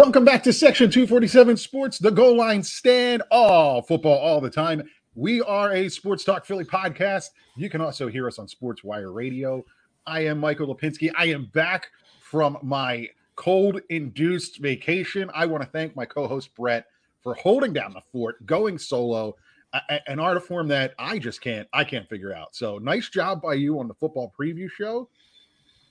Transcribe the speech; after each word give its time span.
Welcome 0.00 0.24
back 0.24 0.42
to 0.44 0.52
Section 0.54 0.90
247 0.90 1.58
Sports, 1.58 1.98
the 1.98 2.10
goal 2.10 2.34
line 2.34 2.62
stand, 2.62 3.22
all 3.30 3.82
football 3.82 4.16
all 4.16 4.40
the 4.40 4.48
time. 4.48 4.82
We 5.14 5.42
are 5.42 5.74
a 5.74 5.90
Sports 5.90 6.24
Talk 6.24 6.46
Philly 6.46 6.64
podcast. 6.64 7.26
You 7.54 7.68
can 7.68 7.82
also 7.82 8.08
hear 8.08 8.26
us 8.26 8.38
on 8.38 8.46
SportzWire 8.46 9.14
Radio. 9.14 9.62
I 10.06 10.20
am 10.20 10.38
Michael 10.38 10.74
Lipinski. 10.74 11.12
I 11.14 11.26
am 11.26 11.50
back 11.52 11.88
from 12.22 12.56
my 12.62 13.08
cold 13.36 13.82
induced 13.90 14.62
vacation. 14.62 15.30
I 15.34 15.44
want 15.44 15.62
to 15.64 15.68
thank 15.68 15.94
my 15.94 16.06
co 16.06 16.26
host 16.26 16.54
Brett 16.56 16.86
for 17.22 17.34
holding 17.34 17.74
down 17.74 17.92
the 17.92 18.00
fort, 18.10 18.46
going 18.46 18.78
solo, 18.78 19.36
an 20.06 20.18
art 20.18 20.42
form 20.42 20.66
that 20.68 20.94
I 20.98 21.18
just 21.18 21.42
can't, 21.42 21.68
I 21.74 21.84
can't 21.84 22.08
figure 22.08 22.32
out. 22.32 22.56
So 22.56 22.78
nice 22.78 23.10
job 23.10 23.42
by 23.42 23.52
you 23.52 23.78
on 23.78 23.86
the 23.86 23.94
football 23.94 24.32
preview 24.40 24.70
show. 24.70 25.10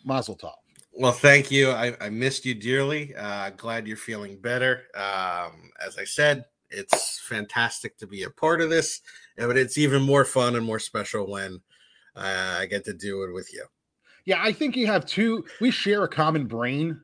Mazel 0.03 0.35
tov. 0.35 0.55
Well, 0.93 1.11
thank 1.11 1.51
you. 1.51 1.71
I, 1.71 1.95
I 2.01 2.09
missed 2.09 2.45
you 2.45 2.55
dearly. 2.55 3.15
Uh, 3.15 3.51
glad 3.51 3.87
you're 3.87 3.97
feeling 3.97 4.37
better. 4.39 4.83
Um, 4.95 5.71
as 5.85 5.97
I 5.97 6.03
said, 6.03 6.45
it's 6.69 7.19
fantastic 7.19 7.97
to 7.97 8.07
be 8.07 8.23
a 8.23 8.29
part 8.29 8.61
of 8.61 8.69
this, 8.69 9.01
but 9.37 9.57
it's 9.57 9.77
even 9.77 10.01
more 10.01 10.25
fun 10.25 10.55
and 10.55 10.65
more 10.65 10.79
special 10.79 11.29
when 11.29 11.61
uh, 12.15 12.57
I 12.59 12.65
get 12.65 12.85
to 12.85 12.93
do 12.93 13.23
it 13.23 13.33
with 13.33 13.53
you. 13.53 13.65
Yeah, 14.25 14.41
I 14.43 14.51
think 14.51 14.75
you 14.75 14.87
have 14.87 15.05
two. 15.05 15.45
We 15.61 15.71
share 15.71 16.03
a 16.03 16.07
common 16.07 16.45
brain. 16.45 17.01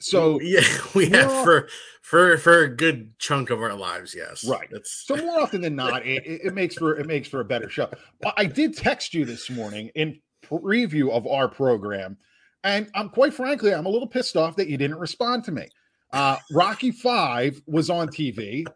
So 0.00 0.40
yeah, 0.40 0.64
we 0.94 1.08
have 1.10 1.30
for 1.44 1.68
for 2.00 2.36
for 2.38 2.64
a 2.64 2.68
good 2.68 3.16
chunk 3.18 3.50
of 3.50 3.62
our 3.62 3.74
lives. 3.74 4.14
Yes, 4.16 4.44
right. 4.44 4.68
It's... 4.72 5.04
So 5.06 5.16
more 5.16 5.40
often 5.40 5.60
than 5.60 5.76
not, 5.76 6.04
it, 6.04 6.22
it 6.26 6.54
makes 6.54 6.74
for 6.74 6.98
it 6.98 7.06
makes 7.06 7.28
for 7.28 7.40
a 7.40 7.44
better 7.44 7.70
show. 7.70 7.90
I 8.36 8.46
did 8.46 8.76
text 8.76 9.14
you 9.14 9.24
this 9.24 9.50
morning 9.50 9.90
in 9.94 10.20
preview 10.44 11.10
of 11.10 11.26
our 11.26 11.48
program 11.48 12.16
and 12.64 12.90
I'm 12.94 13.08
quite 13.08 13.34
frankly, 13.34 13.74
I'm 13.74 13.86
a 13.86 13.90
little 13.90 14.08
pissed 14.08 14.36
off 14.36 14.56
that 14.56 14.68
you 14.68 14.76
didn't 14.76 14.98
respond 14.98 15.44
to 15.44 15.52
me. 15.52 15.68
Uh, 16.12 16.36
Rocky 16.50 16.90
Five 16.90 17.60
was 17.66 17.90
on 17.90 18.08
TV, 18.08 18.66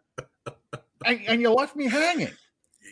and, 1.04 1.20
and 1.26 1.40
you 1.40 1.50
left 1.50 1.76
me 1.76 1.86
hanging. 1.86 2.32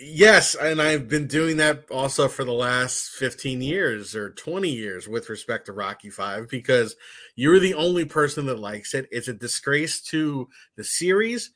Yes, 0.00 0.56
and 0.56 0.82
I've 0.82 1.08
been 1.08 1.28
doing 1.28 1.56
that 1.58 1.84
also 1.90 2.26
for 2.26 2.44
the 2.44 2.52
last 2.52 3.10
15 3.10 3.62
years 3.62 4.16
or 4.16 4.30
20 4.30 4.68
years 4.68 5.06
with 5.06 5.30
respect 5.30 5.66
to 5.66 5.72
Rocky 5.72 6.10
5 6.10 6.48
because 6.48 6.96
you're 7.36 7.60
the 7.60 7.74
only 7.74 8.04
person 8.04 8.46
that 8.46 8.58
likes 8.58 8.94
it. 8.94 9.06
It's 9.12 9.28
a 9.28 9.34
disgrace 9.34 10.00
to 10.02 10.48
the 10.76 10.82
series. 10.82 11.52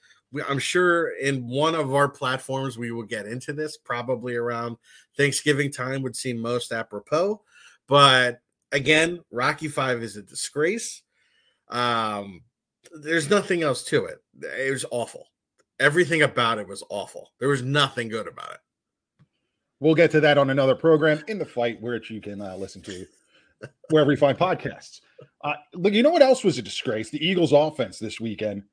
I'm 0.48 0.60
sure 0.60 1.16
in 1.18 1.48
one 1.48 1.74
of 1.74 1.92
our 1.92 2.08
platforms 2.08 2.78
we 2.78 2.92
will 2.92 3.02
get 3.02 3.26
into 3.26 3.52
this 3.52 3.76
probably 3.76 4.36
around 4.36 4.76
Thanksgiving 5.16 5.72
time 5.72 6.02
would 6.02 6.14
seem 6.14 6.38
most 6.40 6.70
apropos, 6.70 7.42
but 7.88 8.40
again, 8.72 9.20
Rocky 9.30 9.68
Five 9.68 10.02
is 10.02 10.16
a 10.16 10.22
disgrace. 10.22 11.02
Um, 11.68 12.42
there's 13.02 13.28
nothing 13.28 13.62
else 13.62 13.84
to 13.84 14.06
it. 14.06 14.18
It 14.40 14.72
was 14.72 14.84
awful. 14.90 15.26
Everything 15.80 16.22
about 16.22 16.58
it 16.58 16.66
was 16.66 16.82
awful. 16.88 17.32
There 17.38 17.48
was 17.48 17.62
nothing 17.62 18.08
good 18.08 18.26
about 18.26 18.52
it. 18.52 18.60
We'll 19.80 19.94
get 19.94 20.10
to 20.12 20.20
that 20.20 20.38
on 20.38 20.50
another 20.50 20.74
program 20.74 21.22
in 21.28 21.38
the 21.38 21.44
fight, 21.44 21.80
which 21.80 22.10
you 22.10 22.20
can 22.20 22.40
uh, 22.40 22.56
listen 22.56 22.82
to 22.82 23.06
wherever 23.90 24.10
you 24.10 24.16
find 24.16 24.36
podcasts. 24.36 25.00
Uh, 25.42 25.54
look, 25.74 25.92
you 25.92 26.02
know 26.02 26.10
what 26.10 26.22
else 26.22 26.42
was 26.42 26.58
a 26.58 26.62
disgrace? 26.62 27.10
The 27.10 27.24
Eagles' 27.24 27.52
offense 27.52 27.98
this 27.98 28.20
weekend 28.20 28.64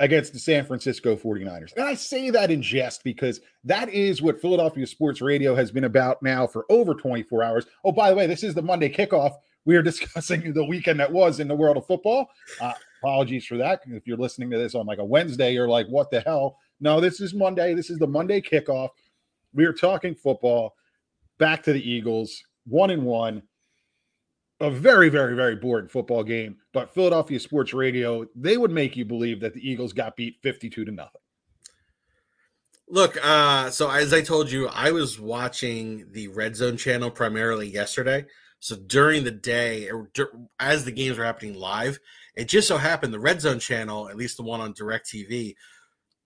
against 0.00 0.32
the 0.32 0.38
San 0.38 0.64
Francisco 0.64 1.16
49ers. 1.16 1.72
And 1.76 1.84
I 1.84 1.94
say 1.94 2.30
that 2.30 2.50
in 2.50 2.62
jest 2.62 3.02
because 3.02 3.40
that 3.64 3.88
is 3.88 4.22
what 4.22 4.40
Philadelphia 4.40 4.86
Sports 4.86 5.20
Radio 5.20 5.54
has 5.54 5.72
been 5.72 5.84
about 5.84 6.22
now 6.22 6.46
for 6.46 6.64
over 6.70 6.94
24 6.94 7.42
hours. 7.42 7.66
Oh, 7.84 7.92
by 7.92 8.10
the 8.10 8.16
way, 8.16 8.26
this 8.26 8.44
is 8.44 8.54
the 8.54 8.62
Monday 8.62 8.88
kickoff. 8.88 9.34
We 9.64 9.76
are 9.76 9.82
discussing 9.92 10.52
the 10.52 10.64
weekend 10.64 11.00
that 11.00 11.12
was 11.12 11.40
in 11.40 11.48
the 11.48 11.56
world 11.56 11.76
of 11.76 11.86
football. 11.86 12.28
Uh, 12.60 12.72
apologies 13.02 13.46
for 13.46 13.56
that. 13.56 13.80
If 13.86 14.06
you're 14.06 14.16
listening 14.16 14.50
to 14.50 14.58
this 14.58 14.74
on 14.74 14.86
like 14.86 14.98
a 14.98 15.04
Wednesday, 15.04 15.52
you're 15.52 15.68
like, 15.68 15.86
what 15.88 16.10
the 16.10 16.20
hell? 16.20 16.58
No, 16.80 17.00
this 17.00 17.20
is 17.20 17.34
Monday. 17.34 17.74
This 17.74 17.90
is 17.90 17.98
the 17.98 18.06
Monday 18.06 18.40
kickoff. 18.40 18.90
We 19.52 19.64
are 19.64 19.72
talking 19.72 20.14
football. 20.14 20.74
Back 21.38 21.62
to 21.64 21.72
the 21.72 21.90
Eagles, 21.90 22.42
one 22.66 22.90
and 22.90 23.04
one 23.04 23.42
a 24.60 24.70
very, 24.70 25.08
very, 25.08 25.34
very 25.34 25.56
boring 25.56 25.88
football 25.88 26.24
game. 26.24 26.56
But 26.72 26.92
Philadelphia 26.92 27.38
Sports 27.38 27.72
Radio, 27.72 28.26
they 28.34 28.56
would 28.56 28.70
make 28.70 28.96
you 28.96 29.04
believe 29.04 29.40
that 29.40 29.54
the 29.54 29.68
Eagles 29.68 29.92
got 29.92 30.16
beat 30.16 30.36
52 30.42 30.84
to 30.84 30.90
nothing. 30.90 31.20
Look, 32.90 33.18
uh, 33.22 33.70
so 33.70 33.90
as 33.90 34.12
I 34.14 34.22
told 34.22 34.50
you, 34.50 34.68
I 34.68 34.92
was 34.92 35.20
watching 35.20 36.06
the 36.12 36.28
Red 36.28 36.56
Zone 36.56 36.76
channel 36.76 37.10
primarily 37.10 37.68
yesterday. 37.68 38.24
So 38.60 38.76
during 38.76 39.24
the 39.24 39.30
day, 39.30 39.90
as 40.58 40.84
the 40.84 40.90
games 40.90 41.18
were 41.18 41.24
happening 41.24 41.54
live, 41.54 41.98
it 42.34 42.48
just 42.48 42.66
so 42.66 42.78
happened 42.78 43.12
the 43.12 43.20
Red 43.20 43.40
Zone 43.40 43.58
channel, 43.58 44.08
at 44.08 44.16
least 44.16 44.38
the 44.38 44.42
one 44.42 44.60
on 44.60 44.72
DirecTV, 44.72 45.54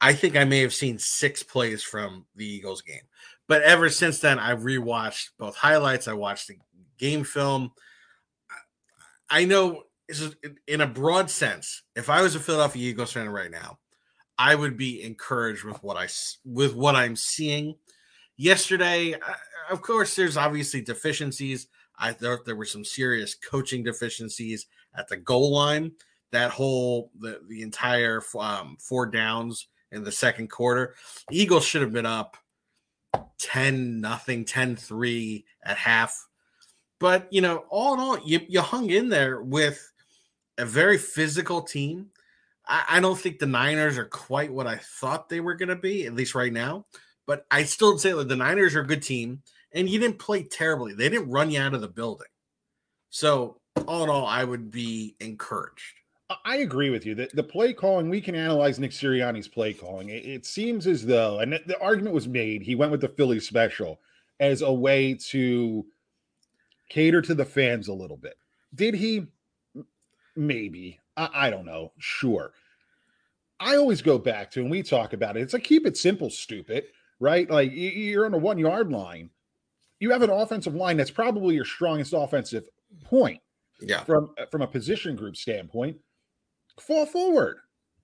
I 0.01 0.13
think 0.15 0.37
I 0.37 0.45
may 0.45 0.61
have 0.61 0.75
seen 0.75 0.99
six 0.99 1.43
plays 1.43 1.83
from 1.83 2.27
the 2.35 2.47
Eagles 2.47 2.83
game. 2.83 3.03
But 3.49 3.63
ever 3.63 3.91
since 3.91 4.19
then, 4.21 4.39
I've 4.39 4.61
rewatched 4.61 5.31
both 5.39 5.57
highlights. 5.57 6.09
I 6.09 6.15
watched 6.15 6.49
the 6.49 6.57
game 6.99 7.25
film. 7.25 7.73
I 9.33 9.47
know 9.47 9.85
in 10.69 10.83
a 10.83 10.87
broad 10.87 11.31
sense, 11.31 11.85
if 11.97 12.11
I 12.11 12.21
was 12.21 12.35
a 12.35 12.41
Philadelphia 12.41 12.91
Eagles 12.91 13.13
fan 13.13 13.31
right 13.31 13.51
now, 13.51 13.79
I 14.37 14.55
would 14.55 14.77
be 14.77 15.03
encouraged 15.03 15.65
with 15.65 15.83
what 15.83 15.97
I 15.97 16.09
with 16.45 16.75
what 16.75 16.95
I'm 16.95 17.17
seeing. 17.17 17.77
Yesterday, 18.37 19.15
of 19.71 19.81
course, 19.81 20.15
there's 20.15 20.37
obviously 20.37 20.83
deficiencies. 20.83 21.69
I 21.99 22.13
thought 22.13 22.45
there 22.45 22.57
were 22.57 22.67
some 22.67 22.85
serious 22.85 23.35
coaching 23.35 23.83
deficiencies 23.83 24.67
at 24.95 25.09
the 25.09 25.17
goal 25.17 25.53
line. 25.53 25.93
That 26.31 26.51
whole 26.51 27.11
the 27.19 27.41
the 27.49 27.63
entire 27.63 28.21
um, 28.39 28.77
four 28.81 29.07
downs 29.07 29.69
in 29.93 30.05
the 30.05 30.13
second 30.13 30.51
quarter, 30.51 30.95
Eagles 31.31 31.65
should 31.65 31.83
have 31.83 31.93
been 31.93 32.05
up 32.05 32.37
10 33.39 33.99
nothing, 34.03 34.45
10 34.45 34.77
3 34.77 35.45
at 35.65 35.79
half 35.79 36.29
but 37.03 37.27
you 37.33 37.41
know, 37.41 37.65
all 37.69 37.95
in 37.95 38.01
all, 38.01 38.19
you, 38.25 38.41
you 38.49 38.61
hung 38.61 38.89
in 38.91 39.09
there 39.09 39.43
with 39.43 39.93
a 40.57 40.65
very 40.65 40.97
physical 40.97 41.61
team. 41.61 42.07
I, 42.65 42.85
I 42.89 43.01
don't 43.01 43.19
think 43.19 43.41
the 43.41 43.47
Niners 43.47 43.99
are 43.99 44.05
quite 44.05 44.53
what 44.53 44.69
I 44.69 44.77
thought 44.77 45.29
they 45.29 45.41
were 45.41 45.57
going 45.57 45.69
to 45.69 45.77
be, 45.77 46.07
at 46.07 46.15
least 46.15 46.37
right 46.37 46.53
now. 46.53 46.87
But 47.27 47.45
I 47.51 47.65
still 47.65 47.99
say 47.99 48.13
that 48.13 48.29
the 48.29 48.37
Niners 48.37 48.77
are 48.77 48.83
a 48.83 48.87
good 48.87 49.03
team, 49.03 49.43
and 49.73 49.91
you 49.91 49.99
didn't 49.99 50.21
play 50.21 50.45
terribly. 50.45 50.95
They 50.95 51.09
didn't 51.09 51.29
run 51.29 51.51
you 51.51 51.61
out 51.61 51.75
of 51.75 51.81
the 51.81 51.89
building. 51.89 52.29
So 53.11 53.59
all 53.89 54.05
in 54.05 54.09
all, 54.09 54.27
I 54.27 54.45
would 54.45 54.71
be 54.71 55.17
encouraged. 55.19 55.83
I 56.45 56.59
agree 56.59 56.91
with 56.91 57.05
you. 57.05 57.17
that 57.17 57.35
the 57.35 57.43
play 57.43 57.73
calling, 57.73 58.09
we 58.09 58.21
can 58.21 58.37
analyze 58.37 58.79
Nick 58.79 58.93
Sirianni's 58.93 59.49
play 59.49 59.73
calling. 59.73 60.09
It, 60.09 60.25
it, 60.25 60.47
seems 60.47 60.87
as 60.87 61.05
though, 61.05 61.41
and 61.41 61.53
the 61.67 61.81
argument 61.81 62.15
was 62.15 62.29
made, 62.29 62.63
he 62.63 62.77
went 62.77 62.93
with 62.93 63.01
the 63.01 63.09
Philly 63.09 63.41
special 63.41 64.01
as 64.39 64.63
a 64.63 64.73
way 64.73 65.15
to 65.15 65.85
cater 66.93 67.23
to 67.23 67.35
the 67.35 67.45
fans 67.45 67.89
a 67.89 67.93
little 67.93 68.17
bit. 68.17 68.37
Did 68.75 68.95
he? 68.95 69.27
Maybe. 70.37 70.99
I, 71.17 71.29
I 71.33 71.51
don't 71.51 71.65
know. 71.65 71.93
Sure. 71.99 72.53
I 73.59 73.77
always 73.77 74.03
go 74.03 74.19
back 74.19 74.51
to, 74.53 74.61
and 74.61 74.71
we 74.71 74.83
talk 74.83 75.13
about 75.13 75.37
it. 75.37 75.41
It's 75.41 75.53
like 75.53 75.65
keep 75.65 75.87
it 75.87 75.97
simple, 75.97 76.31
stupid, 76.31 76.85
right? 77.21 77.49
Like 77.49 77.71
you're 77.73 78.27
on 78.27 78.35
a 78.35 78.39
one 78.39 78.59
yard 78.59 78.91
line. 78.91 79.31
You 80.01 80.11
have 80.11 80.23
an 80.23 80.31
offensive 80.31 80.75
line 80.75 80.97
that's 80.97 81.13
probably 81.13 81.55
your 81.55 81.65
strongest 81.65 82.13
offensive 82.13 82.65
point. 83.05 83.41
Yeah. 83.81 84.05
From 84.05 84.31
uh, 84.39 84.47
from 84.51 84.63
a 84.63 84.67
position 84.67 85.17
group 85.17 85.37
standpoint, 85.37 85.97
fall 86.81 87.07
forward, 87.07 87.57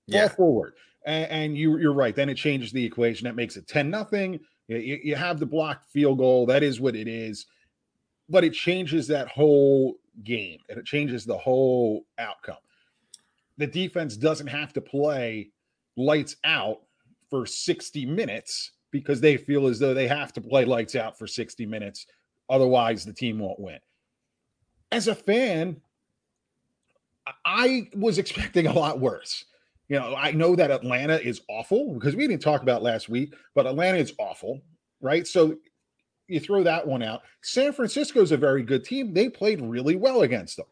fall 0.09 0.21
yeah. 0.21 0.27
forward, 0.27 0.73
and, 1.05 1.31
and, 1.31 1.57
you 1.57 1.77
you're 1.77 1.93
right. 1.93 2.13
Then 2.13 2.27
it 2.27 2.35
changes 2.35 2.73
the 2.73 2.83
equation. 2.83 3.25
That 3.25 3.35
makes 3.35 3.55
it 3.55 3.65
ten 3.67 3.89
nothing. 3.89 4.41
You, 4.67 4.99
you 5.01 5.15
have 5.15 5.39
the 5.39 5.45
blocked 5.45 5.85
field 5.85 6.17
goal. 6.17 6.45
That 6.45 6.63
is 6.63 6.81
what 6.81 6.97
it 6.97 7.07
is 7.07 7.45
but 8.29 8.43
it 8.43 8.53
changes 8.53 9.07
that 9.07 9.27
whole 9.27 9.95
game 10.23 10.59
and 10.69 10.77
it 10.77 10.85
changes 10.85 11.25
the 11.25 11.37
whole 11.37 12.05
outcome. 12.17 12.57
The 13.57 13.67
defense 13.67 14.15
doesn't 14.15 14.47
have 14.47 14.71
to 14.73 14.81
play 14.81 15.51
lights 15.97 16.35
out 16.43 16.79
for 17.29 17.45
60 17.45 18.05
minutes 18.05 18.71
because 18.91 19.21
they 19.21 19.37
feel 19.37 19.67
as 19.67 19.79
though 19.79 19.93
they 19.93 20.07
have 20.07 20.33
to 20.33 20.41
play 20.41 20.65
lights 20.65 20.95
out 20.95 21.17
for 21.17 21.27
60 21.27 21.65
minutes. 21.65 22.05
Otherwise, 22.49 23.05
the 23.05 23.13
team 23.13 23.39
won't 23.39 23.59
win. 23.59 23.79
As 24.91 25.07
a 25.07 25.15
fan, 25.15 25.81
I 27.45 27.89
was 27.95 28.17
expecting 28.17 28.67
a 28.67 28.73
lot 28.73 28.99
worse. 28.99 29.45
You 29.87 29.99
know, 29.99 30.15
I 30.15 30.31
know 30.31 30.55
that 30.55 30.71
Atlanta 30.71 31.19
is 31.19 31.41
awful 31.49 31.95
because 31.95 32.15
we 32.15 32.27
didn't 32.27 32.43
talk 32.43 32.61
about 32.61 32.83
last 32.83 33.09
week, 33.09 33.33
but 33.55 33.65
Atlanta 33.65 33.97
is 33.97 34.13
awful, 34.19 34.61
right? 35.01 35.25
So 35.25 35.57
you 36.29 36.39
throw 36.39 36.63
that 36.63 36.85
one 36.85 37.03
out. 37.03 37.21
San 37.41 37.73
Francisco 37.73 38.21
is 38.21 38.31
a 38.31 38.37
very 38.37 38.63
good 38.63 38.83
team. 38.83 39.13
They 39.13 39.29
played 39.29 39.61
really 39.61 39.95
well 39.95 40.21
against 40.21 40.57
them. 40.57 40.65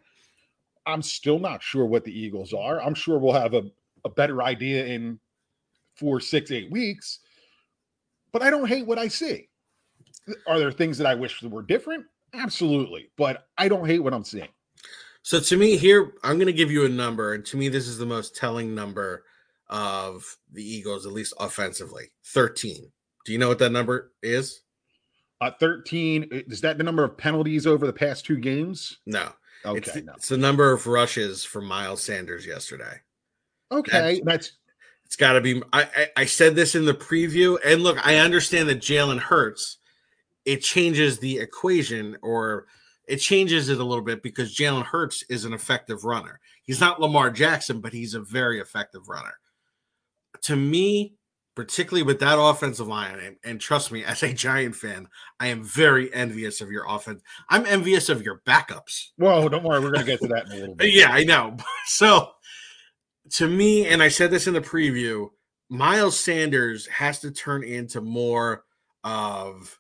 I'm 0.86 1.02
still 1.02 1.40
not 1.40 1.62
sure 1.62 1.86
what 1.86 2.06
the 2.06 2.18
Eagles 2.18 2.54
are. 2.54 2.82
I'm 2.82 2.96
sure 2.96 3.20
we'll 3.20 3.34
have 3.34 3.54
a, 3.54 3.64
a 4.06 4.10
better 4.10 4.42
idea 4.42 4.86
in 4.86 5.20
four, 5.96 6.20
six, 6.20 6.52
eight 6.52 6.72
weeks. 6.72 7.20
But 8.32 8.42
I 8.42 8.50
don't 8.50 8.68
hate 8.68 8.86
what 8.86 9.00
I 9.00 9.08
see. 9.08 9.50
Are 10.46 10.60
there 10.60 10.72
things 10.72 10.98
that 10.98 11.08
I 11.08 11.16
wish 11.16 11.42
were 11.42 11.62
different? 11.62 12.06
Absolutely. 12.34 13.10
But 13.18 13.48
I 13.58 13.68
don't 13.68 13.88
hate 13.88 14.00
what 14.00 14.14
I'm 14.14 14.24
seeing. 14.24 14.50
So 15.24 15.40
to 15.40 15.58
me, 15.58 15.76
here 15.76 16.14
I'm 16.24 16.38
going 16.38 16.48
to 16.48 16.54
give 16.54 16.72
you 16.72 16.86
a 16.86 16.90
number, 16.90 17.34
and 17.34 17.46
to 17.48 17.58
me, 17.58 17.68
this 17.68 17.88
is 17.88 17.98
the 17.98 18.06
most 18.06 18.36
telling 18.36 18.74
number 18.74 19.26
of 19.70 20.24
the 20.54 20.64
Eagles, 20.64 21.06
at 21.06 21.12
least 21.12 21.34
offensively. 21.40 22.06
Thirteen. 22.24 22.92
Do 23.26 23.34
you 23.34 23.38
know 23.38 23.50
what 23.50 23.60
that 23.60 23.74
number 23.74 24.14
is? 24.24 24.62
Uh, 25.40 25.52
13. 25.60 26.28
Is 26.32 26.62
that 26.62 26.78
the 26.78 26.84
number 26.84 27.04
of 27.04 27.18
penalties 27.18 27.68
over 27.68 27.86
the 27.86 27.94
past 27.94 28.26
two 28.26 28.38
games? 28.38 28.98
No. 29.06 29.30
Okay. 29.66 29.78
It's, 29.78 29.92
the- 29.94 30.02
no. 30.02 30.14
it's 30.16 30.30
the 30.30 30.38
number 30.38 30.72
of 30.72 30.88
rushes 30.88 31.44
for 31.44 31.62
Miles 31.62 32.02
Sanders 32.04 32.46
yesterday. 32.46 33.02
Okay. 33.72 34.22
That's 34.24 34.54
It's 35.06 35.16
got 35.16 35.34
to 35.34 35.42
be. 35.42 35.62
I, 35.74 35.84
I 35.84 36.08
I 36.18 36.26
said 36.26 36.56
this 36.56 36.74
in 36.76 36.86
the 36.86 36.94
preview, 36.94 37.58
and 37.66 37.84
look, 37.84 37.98
I 38.06 38.18
understand 38.18 38.70
that 38.70 38.80
Jalen 38.80 39.20
Hurts. 39.20 39.78
It 40.46 40.62
changes 40.62 41.20
the 41.20 41.40
equation, 41.40 42.16
or 42.22 42.68
it 43.06 43.18
changes 43.18 43.68
it 43.68 43.80
a 43.80 43.84
little 43.84 44.04
bit 44.04 44.24
because 44.24 44.56
Jalen 44.56 44.86
Hurts 44.86 45.24
is 45.30 45.44
an 45.44 45.52
effective 45.52 46.06
runner. 46.06 46.40
He's 46.64 46.80
not 46.80 47.02
Lamar 47.02 47.30
Jackson, 47.32 47.82
but 47.82 47.92
he's 47.92 48.14
a 48.14 48.22
very 48.22 48.62
effective 48.62 49.10
runner. 49.10 49.34
To 50.44 50.56
me, 50.56 51.17
particularly 51.58 52.04
with 52.04 52.20
that 52.20 52.40
offensive 52.40 52.88
line, 52.88 53.18
and, 53.18 53.36
and 53.44 53.60
trust 53.60 53.92
me, 53.92 54.04
as 54.06 54.22
a 54.22 54.32
Giant 54.32 54.76
fan, 54.76 55.08
I 55.40 55.48
am 55.48 55.64
very 55.64 56.14
envious 56.14 56.62
of 56.62 56.70
your 56.70 56.86
offense. 56.88 57.24
I'm 57.50 57.66
envious 57.66 58.10
of 58.10 58.22
your 58.22 58.44
backups. 58.46 59.08
well, 59.18 59.50
don't 59.50 59.64
worry, 59.64 59.80
we're 59.80 59.92
gonna 59.92 60.06
get 60.06 60.22
to 60.22 60.28
that 60.28 60.46
in 60.46 60.52
a 60.52 60.56
little 60.56 60.76
bit. 60.76 60.94
Yeah, 60.94 61.10
I 61.12 61.24
know. 61.24 61.58
So 61.88 62.30
to 63.32 63.48
me, 63.48 63.88
and 63.88 64.04
I 64.04 64.10
said 64.10 64.30
this 64.30 64.46
in 64.46 64.54
the 64.54 64.62
preview, 64.62 65.30
Miles 65.70 66.20
Sanders 66.20 66.86
has 66.88 67.20
to 67.22 67.32
turn 67.32 67.64
into 67.64 68.02
more 68.02 68.66
of, 69.04 69.80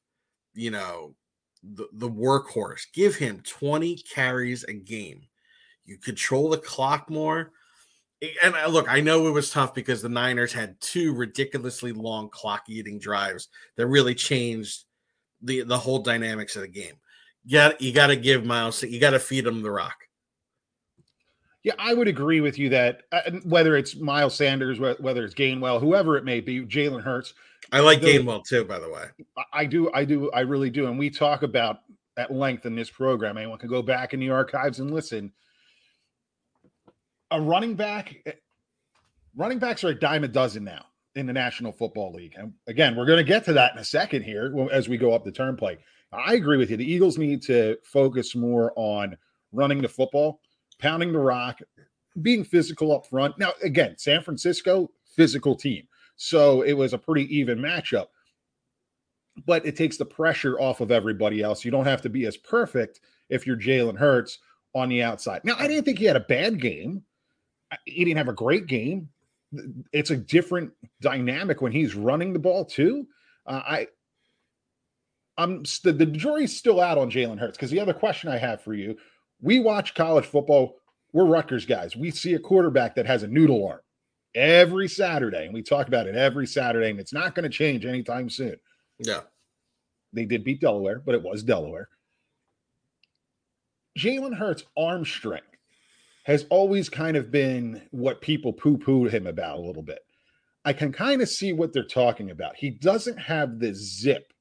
you 0.53 0.71
know, 0.71 1.15
the, 1.61 1.87
the 1.93 2.09
workhorse. 2.09 2.83
Give 2.93 3.15
him 3.15 3.43
20 3.45 3.97
carries 3.97 4.63
a 4.63 4.73
game. 4.73 5.27
You 5.85 5.97
control 5.97 6.49
the 6.49 6.57
clock 6.57 7.09
more. 7.09 7.51
And 8.43 8.55
I- 8.55 8.67
look, 8.67 8.89
I 8.89 8.99
know 9.01 9.27
it 9.27 9.31
was 9.31 9.51
tough 9.51 9.73
because 9.73 10.01
the 10.01 10.09
Niners 10.09 10.51
had 10.53 10.79
two 10.81 11.13
ridiculously 11.13 11.91
long 11.91 12.29
clock 12.29 12.63
eating 12.67 12.97
drives 12.99 13.49
that 13.75 13.87
really 13.87 14.15
changed 14.15 14.85
the 15.41 15.61
the 15.61 15.77
whole 15.77 15.99
dynamics 15.99 16.55
of 16.55 16.63
the 16.63 16.67
game. 16.67 16.95
You 17.45 17.51
got 17.59 17.81
you 17.81 17.93
got 17.93 18.07
to 18.07 18.15
give 18.15 18.43
Miles, 18.45 18.81
you 18.83 18.99
got 18.99 19.11
to 19.11 19.19
feed 19.19 19.45
him 19.45 19.61
the 19.61 19.71
rock. 19.71 19.95
Yeah, 21.63 21.73
I 21.77 21.93
would 21.93 22.07
agree 22.07 22.39
with 22.41 22.57
you 22.57 22.69
that 22.69 23.01
uh, 23.11 23.31
whether 23.43 23.75
it's 23.75 23.95
Miles 23.95 24.35
Sanders, 24.35 24.77
wh- 24.77 24.99
whether 25.01 25.23
it's 25.25 25.33
Gainwell, 25.35 25.79
whoever 25.81 26.15
it 26.17 26.23
may 26.23 26.39
be, 26.39 26.61
Jalen 26.61 27.03
Hurts, 27.03 27.33
I 27.71 27.81
like 27.81 27.99
The- 28.01 28.17
Gainwell 28.19 28.45
too, 28.45 28.63
by 28.63 28.79
the 28.79 28.89
way. 28.89 29.05
I 29.53 29.65
do, 29.65 29.91
I 29.93 30.05
do, 30.05 30.31
I 30.31 30.41
really 30.41 30.69
do. 30.69 30.87
And 30.87 30.97
we 30.97 31.09
talk 31.09 31.43
about 31.43 31.79
at 32.15 32.31
length 32.31 32.65
in 32.65 32.75
this 32.75 32.89
program. 32.89 33.37
Anyone 33.37 33.59
can 33.59 33.69
go 33.69 33.81
back 33.81 34.13
in 34.13 34.19
the 34.19 34.29
archives 34.29 34.79
and 34.79 34.91
listen. 34.91 35.31
A 37.31 37.41
running 37.41 37.75
back, 37.75 38.15
eh, 38.25 38.31
running 39.35 39.59
backs 39.59 39.83
are 39.83 39.89
a 39.89 39.95
dime 39.99 40.23
a 40.23 40.27
dozen 40.27 40.63
now 40.63 40.85
in 41.15 41.25
the 41.25 41.33
National 41.33 41.71
Football 41.71 42.13
League. 42.13 42.33
And 42.37 42.53
again, 42.67 42.95
we're 42.95 43.05
going 43.05 43.17
to 43.17 43.23
get 43.23 43.43
to 43.45 43.53
that 43.53 43.73
in 43.73 43.79
a 43.79 43.83
second 43.83 44.23
here 44.23 44.53
as 44.71 44.87
we 44.87 44.97
go 44.97 45.13
up 45.13 45.23
the 45.23 45.31
turnpike. 45.31 45.81
I 46.13 46.35
agree 46.35 46.57
with 46.57 46.69
you. 46.69 46.77
The 46.77 46.89
Eagles 46.89 47.17
need 47.17 47.41
to 47.43 47.77
focus 47.83 48.35
more 48.35 48.71
on 48.75 49.17
running 49.51 49.81
the 49.81 49.89
football, 49.89 50.39
pounding 50.79 51.11
the 51.11 51.19
rock, 51.19 51.59
being 52.21 52.43
physical 52.43 52.95
up 52.95 53.05
front. 53.07 53.37
Now, 53.37 53.51
again, 53.63 53.95
San 53.97 54.21
Francisco, 54.21 54.89
physical 55.15 55.55
team. 55.55 55.87
So 56.15 56.61
it 56.61 56.73
was 56.73 56.93
a 56.93 56.97
pretty 56.97 57.35
even 57.35 57.59
matchup 57.59 58.07
but 59.45 59.65
it 59.65 59.75
takes 59.75 59.97
the 59.97 60.05
pressure 60.05 60.59
off 60.59 60.81
of 60.81 60.91
everybody 60.91 61.41
else. 61.41 61.63
You 61.63 61.71
don't 61.71 61.85
have 61.85 62.01
to 62.01 62.09
be 62.09 62.25
as 62.25 62.37
perfect 62.37 63.01
if 63.29 63.45
you're 63.45 63.57
Jalen 63.57 63.97
Hurts 63.97 64.39
on 64.73 64.89
the 64.89 65.03
outside. 65.03 65.41
Now, 65.43 65.55
I 65.57 65.67
didn't 65.67 65.85
think 65.85 65.99
he 65.99 66.05
had 66.05 66.15
a 66.15 66.21
bad 66.21 66.61
game. 66.61 67.03
He 67.85 68.05
didn't 68.05 68.17
have 68.17 68.29
a 68.29 68.33
great 68.33 68.67
game. 68.67 69.09
It's 69.93 70.11
a 70.11 70.17
different 70.17 70.71
dynamic 71.01 71.61
when 71.61 71.71
he's 71.71 71.95
running 71.95 72.33
the 72.33 72.39
ball 72.39 72.65
too. 72.65 73.07
Uh, 73.45 73.61
I, 73.65 73.87
I'm 75.37 75.63
st- 75.65 75.97
the 75.97 76.05
jury's 76.05 76.55
still 76.55 76.81
out 76.81 76.97
on 76.97 77.09
Jalen 77.09 77.39
Hurts 77.39 77.57
because 77.57 77.71
the 77.71 77.79
other 77.79 77.93
question 77.93 78.29
I 78.29 78.37
have 78.37 78.61
for 78.61 78.73
you: 78.73 78.97
We 79.41 79.59
watch 79.59 79.95
college 79.95 80.25
football. 80.25 80.79
We're 81.13 81.25
Rutgers 81.25 81.65
guys. 81.65 81.95
We 81.95 82.11
see 82.11 82.33
a 82.33 82.39
quarterback 82.39 82.95
that 82.95 83.05
has 83.05 83.23
a 83.23 83.27
noodle 83.27 83.65
arm 83.67 83.79
every 84.35 84.87
Saturday, 84.87 85.45
and 85.45 85.53
we 85.53 85.63
talk 85.63 85.87
about 85.87 86.07
it 86.07 86.15
every 86.15 86.47
Saturday, 86.47 86.89
and 86.89 86.99
it's 86.99 87.13
not 87.13 87.33
going 87.33 87.49
to 87.49 87.49
change 87.49 87.85
anytime 87.85 88.29
soon. 88.29 88.55
Yeah. 88.99 89.21
They 90.13 90.25
did 90.25 90.43
beat 90.43 90.61
Delaware, 90.61 90.99
but 90.99 91.15
it 91.15 91.23
was 91.23 91.43
Delaware. 91.43 91.89
Jalen 93.97 94.37
Hurts' 94.37 94.63
arm 94.77 95.05
strength 95.05 95.56
has 96.27 96.45
always 96.49 96.89
kind 96.89 97.15
of 97.15 97.31
been 97.31 97.81
what 97.91 98.19
people 98.19 98.51
poo 98.51 98.77
poo 98.77 99.05
him 99.05 99.27
about 99.27 99.57
a 99.57 99.61
little 99.61 99.81
bit. 99.81 99.99
I 100.65 100.73
can 100.73 100.91
kind 100.91 101.21
of 101.21 101.29
see 101.29 101.53
what 101.53 101.71
they're 101.71 101.85
talking 101.85 102.31
about. 102.31 102.57
He 102.57 102.69
doesn't 102.69 103.17
have 103.17 103.59
the 103.59 103.73
zip 103.73 104.33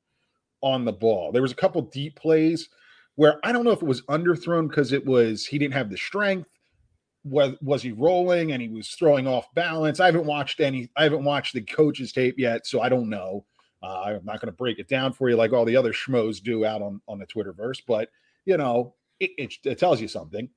on 0.61 0.85
the 0.85 0.93
ball. 0.93 1.31
There 1.31 1.43
was 1.43 1.53
a 1.53 1.57
couple 1.57 1.81
deep 1.83 2.17
plays 2.17 2.69
where 3.15 3.39
I 3.45 3.53
don't 3.53 3.65
know 3.65 3.71
if 3.71 3.83
it 3.83 3.89
was 3.89 4.03
underthrown 4.03 4.69
because 4.69 4.93
it 4.93 5.07
was 5.07 5.47
he 5.47 5.59
didn't 5.59 5.75
have 5.75 5.89
the 5.89 5.97
strength. 5.97 6.51
Was 7.23 7.55
was 7.63 7.85
he 7.85 7.93
rolling 7.93 8.51
and 8.51 8.61
he 8.61 8.69
was 8.69 8.89
throwing 8.89 9.29
off 9.29 9.55
balance? 9.55 10.01
I 10.01 10.07
haven't 10.07 10.27
watched 10.27 10.59
any. 10.59 10.91
I 10.97 11.05
haven't 11.05 11.25
watched 11.25 11.55
the 11.55 11.63
coach's 11.63 12.13
tape 12.13 12.35
yet, 12.37 12.67
so 12.67 12.81
I 12.81 12.89
don't 12.89 13.09
know. 13.09 13.45
Uh, 13.81 14.01
I'm 14.01 14.25
not 14.25 14.41
going 14.41 14.51
to 14.51 14.57
break 14.57 14.81
it 14.81 14.89
down 14.89 15.13
for 15.13 15.31
you 15.31 15.37
like 15.37 15.53
all 15.53 15.65
the 15.65 15.77
other 15.77 15.93
schmoes 15.93 16.43
do 16.43 16.65
out 16.65 16.83
on 16.83 17.01
on 17.07 17.21
the 17.21 17.27
Twitterverse, 17.27 17.83
but 17.87 18.09
you 18.45 18.57
know 18.57 18.95
it, 19.21 19.31
it, 19.39 19.55
it 19.65 19.79
tells 19.79 20.01
you 20.01 20.09
something. 20.09 20.49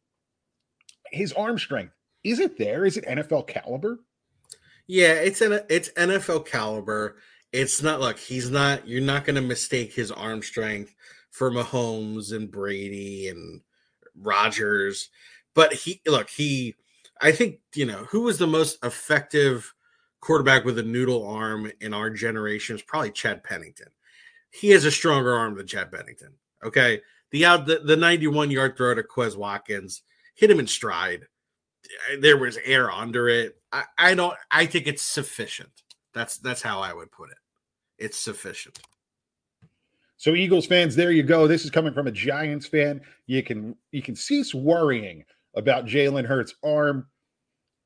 His 1.12 1.34
arm 1.34 1.58
strength 1.58 1.94
is 2.24 2.40
it 2.40 2.58
there? 2.58 2.86
Is 2.86 2.98
it 2.98 3.06
NFL 3.06 3.48
caliber? 3.48 4.00
Yeah, 4.88 5.14
it's 5.14 5.42
an 5.42 5.62
it's 5.70 5.90
NFL 5.90 6.46
caliber. 6.46 7.18
It's 7.52 7.82
not 7.82 8.02
like 8.02 8.20
he's 8.20 8.50
not 8.50 8.88
you're 8.88 9.02
not 9.02 9.26
gonna 9.26 9.42
mistake 9.42 9.94
his 9.94 10.12
arm 10.12 10.42
strength 10.42 10.94
for 11.32 11.52
Mahomes 11.52 12.34
and 12.34 12.52
Brady 12.52 13.28
and 13.28 13.62
Rodgers. 14.16 15.10
But 15.54 15.74
he 15.74 16.02
look, 16.06 16.30
he 16.30 16.76
I 17.22 17.32
think, 17.32 17.60
you 17.76 17.86
know, 17.86 18.06
who 18.10 18.22
was 18.22 18.38
the 18.38 18.48
most 18.48 18.84
effective 18.84 19.74
quarterback 20.22 20.66
with 20.66 20.80
a 20.80 20.84
noodle 20.84 21.28
arm 21.28 21.72
in 21.82 21.94
our 21.94 22.10
generation 22.10 22.76
is 22.76 22.82
probably 22.82 23.12
Chad 23.12 23.44
Pennington. 23.44 23.88
He 24.52 24.70
has 24.70 24.86
a 24.86 24.92
stronger 24.92 25.34
arm 25.34 25.56
than 25.56 25.68
Chad 25.68 25.92
Pennington. 25.92 26.34
Okay. 26.64 27.02
The 27.32 27.46
out 27.46 27.66
the, 27.68 27.80
the 27.80 27.96
91 27.96 28.52
yard 28.52 28.76
throw 28.76 28.96
to 28.96 29.04
Quez 29.04 29.36
Watkins 29.36 30.02
hit 30.40 30.50
him 30.50 30.60
in 30.60 30.68
stride. 30.68 31.28
Eh, 32.12 32.18
there 32.22 32.38
was 32.38 32.58
air 32.64 32.90
under 32.90 33.28
it. 33.28 33.58
I, 33.72 33.84
I 33.98 34.16
don't 34.16 34.36
I 34.50 34.66
think 34.66 34.88
it's 34.88 35.04
sufficient. 35.04 35.70
That's 36.14 36.38
that's 36.38 36.62
how 36.62 36.80
I 36.80 36.94
would 36.94 37.12
put 37.12 37.30
it. 37.30 37.38
It's 37.98 38.18
sufficient. 38.18 38.80
So 40.18 40.36
Eagles 40.36 40.66
fans, 40.66 40.96
there 40.96 41.12
you 41.12 41.24
go. 41.24 41.48
This 41.48 41.64
is 41.64 41.72
coming 41.72 41.94
from 41.94 42.08
a 42.08 42.12
Giants 42.12 42.68
fan. 42.68 43.02
You 43.28 43.44
can 43.44 43.76
you 43.92 44.02
can 44.02 44.16
cease 44.16 44.54
worrying 44.54 45.26
about 45.56 45.86
Jalen 45.86 46.26
Hurts' 46.26 46.56
arm. 46.64 47.08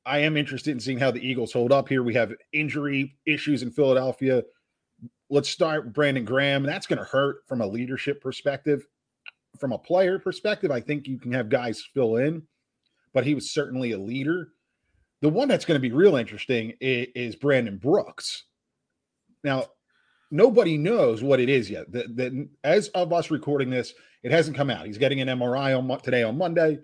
I 0.06 0.20
am 0.20 0.38
interested 0.38 0.72
in 0.72 0.80
seeing 0.80 1.00
how 1.00 1.12
the 1.12 1.26
Eagles 1.26 1.54
hold 1.54 1.72
up 1.72 1.88
here. 1.88 2.04
We 2.04 2.14
have 2.14 2.34
injury 2.52 3.16
issues 3.26 3.64
in 3.64 3.72
Philadelphia. 3.72 4.44
Let's 5.30 5.50
start 5.50 5.94
Brandon 5.94 6.26
Graham. 6.26 6.64
That's 6.64 6.88
going 6.88 7.00
to 7.00 7.06
hurt 7.06 7.48
from 7.48 7.62
a 7.62 7.68
leadership 7.68 8.22
perspective. 8.22 8.86
From 9.60 9.72
a 9.72 9.78
player 9.78 10.20
perspective, 10.20 10.72
I 10.72 10.82
think 10.82 11.08
you 11.08 11.20
can 11.20 11.32
have 11.34 11.50
guys 11.50 11.84
fill 11.94 12.18
in, 12.18 12.44
but 13.14 13.26
he 13.26 13.36
was 13.36 13.52
certainly 13.52 13.92
a 13.92 14.00
leader. 14.00 14.50
The 15.22 15.30
one 15.30 15.48
that's 15.48 15.66
going 15.66 15.80
to 15.80 15.88
be 15.88 15.94
real 15.94 16.16
interesting 16.16 16.74
is, 16.82 17.08
is 17.16 17.36
Brandon 17.36 17.78
Brooks. 17.78 18.46
Now, 19.44 19.68
nobody 20.32 20.78
knows 20.78 21.22
what 21.24 21.40
it 21.40 21.50
is 21.50 21.70
yet. 21.70 21.92
The, 21.92 22.04
the, 22.14 22.50
as 22.64 22.90
of 22.90 23.14
us 23.14 23.30
recording 23.32 23.70
this, 23.70 23.94
it 24.24 24.32
hasn't 24.32 24.58
come 24.58 24.70
out. 24.70 24.86
He's 24.86 24.98
getting 24.98 25.22
an 25.22 25.28
MRI 25.28 25.78
on 25.78 26.00
today 26.02 26.24
on 26.24 26.38
Monday. 26.38 26.80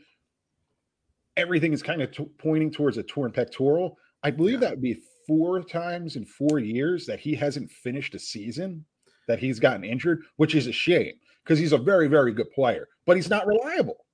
Everything 1.38 1.74
is 1.74 1.82
kind 1.82 2.02
of 2.02 2.12
t- 2.12 2.30
pointing 2.38 2.72
towards 2.72 2.98
a 2.98 3.04
torn 3.04 3.32
pectoral. 3.32 3.98
I 4.24 4.32
believe 4.32 4.56
Yeah. 4.56 4.70
that 4.70 4.72
would 4.72 4.82
be 4.82 5.02
four 5.26 5.62
times 5.64 6.16
in 6.16 6.26
four 6.26 6.60
years 6.60 7.06
that 7.06 7.20
he 7.20 7.34
hasn't 7.36 7.72
finished 7.72 8.14
a 8.16 8.20
season 8.20 8.86
that 9.28 9.40
he's 9.40 9.60
gotten 9.60 9.84
injured, 9.84 10.22
which 10.38 10.56
is 10.56 10.68
a 10.68 10.72
shame 10.72 11.14
because 11.44 11.60
he's 11.60 11.74
a 11.74 11.78
very, 11.78 12.08
very 12.08 12.34
good 12.34 12.52
player, 12.52 12.88
but 13.06 13.16
he's 13.16 13.30
not 13.30 13.48
reliable. 13.48 14.06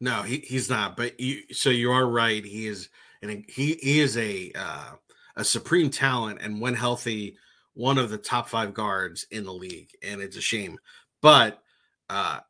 No, 0.00 0.22
he, 0.22 0.38
he's 0.38 0.70
not. 0.70 0.96
But 0.96 1.20
you, 1.20 1.42
so 1.52 1.70
you 1.70 1.92
are 1.92 2.06
right. 2.06 2.44
He 2.44 2.66
is, 2.66 2.88
and 3.22 3.44
he 3.48 3.74
he 3.74 4.00
is 4.00 4.16
a 4.16 4.52
uh, 4.54 4.92
a 5.36 5.44
supreme 5.44 5.90
talent, 5.90 6.40
and 6.40 6.60
when 6.60 6.74
healthy, 6.74 7.36
one 7.74 7.98
of 7.98 8.10
the 8.10 8.18
top 8.18 8.48
five 8.48 8.74
guards 8.74 9.26
in 9.30 9.44
the 9.44 9.52
league. 9.52 9.90
And 10.02 10.20
it's 10.20 10.36
a 10.36 10.40
shame. 10.40 10.78
But 11.20 11.62
uh, 12.08 12.40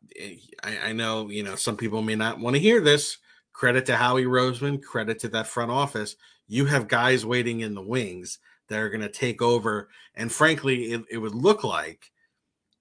I, 0.62 0.78
I 0.84 0.92
know 0.92 1.28
you 1.28 1.42
know 1.42 1.56
some 1.56 1.76
people 1.76 2.02
may 2.02 2.14
not 2.14 2.38
want 2.38 2.54
to 2.56 2.62
hear 2.62 2.80
this. 2.80 3.18
Credit 3.52 3.84
to 3.86 3.96
Howie 3.96 4.24
Roseman. 4.24 4.82
Credit 4.82 5.18
to 5.20 5.28
that 5.28 5.48
front 5.48 5.70
office. 5.70 6.16
You 6.46 6.66
have 6.66 6.88
guys 6.88 7.26
waiting 7.26 7.60
in 7.60 7.74
the 7.74 7.82
wings 7.82 8.38
that 8.68 8.78
are 8.78 8.88
going 8.88 9.02
to 9.02 9.08
take 9.08 9.42
over. 9.42 9.88
And 10.14 10.32
frankly, 10.32 10.92
it, 10.92 11.02
it 11.10 11.18
would 11.18 11.34
look 11.34 11.64
like 11.64 12.09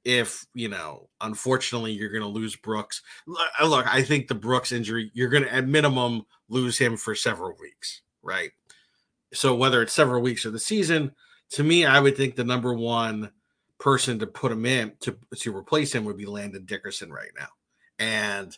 if 0.09 0.45
you 0.55 0.69
know, 0.69 1.07
unfortunately, 1.21 1.91
you're 1.91 2.09
going 2.09 2.23
to 2.23 2.27
lose 2.27 2.55
Brooks. 2.55 3.03
Uh, 3.27 3.67
look, 3.67 3.85
I 3.87 4.01
think 4.01 4.27
the 4.27 4.35
Brooks 4.35 4.71
injury, 4.71 5.11
you're 5.13 5.29
going 5.29 5.43
to 5.43 5.53
at 5.53 5.67
minimum 5.67 6.25
lose 6.49 6.79
him 6.79 6.97
for 6.97 7.13
several 7.13 7.55
weeks, 7.59 8.01
right? 8.23 8.51
So 9.33 9.53
whether 9.53 9.83
it's 9.83 9.93
several 9.93 10.23
weeks 10.23 10.47
or 10.47 10.49
the 10.49 10.59
season, 10.59 11.11
to 11.51 11.63
me, 11.63 11.85
I 11.85 11.99
would 11.99 12.17
think 12.17 12.35
the 12.35 12.43
number 12.43 12.73
one 12.73 13.29
person 13.77 14.17
to 14.19 14.27
put 14.27 14.51
him 14.51 14.65
in 14.65 14.93
to 15.01 15.15
to 15.37 15.55
replace 15.55 15.93
him 15.93 16.05
would 16.05 16.17
be 16.17 16.25
Landon 16.25 16.65
Dickerson 16.65 17.11
right 17.11 17.31
now, 17.37 17.49
and 17.99 18.57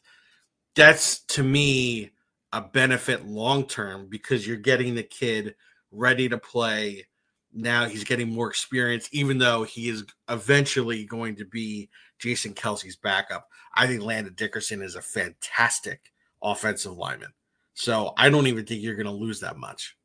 that's 0.76 1.20
to 1.26 1.44
me 1.44 2.12
a 2.54 2.62
benefit 2.62 3.26
long 3.26 3.66
term 3.66 4.08
because 4.10 4.48
you're 4.48 4.58
getting 4.58 4.96
the 4.96 5.04
kid 5.04 5.56
ready 5.92 6.30
to 6.30 6.38
play. 6.38 7.08
Now 7.54 7.86
he's 7.86 8.04
getting 8.04 8.30
more 8.30 8.50
experience, 8.50 9.10
even 9.12 9.38
though 9.38 9.64
he 9.64 9.90
is 9.90 10.06
eventually 10.30 11.06
going 11.06 11.36
to 11.36 11.46
be 11.46 11.90
Jason 12.20 12.54
Kelce's 12.54 12.96
backup. 12.96 13.48
I 13.76 13.88
think 13.88 14.02
Landon 14.02 14.34
Dickerson 14.36 14.82
is 14.82 14.96
a 14.96 15.02
fantastic 15.02 16.12
offensive 16.42 16.94
lineman. 16.94 17.34
So 17.74 18.14
I 18.18 18.30
don't 18.30 18.48
even 18.48 18.66
think 18.66 18.82
you're 18.82 18.96
going 18.96 19.06
to 19.06 19.12
lose 19.12 19.40
that 19.42 19.58
much. 19.58 19.98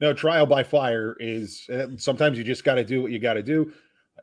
No, 0.00 0.12
trial 0.12 0.46
by 0.46 0.62
fire 0.62 1.16
is 1.18 1.66
uh, 1.72 1.86
sometimes 1.96 2.38
you 2.38 2.44
just 2.44 2.64
got 2.64 2.76
to 2.76 2.84
do 2.84 3.02
what 3.02 3.10
you 3.10 3.18
got 3.18 3.34
to 3.34 3.42
do. 3.42 3.72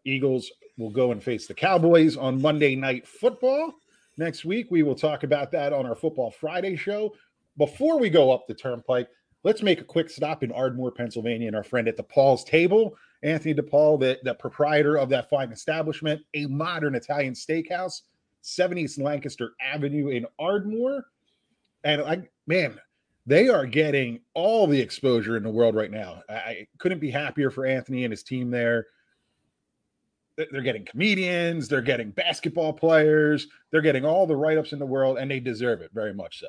Eagles 0.05 0.49
will 0.77 0.89
go 0.89 1.11
and 1.11 1.21
face 1.21 1.47
the 1.47 1.53
Cowboys 1.53 2.15
on 2.15 2.41
Monday 2.41 2.75
Night 2.75 3.07
Football. 3.07 3.73
Next 4.17 4.45
week, 4.45 4.67
we 4.69 4.83
will 4.83 4.95
talk 4.95 5.23
about 5.23 5.51
that 5.51 5.73
on 5.73 5.85
our 5.85 5.95
Football 5.95 6.31
Friday 6.31 6.75
show. 6.77 7.13
Before 7.57 7.99
we 7.99 8.09
go 8.09 8.31
up 8.31 8.47
the 8.47 8.53
turnpike, 8.53 9.07
let's 9.45 9.61
make 9.61 9.79
a 9.79 9.85
quick 9.85 10.09
stop 10.09 10.43
in 10.43 10.51
Ardmore, 10.51 10.91
Pennsylvania, 10.91 11.47
and 11.47 11.55
our 11.55 11.63
friend 11.63 11.87
at 11.87 11.97
DePaul's 11.97 12.43
Table, 12.43 12.97
Anthony 13.23 13.53
DePaul, 13.53 13.99
the, 13.99 14.19
the 14.23 14.33
proprietor 14.33 14.97
of 14.97 15.07
that 15.09 15.29
fine 15.29 15.51
establishment, 15.51 16.21
a 16.33 16.47
modern 16.47 16.95
Italian 16.95 17.33
steakhouse, 17.33 18.01
7 18.41 18.77
East 18.77 18.99
Lancaster 18.99 19.51
Avenue 19.61 20.09
in 20.09 20.25
Ardmore. 20.39 21.05
And 21.83 22.01
I, 22.01 22.27
man, 22.47 22.79
they 23.27 23.47
are 23.47 23.67
getting 23.67 24.19
all 24.33 24.65
the 24.65 24.81
exposure 24.81 25.37
in 25.37 25.43
the 25.43 25.49
world 25.49 25.75
right 25.75 25.91
now. 25.91 26.23
I 26.27 26.67
couldn't 26.79 26.99
be 26.99 27.11
happier 27.11 27.51
for 27.51 27.67
Anthony 27.67 28.03
and 28.03 28.11
his 28.11 28.23
team 28.23 28.49
there. 28.49 28.87
They're 30.37 30.61
getting 30.61 30.85
comedians, 30.85 31.69
they're 31.69 31.81
getting 31.81 32.09
basketball 32.11 32.73
players, 32.73 33.47
they're 33.71 33.81
getting 33.81 34.05
all 34.05 34.27
the 34.27 34.35
write 34.35 34.57
ups 34.57 34.73
in 34.73 34.79
the 34.79 34.85
world, 34.85 35.17
and 35.17 35.31
they 35.31 35.39
deserve 35.39 35.81
it 35.81 35.91
very 35.93 36.13
much 36.13 36.39
so. 36.39 36.47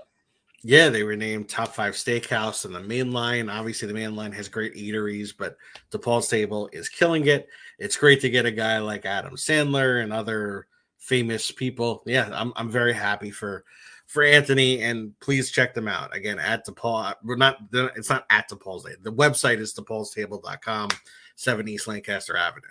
Yeah, 0.63 0.89
they 0.89 1.03
were 1.03 1.17
named 1.17 1.49
top 1.49 1.75
five 1.75 1.95
steakhouse 1.95 2.65
in 2.65 2.73
the 2.73 2.81
main 2.81 3.13
line. 3.13 3.49
Obviously, 3.49 3.87
the 3.87 3.95
main 3.95 4.17
line 4.17 4.33
has 4.33 4.49
great 4.49 4.75
eateries, 4.75 5.31
but 5.37 5.57
DePaul's 5.93 6.29
Table 6.29 6.69
is 6.73 6.89
killing 6.89 7.27
it. 7.27 7.49
It's 7.79 7.97
great 7.97 8.21
to 8.23 8.31
get 8.31 8.47
a 8.47 8.51
guy 8.51 8.79
like 8.79 9.05
Adam 9.05 9.37
Sandler 9.37 10.03
and 10.03 10.13
other 10.13 10.67
famous 10.99 11.51
people. 11.51 12.03
Yeah, 12.07 12.31
I'm 12.33 12.53
I'm 12.57 12.71
very 12.71 12.93
happy 12.93 13.31
for 13.31 13.65
for 14.07 14.23
Anthony, 14.23 14.83
and 14.83 15.19
please 15.21 15.51
check 15.51 15.75
them 15.75 15.89
out 15.89 16.15
again 16.17 16.39
at 16.39 16.67
DePaul. 16.67 17.15
We're 17.23 17.37
not 17.37 17.59
it's 17.73 18.11
not 18.11 18.27
at 18.31 18.51
DePaul's. 18.51 18.85
The 19.03 19.13
website 19.13 19.59
is 19.59 19.75
DePaul'stable.com, 19.75 20.89
7 21.37 21.69
East 21.69 21.87
Lancaster 21.87 22.37
Avenue. 22.37 22.69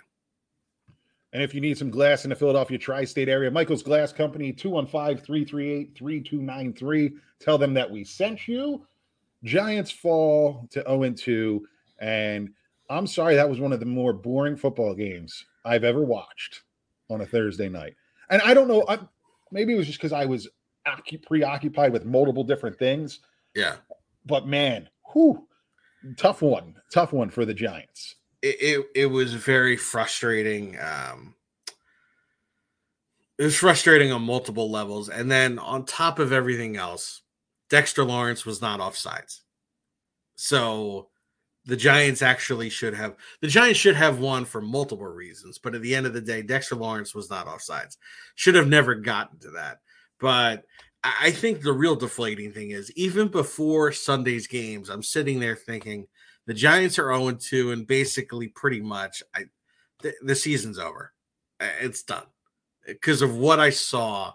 And 1.36 1.42
if 1.42 1.54
you 1.54 1.60
need 1.60 1.76
some 1.76 1.90
glass 1.90 2.24
in 2.24 2.30
the 2.30 2.34
Philadelphia 2.34 2.78
tri 2.78 3.04
state 3.04 3.28
area, 3.28 3.50
Michael's 3.50 3.82
Glass 3.82 4.10
Company, 4.10 4.54
215 4.54 5.22
338 5.22 5.94
3293. 5.94 7.12
Tell 7.40 7.58
them 7.58 7.74
that 7.74 7.90
we 7.90 8.04
sent 8.04 8.48
you. 8.48 8.86
Giants 9.44 9.90
fall 9.90 10.66
to 10.70 10.82
0 10.88 11.12
2. 11.12 11.66
And 11.98 12.54
I'm 12.88 13.06
sorry, 13.06 13.34
that 13.34 13.50
was 13.50 13.60
one 13.60 13.74
of 13.74 13.80
the 13.80 13.84
more 13.84 14.14
boring 14.14 14.56
football 14.56 14.94
games 14.94 15.44
I've 15.62 15.84
ever 15.84 16.00
watched 16.00 16.62
on 17.10 17.20
a 17.20 17.26
Thursday 17.26 17.68
night. 17.68 17.96
And 18.30 18.40
I 18.40 18.54
don't 18.54 18.66
know, 18.66 18.86
I, 18.88 18.98
maybe 19.52 19.74
it 19.74 19.76
was 19.76 19.88
just 19.88 19.98
because 19.98 20.14
I 20.14 20.24
was 20.24 20.48
preoccupied 21.26 21.92
with 21.92 22.06
multiple 22.06 22.44
different 22.44 22.78
things. 22.78 23.20
Yeah. 23.54 23.74
But 24.24 24.46
man, 24.46 24.88
whew, 25.12 25.46
tough 26.16 26.40
one. 26.40 26.76
Tough 26.90 27.12
one 27.12 27.28
for 27.28 27.44
the 27.44 27.52
Giants. 27.52 28.14
It, 28.42 28.86
it, 28.94 29.06
was 29.06 29.34
very 29.34 29.76
frustrating. 29.76 30.76
Um, 30.78 31.34
it 33.38 33.44
was 33.44 33.56
frustrating 33.56 34.12
on 34.12 34.22
multiple 34.22 34.70
levels. 34.70 35.08
And 35.08 35.30
then 35.30 35.58
on 35.58 35.84
top 35.84 36.18
of 36.18 36.32
everything 36.32 36.76
else, 36.76 37.22
Dexter 37.70 38.04
Lawrence 38.04 38.46
was 38.46 38.60
not 38.60 38.80
offsides. 38.80 39.40
So 40.36 41.08
the 41.64 41.76
Giants 41.76 42.22
actually 42.22 42.70
should 42.70 42.94
have 42.94 43.16
the 43.40 43.48
Giants 43.48 43.80
should 43.80 43.96
have 43.96 44.20
won 44.20 44.44
for 44.44 44.60
multiple 44.60 45.06
reasons, 45.06 45.58
but 45.58 45.74
at 45.74 45.82
the 45.82 45.94
end 45.94 46.06
of 46.06 46.12
the 46.12 46.20
day, 46.20 46.42
Dexter 46.42 46.76
Lawrence 46.76 47.14
was 47.14 47.28
not 47.28 47.46
offsides. 47.46 47.96
Should 48.36 48.54
have 48.54 48.68
never 48.68 48.94
gotten 48.94 49.38
to 49.40 49.50
that. 49.52 49.80
But 50.20 50.64
I 51.02 51.30
think 51.30 51.60
the 51.60 51.72
real 51.72 51.96
deflating 51.96 52.52
thing 52.52 52.70
is 52.70 52.90
even 52.92 53.28
before 53.28 53.92
Sunday's 53.92 54.46
games, 54.46 54.88
I'm 54.88 55.02
sitting 55.02 55.40
there 55.40 55.56
thinking 55.56 56.06
the 56.46 56.54
Giants 56.54 56.98
are 56.98 57.14
0 57.14 57.32
2, 57.32 57.72
and 57.72 57.86
basically 57.86 58.48
pretty 58.48 58.80
much 58.80 59.22
I 59.34 59.46
the, 60.02 60.14
the 60.22 60.34
season's 60.34 60.78
over. 60.78 61.12
It's 61.60 62.02
done 62.02 62.26
because 62.86 63.22
of 63.22 63.36
what 63.36 63.60
I 63.60 63.70
saw. 63.70 64.34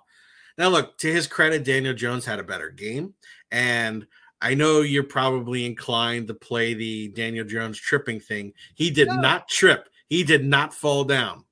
Now, 0.58 0.70
look, 0.70 0.98
to 1.00 1.12
his 1.12 1.28
credit, 1.28 1.64
Daniel 1.64 1.94
Jones 1.94 2.26
had 2.26 2.40
a 2.40 2.44
better 2.44 2.70
game. 2.70 3.14
And 3.52 4.06
I 4.42 4.54
know 4.54 4.82
you're 4.82 5.04
probably 5.04 5.66
inclined 5.66 6.28
to 6.28 6.34
play 6.34 6.74
the 6.74 7.10
Daniel 7.10 7.46
Jones 7.46 7.78
tripping 7.78 8.20
thing. 8.20 8.54
He 8.76 8.90
did 8.90 9.08
no. 9.08 9.16
not 9.16 9.48
trip, 9.48 9.90
he 10.08 10.24
did 10.24 10.46
not 10.46 10.74
fall 10.74 11.04
down. 11.04 11.46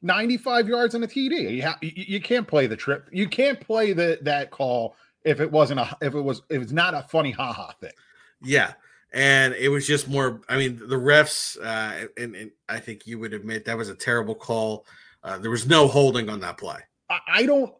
95 0.00 0.68
yards 0.68 0.94
on 0.94 1.02
a 1.02 1.08
TD. 1.08 1.56
You, 1.56 1.62
ha- 1.64 1.78
you, 1.82 1.92
you 1.94 2.20
can't 2.20 2.46
play 2.46 2.68
the 2.68 2.76
trip. 2.76 3.08
You 3.10 3.28
can't 3.28 3.60
play 3.60 3.92
the 3.92 4.18
that 4.22 4.52
call 4.52 4.94
if 5.24 5.40
it 5.40 5.50
wasn't 5.50 5.80
a 5.80 5.96
if 6.00 6.14
it 6.14 6.20
was 6.20 6.42
if 6.48 6.62
it's 6.62 6.70
not 6.70 6.94
a 6.94 7.02
funny 7.02 7.32
haha 7.32 7.72
thing. 7.80 7.90
Yeah. 8.40 8.74
And 9.12 9.54
it 9.54 9.68
was 9.68 9.86
just 9.86 10.08
more. 10.08 10.42
I 10.48 10.58
mean, 10.58 10.78
the 10.78 10.96
refs, 10.96 11.56
uh, 11.58 12.08
and, 12.16 12.36
and 12.36 12.50
I 12.68 12.78
think 12.78 13.06
you 13.06 13.18
would 13.18 13.32
admit 13.32 13.64
that 13.64 13.76
was 13.76 13.88
a 13.88 13.94
terrible 13.94 14.34
call. 14.34 14.84
Uh, 15.22 15.38
there 15.38 15.50
was 15.50 15.66
no 15.66 15.88
holding 15.88 16.28
on 16.28 16.40
that 16.40 16.58
play. 16.58 16.78
I, 17.08 17.18
I 17.28 17.46
don't. 17.46 17.72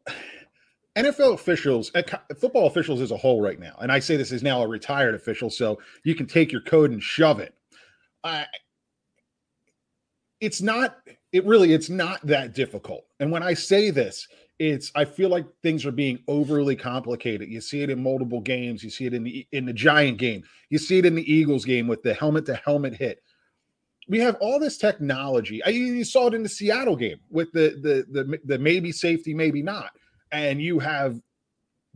NFL 0.96 1.34
officials, 1.34 1.92
football 2.40 2.66
officials 2.66 3.00
as 3.00 3.12
a 3.12 3.16
whole, 3.16 3.40
right 3.40 3.60
now, 3.60 3.76
and 3.80 3.92
I 3.92 4.00
say 4.00 4.16
this 4.16 4.32
is 4.32 4.42
now 4.42 4.62
a 4.62 4.66
retired 4.66 5.14
official, 5.14 5.48
so 5.48 5.78
you 6.02 6.14
can 6.16 6.26
take 6.26 6.50
your 6.50 6.62
code 6.62 6.90
and 6.90 7.00
shove 7.00 7.38
it. 7.38 7.54
Uh, 8.24 8.44
it's 10.40 10.62
not 10.62 10.98
it 11.32 11.44
really 11.44 11.72
it's 11.72 11.90
not 11.90 12.24
that 12.26 12.54
difficult 12.54 13.04
and 13.20 13.30
when 13.30 13.42
i 13.42 13.54
say 13.54 13.90
this 13.90 14.28
it's 14.58 14.90
i 14.94 15.04
feel 15.04 15.28
like 15.28 15.46
things 15.62 15.86
are 15.86 15.92
being 15.92 16.18
overly 16.26 16.74
complicated. 16.74 17.48
You 17.48 17.60
see 17.60 17.82
it 17.82 17.90
in 17.90 18.02
multiple 18.02 18.40
games. 18.40 18.82
You 18.82 18.90
see 18.90 19.06
it 19.06 19.14
in 19.14 19.22
the 19.22 19.46
in 19.52 19.64
the 19.64 19.72
giant 19.72 20.18
game. 20.18 20.42
You 20.70 20.78
see 20.78 20.98
it 20.98 21.06
in 21.06 21.14
the 21.14 21.32
eagles 21.32 21.64
game 21.64 21.86
with 21.86 22.02
the 22.02 22.14
helmet 22.14 22.46
to 22.46 22.54
helmet 22.54 22.94
hit. 22.94 23.22
We 24.08 24.18
have 24.20 24.36
all 24.40 24.58
this 24.58 24.78
technology. 24.78 25.62
I, 25.64 25.68
you 25.68 26.02
saw 26.04 26.28
it 26.28 26.34
in 26.34 26.42
the 26.42 26.48
seattle 26.48 26.96
game 26.96 27.20
with 27.30 27.52
the, 27.52 27.78
the 27.82 28.22
the 28.22 28.40
the 28.44 28.58
maybe 28.58 28.90
safety 28.90 29.32
maybe 29.32 29.62
not. 29.62 29.90
And 30.32 30.60
you 30.60 30.78
have 30.78 31.20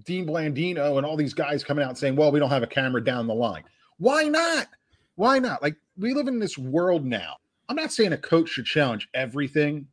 dean 0.04 0.26
blandino 0.26 0.96
and 0.96 1.06
all 1.06 1.16
these 1.16 1.34
guys 1.34 1.62
coming 1.62 1.84
out 1.84 1.98
saying 1.98 2.16
well 2.16 2.32
we 2.32 2.40
don't 2.40 2.50
have 2.50 2.62
a 2.62 2.68
camera 2.68 3.02
down 3.02 3.26
the 3.26 3.34
line. 3.34 3.64
Why 3.98 4.24
not? 4.24 4.68
Why 5.16 5.38
not? 5.38 5.62
Like 5.62 5.76
we 5.96 6.14
live 6.14 6.28
in 6.28 6.38
this 6.38 6.56
world 6.56 7.04
now. 7.04 7.36
I'm 7.68 7.76
not 7.76 7.92
saying 7.92 8.12
a 8.12 8.18
coach 8.18 8.50
should 8.50 8.66
challenge 8.66 9.08
everything, 9.14 9.86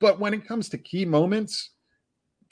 but 0.00 0.18
when 0.18 0.34
it 0.34 0.46
comes 0.46 0.68
to 0.70 0.78
key 0.78 1.04
moments, 1.04 1.70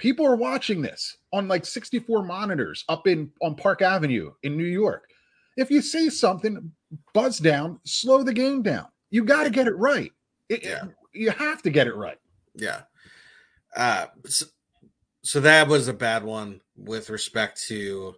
people 0.02 0.26
are 0.26 0.34
watching 0.34 0.82
this 0.82 1.16
on 1.32 1.46
like 1.46 1.64
64 1.64 2.24
monitors 2.24 2.84
up 2.88 3.06
in 3.06 3.30
on 3.40 3.54
Park 3.54 3.82
Avenue 3.82 4.32
in 4.42 4.56
New 4.56 4.64
York. 4.64 5.08
If 5.56 5.70
you 5.70 5.80
say 5.80 6.08
something, 6.08 6.72
buzz 7.14 7.38
down, 7.38 7.78
slow 7.84 8.24
the 8.24 8.32
game 8.32 8.62
down. 8.62 8.86
You 9.10 9.22
got 9.22 9.44
to 9.44 9.50
get 9.50 9.68
it 9.68 9.76
right. 9.76 10.10
It, 10.48 10.64
yeah. 10.64 10.86
You 11.12 11.30
have 11.30 11.62
to 11.62 11.70
get 11.70 11.86
it 11.86 11.94
right. 11.94 12.18
Yeah. 12.56 12.80
Uh, 13.76 14.06
so, 14.26 14.46
so 15.22 15.38
that 15.40 15.68
was 15.68 15.86
a 15.86 15.94
bad 15.94 16.24
one 16.24 16.62
with 16.76 17.08
respect 17.08 17.62
to 17.68 18.16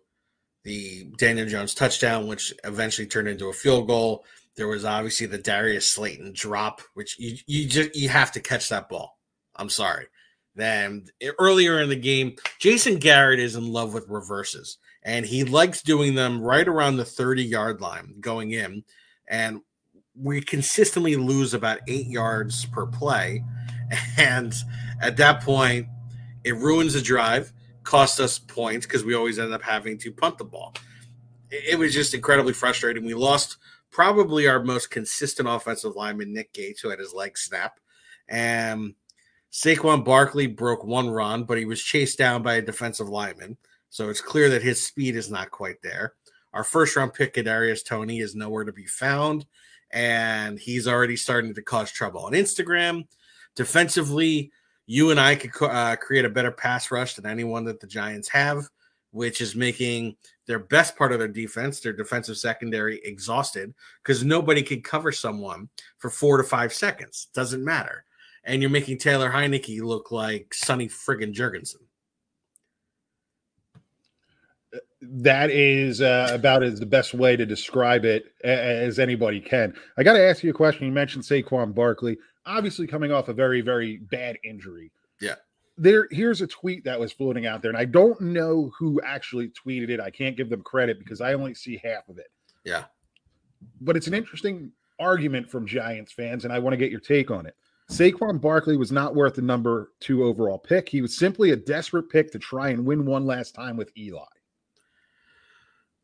the 0.62 1.12
Daniel 1.18 1.46
Jones 1.46 1.74
touchdown, 1.74 2.26
which 2.26 2.54
eventually 2.64 3.06
turned 3.06 3.28
into 3.28 3.50
a 3.50 3.52
field 3.52 3.88
goal. 3.88 4.24
There 4.56 4.68
was 4.68 4.86
obviously 4.86 5.26
the 5.26 5.36
Darius 5.36 5.90
Slayton 5.90 6.32
drop, 6.34 6.80
which 6.94 7.18
you 7.18 7.36
you 7.46 7.68
just 7.68 7.94
you 7.94 8.08
have 8.08 8.32
to 8.32 8.40
catch 8.40 8.70
that 8.70 8.88
ball. 8.88 9.18
I'm 9.56 9.68
sorry. 9.68 10.06
Then 10.54 11.06
earlier 11.38 11.80
in 11.80 11.88
the 11.88 11.96
game, 11.96 12.36
Jason 12.58 12.96
Garrett 12.98 13.40
is 13.40 13.56
in 13.56 13.72
love 13.72 13.92
with 13.92 14.08
reverses, 14.08 14.78
and 15.02 15.26
he 15.26 15.44
likes 15.44 15.82
doing 15.82 16.14
them 16.14 16.40
right 16.40 16.66
around 16.66 16.96
the 16.96 17.04
30 17.04 17.42
yard 17.42 17.80
line 17.80 18.14
going 18.20 18.52
in. 18.52 18.84
And 19.26 19.60
we 20.16 20.40
consistently 20.40 21.16
lose 21.16 21.54
about 21.54 21.80
eight 21.88 22.06
yards 22.06 22.66
per 22.66 22.86
play. 22.86 23.42
And 24.16 24.52
at 25.00 25.18
that 25.18 25.42
point, 25.42 25.86
it 26.42 26.56
ruins 26.56 26.94
the 26.94 27.02
drive, 27.02 27.52
costs 27.82 28.18
us 28.18 28.38
points 28.38 28.86
because 28.86 29.04
we 29.04 29.14
always 29.14 29.38
end 29.38 29.52
up 29.52 29.62
having 29.62 29.98
to 29.98 30.10
punt 30.10 30.38
the 30.38 30.44
ball. 30.44 30.74
It 31.50 31.78
was 31.78 31.92
just 31.92 32.14
incredibly 32.14 32.54
frustrating. 32.54 33.04
We 33.04 33.14
lost 33.14 33.58
probably 33.90 34.48
our 34.48 34.62
most 34.62 34.90
consistent 34.90 35.48
offensive 35.48 35.94
lineman, 35.96 36.32
Nick 36.32 36.52
Gates, 36.52 36.80
who 36.80 36.88
had 36.88 36.98
his 36.98 37.12
leg 37.12 37.36
snap. 37.36 37.78
And 38.28 38.94
Saquon 39.54 40.04
Barkley 40.04 40.48
broke 40.48 40.82
one 40.82 41.08
run, 41.08 41.44
but 41.44 41.58
he 41.58 41.64
was 41.64 41.80
chased 41.80 42.18
down 42.18 42.42
by 42.42 42.54
a 42.54 42.62
defensive 42.62 43.08
lineman. 43.08 43.56
So 43.88 44.08
it's 44.08 44.20
clear 44.20 44.50
that 44.50 44.64
his 44.64 44.84
speed 44.84 45.14
is 45.14 45.30
not 45.30 45.52
quite 45.52 45.80
there. 45.80 46.14
Our 46.52 46.64
first 46.64 46.96
round 46.96 47.14
pick, 47.14 47.34
Kadarius 47.34 47.84
Toney, 47.84 48.18
is 48.18 48.34
nowhere 48.34 48.64
to 48.64 48.72
be 48.72 48.86
found, 48.86 49.46
and 49.92 50.58
he's 50.58 50.88
already 50.88 51.14
starting 51.14 51.54
to 51.54 51.62
cause 51.62 51.92
trouble 51.92 52.22
on 52.22 52.32
Instagram. 52.32 53.06
Defensively, 53.54 54.50
you 54.86 55.12
and 55.12 55.20
I 55.20 55.36
could 55.36 55.52
uh, 55.62 55.94
create 55.96 56.24
a 56.24 56.30
better 56.30 56.50
pass 56.50 56.90
rush 56.90 57.14
than 57.14 57.24
anyone 57.24 57.62
that 57.66 57.78
the 57.78 57.86
Giants 57.86 58.28
have, 58.30 58.68
which 59.12 59.40
is 59.40 59.54
making 59.54 60.16
their 60.48 60.58
best 60.58 60.96
part 60.96 61.12
of 61.12 61.20
their 61.20 61.28
defense, 61.28 61.78
their 61.78 61.92
defensive 61.92 62.38
secondary, 62.38 63.00
exhausted 63.04 63.72
because 64.02 64.24
nobody 64.24 64.64
can 64.64 64.82
cover 64.82 65.12
someone 65.12 65.68
for 65.98 66.10
four 66.10 66.38
to 66.38 66.42
five 66.42 66.72
seconds. 66.72 67.28
Doesn't 67.34 67.64
matter. 67.64 68.04
And 68.44 68.60
you're 68.60 68.70
making 68.70 68.98
Taylor 68.98 69.30
Heinicke 69.30 69.80
look 69.80 70.10
like 70.10 70.52
Sonny 70.52 70.88
friggin' 70.88 71.34
Jurgensen. 71.34 71.76
That 75.00 75.50
is 75.50 76.00
uh, 76.00 76.30
about 76.32 76.62
as 76.62 76.80
the 76.80 76.86
best 76.86 77.14
way 77.14 77.36
to 77.36 77.46
describe 77.46 78.04
it 78.04 78.34
as 78.42 78.98
anybody 78.98 79.40
can. 79.40 79.74
I 79.96 80.02
got 80.02 80.14
to 80.14 80.22
ask 80.22 80.42
you 80.42 80.50
a 80.50 80.54
question. 80.54 80.86
You 80.86 80.92
mentioned 80.92 81.24
Saquon 81.24 81.74
Barkley, 81.74 82.16
obviously 82.46 82.86
coming 82.86 83.12
off 83.12 83.28
a 83.28 83.34
very, 83.34 83.60
very 83.60 83.98
bad 83.98 84.38
injury. 84.44 84.90
Yeah 85.20 85.36
there 85.76 86.06
here's 86.10 86.40
a 86.40 86.46
tweet 86.46 86.84
that 86.84 86.98
was 86.98 87.12
floating 87.12 87.46
out 87.46 87.60
there 87.60 87.70
and 87.70 87.78
i 87.78 87.84
don't 87.84 88.20
know 88.20 88.70
who 88.78 89.00
actually 89.02 89.48
tweeted 89.48 89.88
it 89.88 90.00
i 90.00 90.10
can't 90.10 90.36
give 90.36 90.48
them 90.48 90.62
credit 90.62 90.98
because 90.98 91.20
i 91.20 91.34
only 91.34 91.54
see 91.54 91.80
half 91.82 92.08
of 92.08 92.18
it 92.18 92.30
yeah 92.64 92.84
but 93.80 93.96
it's 93.96 94.06
an 94.06 94.14
interesting 94.14 94.70
argument 95.00 95.50
from 95.50 95.66
giants 95.66 96.12
fans 96.12 96.44
and 96.44 96.52
i 96.52 96.58
want 96.58 96.72
to 96.72 96.76
get 96.76 96.90
your 96.90 97.00
take 97.00 97.30
on 97.30 97.44
it 97.44 97.56
saquon 97.90 98.40
barkley 98.40 98.76
was 98.76 98.92
not 98.92 99.14
worth 99.14 99.34
the 99.34 99.42
number 99.42 99.92
two 100.00 100.24
overall 100.24 100.58
pick. 100.58 100.88
He 100.88 101.02
was 101.02 101.16
simply 101.16 101.50
a 101.50 101.56
desperate 101.56 102.08
pick 102.08 102.32
to 102.32 102.38
try 102.38 102.70
and 102.70 102.84
win 102.84 103.04
one 103.06 103.26
last 103.26 103.54
time 103.54 103.76
with 103.76 103.96
eli. 103.96 104.24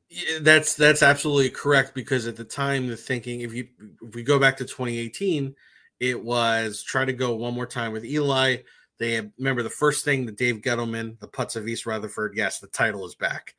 Yeah, 0.08 0.38
that's 0.40 0.75
that's 0.75 1.02
absolutely 1.02 1.50
correct 1.50 1.94
because 1.94 2.26
at 2.26 2.37
the 2.37 2.44
time 2.44 2.88
the 2.88 2.96
thinking 2.96 3.42
if 3.42 3.54
you 3.54 3.68
if 4.02 4.14
we 4.14 4.22
go 4.22 4.38
back 4.38 4.56
to 4.56 4.64
2018 4.64 5.54
it 6.00 6.25
was 6.25 6.82
try 6.82 7.04
to 7.04 7.12
go 7.12 7.34
one 7.34 7.54
more 7.54 7.66
time 7.66 7.92
with 7.92 8.04
eli. 8.04 8.56
They 8.99 9.30
remember 9.38 9.62
the 9.62 9.70
first 9.70 10.04
thing 10.04 10.26
that 10.26 10.37
Dave 10.37 10.56
Gettleman, 10.56 11.18
the 11.20 11.28
putts 11.28 11.56
of 11.56 11.68
East 11.68 11.87
Rutherford, 11.87 12.34
yes, 12.37 12.58
the 12.58 12.66
title 12.66 13.06
is 13.06 13.14
back. 13.14 13.54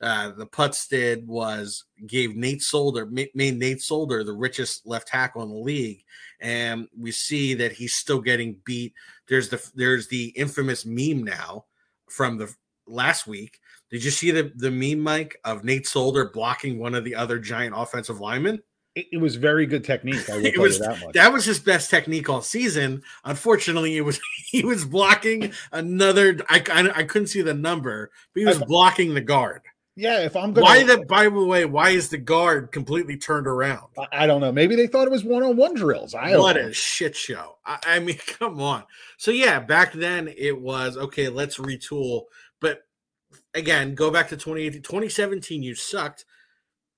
Uh, 0.00 0.32
the 0.32 0.46
putts 0.46 0.88
did 0.88 1.28
was 1.28 1.84
gave 2.06 2.34
Nate 2.34 2.60
Solder, 2.60 3.06
made 3.06 3.34
Nate 3.34 3.80
Solder 3.80 4.24
the 4.24 4.32
richest 4.32 4.84
left 4.84 5.08
tackle 5.08 5.42
in 5.42 5.48
the 5.50 5.54
league, 5.54 6.02
and 6.42 6.88
we 6.98 7.10
see 7.12 7.54
that 7.54 7.72
he's 7.72 7.94
still 7.94 8.20
getting 8.20 8.56
beat. 8.64 8.92
There's 9.28 9.48
the 9.48 9.70
there's 9.74 10.08
the 10.08 10.26
infamous 10.36 10.84
meme 10.84 11.24
now 11.24 11.64
from 12.10 12.36
the 12.36 12.54
last 12.86 13.26
week. 13.26 13.58
Did 13.90 14.04
you 14.04 14.10
see 14.10 14.30
the 14.30 14.52
the 14.56 14.70
meme, 14.70 15.00
Mike, 15.00 15.38
of 15.44 15.64
Nate 15.64 15.86
Solder 15.86 16.30
blocking 16.30 16.78
one 16.78 16.94
of 16.94 17.04
the 17.04 17.14
other 17.14 17.38
giant 17.38 17.74
offensive 17.76 18.20
linemen? 18.20 18.60
it, 18.94 19.06
it 19.12 19.16
was 19.18 19.36
very 19.36 19.66
good 19.66 19.84
technique. 19.84 20.28
I 20.28 20.36
it 20.44 20.58
was 20.58 20.78
that, 20.80 21.12
that, 21.14 21.32
was 21.32 21.44
his 21.44 21.58
best 21.58 21.90
technique 21.90 22.28
all 22.28 22.42
season. 22.42 23.02
Unfortunately, 23.24 23.96
it 23.96 24.02
was 24.02 24.20
he 24.50 24.64
was 24.64 24.84
blocking 24.84 25.52
another. 25.72 26.38
I 26.48 26.62
I, 26.70 27.00
I 27.00 27.02
couldn't 27.04 27.28
see 27.28 27.42
the 27.42 27.54
number, 27.54 28.10
but 28.34 28.40
he 28.40 28.46
was 28.46 28.58
blocking 28.58 29.14
the 29.14 29.20
guard. 29.20 29.62
Yeah, 29.94 30.20
if 30.20 30.34
I'm 30.36 30.54
going, 30.54 30.64
why 30.64 30.84
the 30.84 31.04
by 31.06 31.24
the 31.24 31.44
way, 31.44 31.66
why 31.66 31.90
is 31.90 32.08
the 32.08 32.18
guard 32.18 32.72
completely 32.72 33.18
turned 33.18 33.46
around? 33.46 33.88
I, 33.98 34.24
I 34.24 34.26
don't 34.26 34.40
know. 34.40 34.50
Maybe 34.50 34.74
they 34.74 34.86
thought 34.86 35.06
it 35.06 35.10
was 35.10 35.24
one 35.24 35.42
on 35.42 35.56
one 35.56 35.74
drills. 35.74 36.14
I 36.14 36.36
what 36.38 36.56
know. 36.56 36.68
a 36.68 36.72
shit 36.72 37.14
show. 37.14 37.58
I, 37.66 37.78
I 37.84 37.98
mean, 37.98 38.16
come 38.26 38.60
on. 38.60 38.84
So 39.18 39.30
yeah, 39.30 39.60
back 39.60 39.92
then 39.92 40.32
it 40.36 40.58
was 40.58 40.96
okay. 40.96 41.28
Let's 41.28 41.58
retool, 41.58 42.24
but 42.60 42.82
again, 43.54 43.94
go 43.94 44.10
back 44.10 44.28
to 44.28 44.36
2018, 44.36 44.82
2017. 44.82 45.62
You 45.62 45.74
sucked 45.74 46.24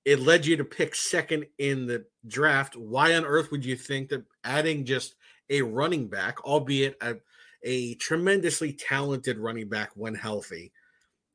it 0.05 0.19
led 0.19 0.45
you 0.45 0.55
to 0.55 0.63
pick 0.63 0.95
second 0.95 1.47
in 1.57 1.87
the 1.87 2.05
draft. 2.27 2.77
Why 2.77 3.15
on 3.15 3.25
earth 3.25 3.51
would 3.51 3.65
you 3.65 3.75
think 3.75 4.09
that 4.09 4.23
adding 4.43 4.85
just 4.85 5.15
a 5.49 5.63
running 5.63 6.07
back, 6.07 6.43
albeit 6.45 6.95
a, 7.01 7.15
a 7.63 7.95
tremendously 7.95 8.71
talented 8.71 9.39
running 9.39 9.67
back 9.67 9.89
when 9.95 10.13
healthy, 10.13 10.71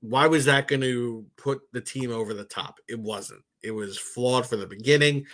why 0.00 0.26
was 0.26 0.44
that 0.46 0.68
going 0.68 0.80
to 0.80 1.26
put 1.36 1.60
the 1.72 1.80
team 1.80 2.10
over 2.10 2.34
the 2.34 2.44
top? 2.44 2.78
It 2.88 2.98
wasn't. 2.98 3.42
It 3.62 3.72
was 3.72 3.98
flawed 3.98 4.46
for 4.46 4.56
the 4.56 4.66
beginning. 4.66 5.26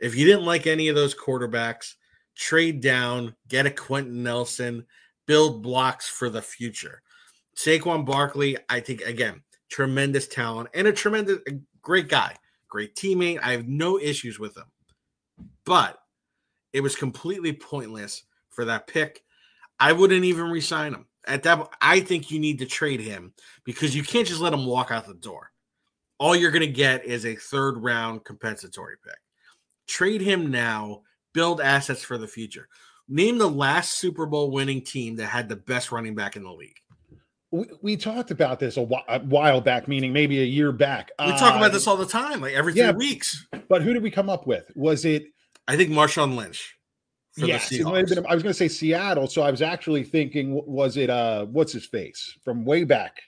If 0.00 0.14
you 0.14 0.26
didn't 0.26 0.44
like 0.44 0.66
any 0.66 0.88
of 0.88 0.96
those 0.96 1.14
quarterbacks, 1.14 1.94
trade 2.34 2.80
down, 2.80 3.34
get 3.48 3.66
a 3.66 3.70
Quenton 3.70 4.22
Nelson, 4.22 4.86
build 5.26 5.62
blocks 5.62 6.08
for 6.08 6.30
the 6.30 6.42
future. 6.42 7.02
Saquon 7.56 8.04
Barkley, 8.04 8.56
I 8.68 8.80
think, 8.80 9.02
again, 9.02 9.42
tremendous 9.70 10.28
talent 10.28 10.68
and 10.74 10.86
a 10.86 10.92
tremendous, 10.92 11.38
a 11.48 11.58
great 11.82 12.08
guy 12.08 12.36
great 12.76 12.94
teammate. 12.94 13.40
I 13.42 13.52
have 13.52 13.66
no 13.66 13.98
issues 13.98 14.38
with 14.38 14.56
him. 14.56 14.66
But 15.64 15.98
it 16.72 16.82
was 16.82 16.94
completely 16.96 17.54
pointless 17.54 18.24
for 18.50 18.66
that 18.66 18.86
pick. 18.86 19.22
I 19.80 19.92
wouldn't 19.92 20.24
even 20.24 20.50
resign 20.50 20.92
him. 20.92 21.06
At 21.26 21.42
that 21.44 21.68
I 21.80 22.00
think 22.00 22.30
you 22.30 22.38
need 22.38 22.58
to 22.60 22.66
trade 22.66 23.00
him 23.00 23.32
because 23.64 23.94
you 23.94 24.02
can't 24.02 24.26
just 24.26 24.40
let 24.40 24.52
him 24.52 24.66
walk 24.66 24.90
out 24.90 25.06
the 25.06 25.14
door. 25.14 25.50
All 26.18 26.34
you're 26.34 26.50
going 26.50 26.60
to 26.60 26.66
get 26.66 27.04
is 27.04 27.26
a 27.26 27.34
third 27.34 27.78
round 27.78 28.24
compensatory 28.24 28.96
pick. 29.04 29.18
Trade 29.86 30.20
him 30.20 30.50
now, 30.50 31.02
build 31.34 31.60
assets 31.60 32.02
for 32.02 32.16
the 32.16 32.28
future. 32.28 32.68
Name 33.08 33.38
the 33.38 33.48
last 33.48 33.98
Super 33.98 34.26
Bowl 34.26 34.50
winning 34.50 34.82
team 34.82 35.16
that 35.16 35.26
had 35.26 35.48
the 35.48 35.56
best 35.56 35.92
running 35.92 36.14
back 36.14 36.36
in 36.36 36.42
the 36.42 36.52
league 36.52 36.80
we, 37.50 37.66
we 37.80 37.96
talked 37.96 38.30
about 38.30 38.58
this 38.58 38.76
a, 38.76 38.82
while 38.82 39.60
back, 39.60 39.88
meaning 39.88 40.12
maybe 40.12 40.40
a 40.40 40.44
year 40.44 40.72
back. 40.72 41.10
We 41.18 41.26
uh, 41.26 41.38
talk 41.38 41.56
about 41.56 41.72
this 41.72 41.86
all 41.86 41.96
the 41.96 42.06
time, 42.06 42.40
like 42.40 42.54
every 42.54 42.72
three 42.72 42.82
yeah, 42.82 42.92
weeks. 42.92 43.46
But 43.68 43.82
who 43.82 43.92
did 43.92 44.02
we 44.02 44.10
come 44.10 44.28
up 44.28 44.46
with? 44.46 44.70
Was 44.74 45.04
it? 45.04 45.26
I 45.68 45.76
think 45.76 45.90
Marshawn 45.90 46.36
Lynch. 46.36 46.76
Yes, 47.36 47.70
it 47.72 47.84
might 47.84 47.98
have 47.98 48.08
been. 48.08 48.26
I 48.26 48.34
was 48.34 48.42
going 48.42 48.52
to 48.52 48.54
say 48.54 48.68
Seattle, 48.68 49.26
so 49.26 49.42
I 49.42 49.50
was 49.50 49.62
actually 49.62 50.04
thinking, 50.04 50.62
was 50.66 50.96
it? 50.96 51.10
uh 51.10 51.46
What's 51.46 51.72
his 51.72 51.86
face 51.86 52.36
from 52.42 52.64
way 52.64 52.84
back? 52.84 53.20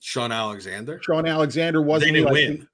Shaun 0.00 0.30
Alexander. 0.30 1.00
Shaun 1.02 1.26
Alexander 1.26 1.82
wasn't. 1.82 2.12
They 2.12 2.20
didn't 2.20 2.32
win. 2.32 2.68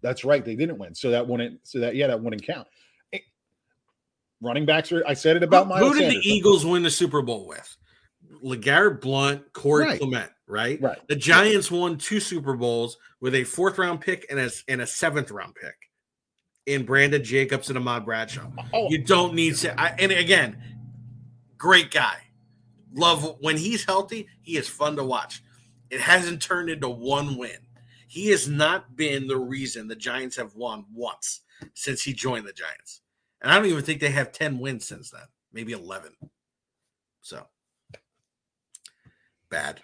That's 0.00 0.24
right. 0.24 0.44
They 0.44 0.56
didn't 0.56 0.78
win, 0.78 0.94
so 0.94 1.10
that 1.10 1.26
wouldn't. 1.26 1.60
So 1.64 1.80
that 1.80 1.94
yeah, 1.94 2.06
that 2.06 2.20
wouldn't 2.20 2.42
count. 2.42 2.66
It, 3.12 3.22
running 4.40 4.64
backs 4.64 4.90
are. 4.92 5.04
I 5.06 5.14
said 5.14 5.36
it 5.36 5.42
about 5.42 5.68
my. 5.68 5.80
Who 5.80 5.92
did 5.92 6.00
Sanders. 6.00 6.24
the 6.24 6.30
Eagles 6.30 6.64
win 6.64 6.82
the 6.82 6.90
Super 6.90 7.20
Bowl 7.20 7.46
with? 7.46 7.76
LeGarrette 8.42 9.00
Blunt, 9.00 9.52
Corey 9.52 9.84
right. 9.84 10.00
Clement, 10.00 10.30
right? 10.46 10.80
Right. 10.80 10.98
The 11.08 11.16
Giants 11.16 11.70
won 11.70 11.98
two 11.98 12.20
Super 12.20 12.54
Bowls 12.54 12.96
with 13.20 13.34
a 13.34 13.44
fourth 13.44 13.78
round 13.78 14.00
pick 14.00 14.26
and 14.30 14.38
a, 14.38 14.50
and 14.68 14.80
a 14.80 14.86
seventh 14.86 15.30
round 15.30 15.54
pick 15.54 15.74
in 16.68 16.84
Brandon 16.84 17.24
Jacobs 17.24 17.70
and 17.70 17.78
Ahmad 17.78 18.04
Bradshaw. 18.04 18.46
Oh. 18.74 18.90
You 18.90 18.98
don't 18.98 19.34
need 19.34 19.56
to. 19.56 19.80
I, 19.80 19.94
and 19.98 20.12
again, 20.12 20.62
great 21.56 21.90
guy. 21.90 22.18
Love 22.92 23.36
when 23.40 23.56
he's 23.56 23.84
healthy, 23.84 24.28
he 24.42 24.58
is 24.58 24.68
fun 24.68 24.96
to 24.96 25.04
watch. 25.04 25.42
It 25.90 26.00
hasn't 26.00 26.42
turned 26.42 26.68
into 26.68 26.88
one 26.88 27.38
win. 27.38 27.58
He 28.06 28.28
has 28.28 28.46
not 28.46 28.96
been 28.96 29.26
the 29.26 29.38
reason 29.38 29.88
the 29.88 29.96
Giants 29.96 30.36
have 30.36 30.54
won 30.54 30.84
once 30.92 31.40
since 31.72 32.02
he 32.02 32.12
joined 32.12 32.46
the 32.46 32.52
Giants. 32.52 33.00
And 33.40 33.50
I 33.50 33.56
don't 33.56 33.66
even 33.66 33.82
think 33.82 34.00
they 34.00 34.10
have 34.10 34.32
10 34.32 34.58
wins 34.58 34.84
since 34.84 35.10
then, 35.10 35.22
maybe 35.52 35.72
11. 35.72 36.12
So 37.22 37.46
bad. 39.48 39.80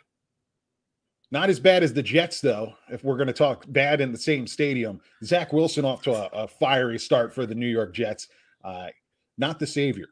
Not 1.34 1.50
as 1.50 1.58
bad 1.58 1.82
as 1.82 1.92
the 1.92 2.00
Jets, 2.00 2.40
though. 2.40 2.74
If 2.88 3.02
we're 3.02 3.16
going 3.16 3.26
to 3.26 3.32
talk 3.32 3.64
bad 3.66 4.00
in 4.00 4.12
the 4.12 4.18
same 4.18 4.46
stadium, 4.46 5.00
Zach 5.24 5.52
Wilson 5.52 5.84
off 5.84 6.00
to 6.02 6.12
a, 6.12 6.44
a 6.44 6.46
fiery 6.46 6.96
start 6.96 7.34
for 7.34 7.44
the 7.44 7.56
New 7.56 7.66
York 7.66 7.92
Jets. 7.92 8.28
Uh, 8.62 8.86
not 9.36 9.58
the 9.58 9.66
savior. 9.66 10.06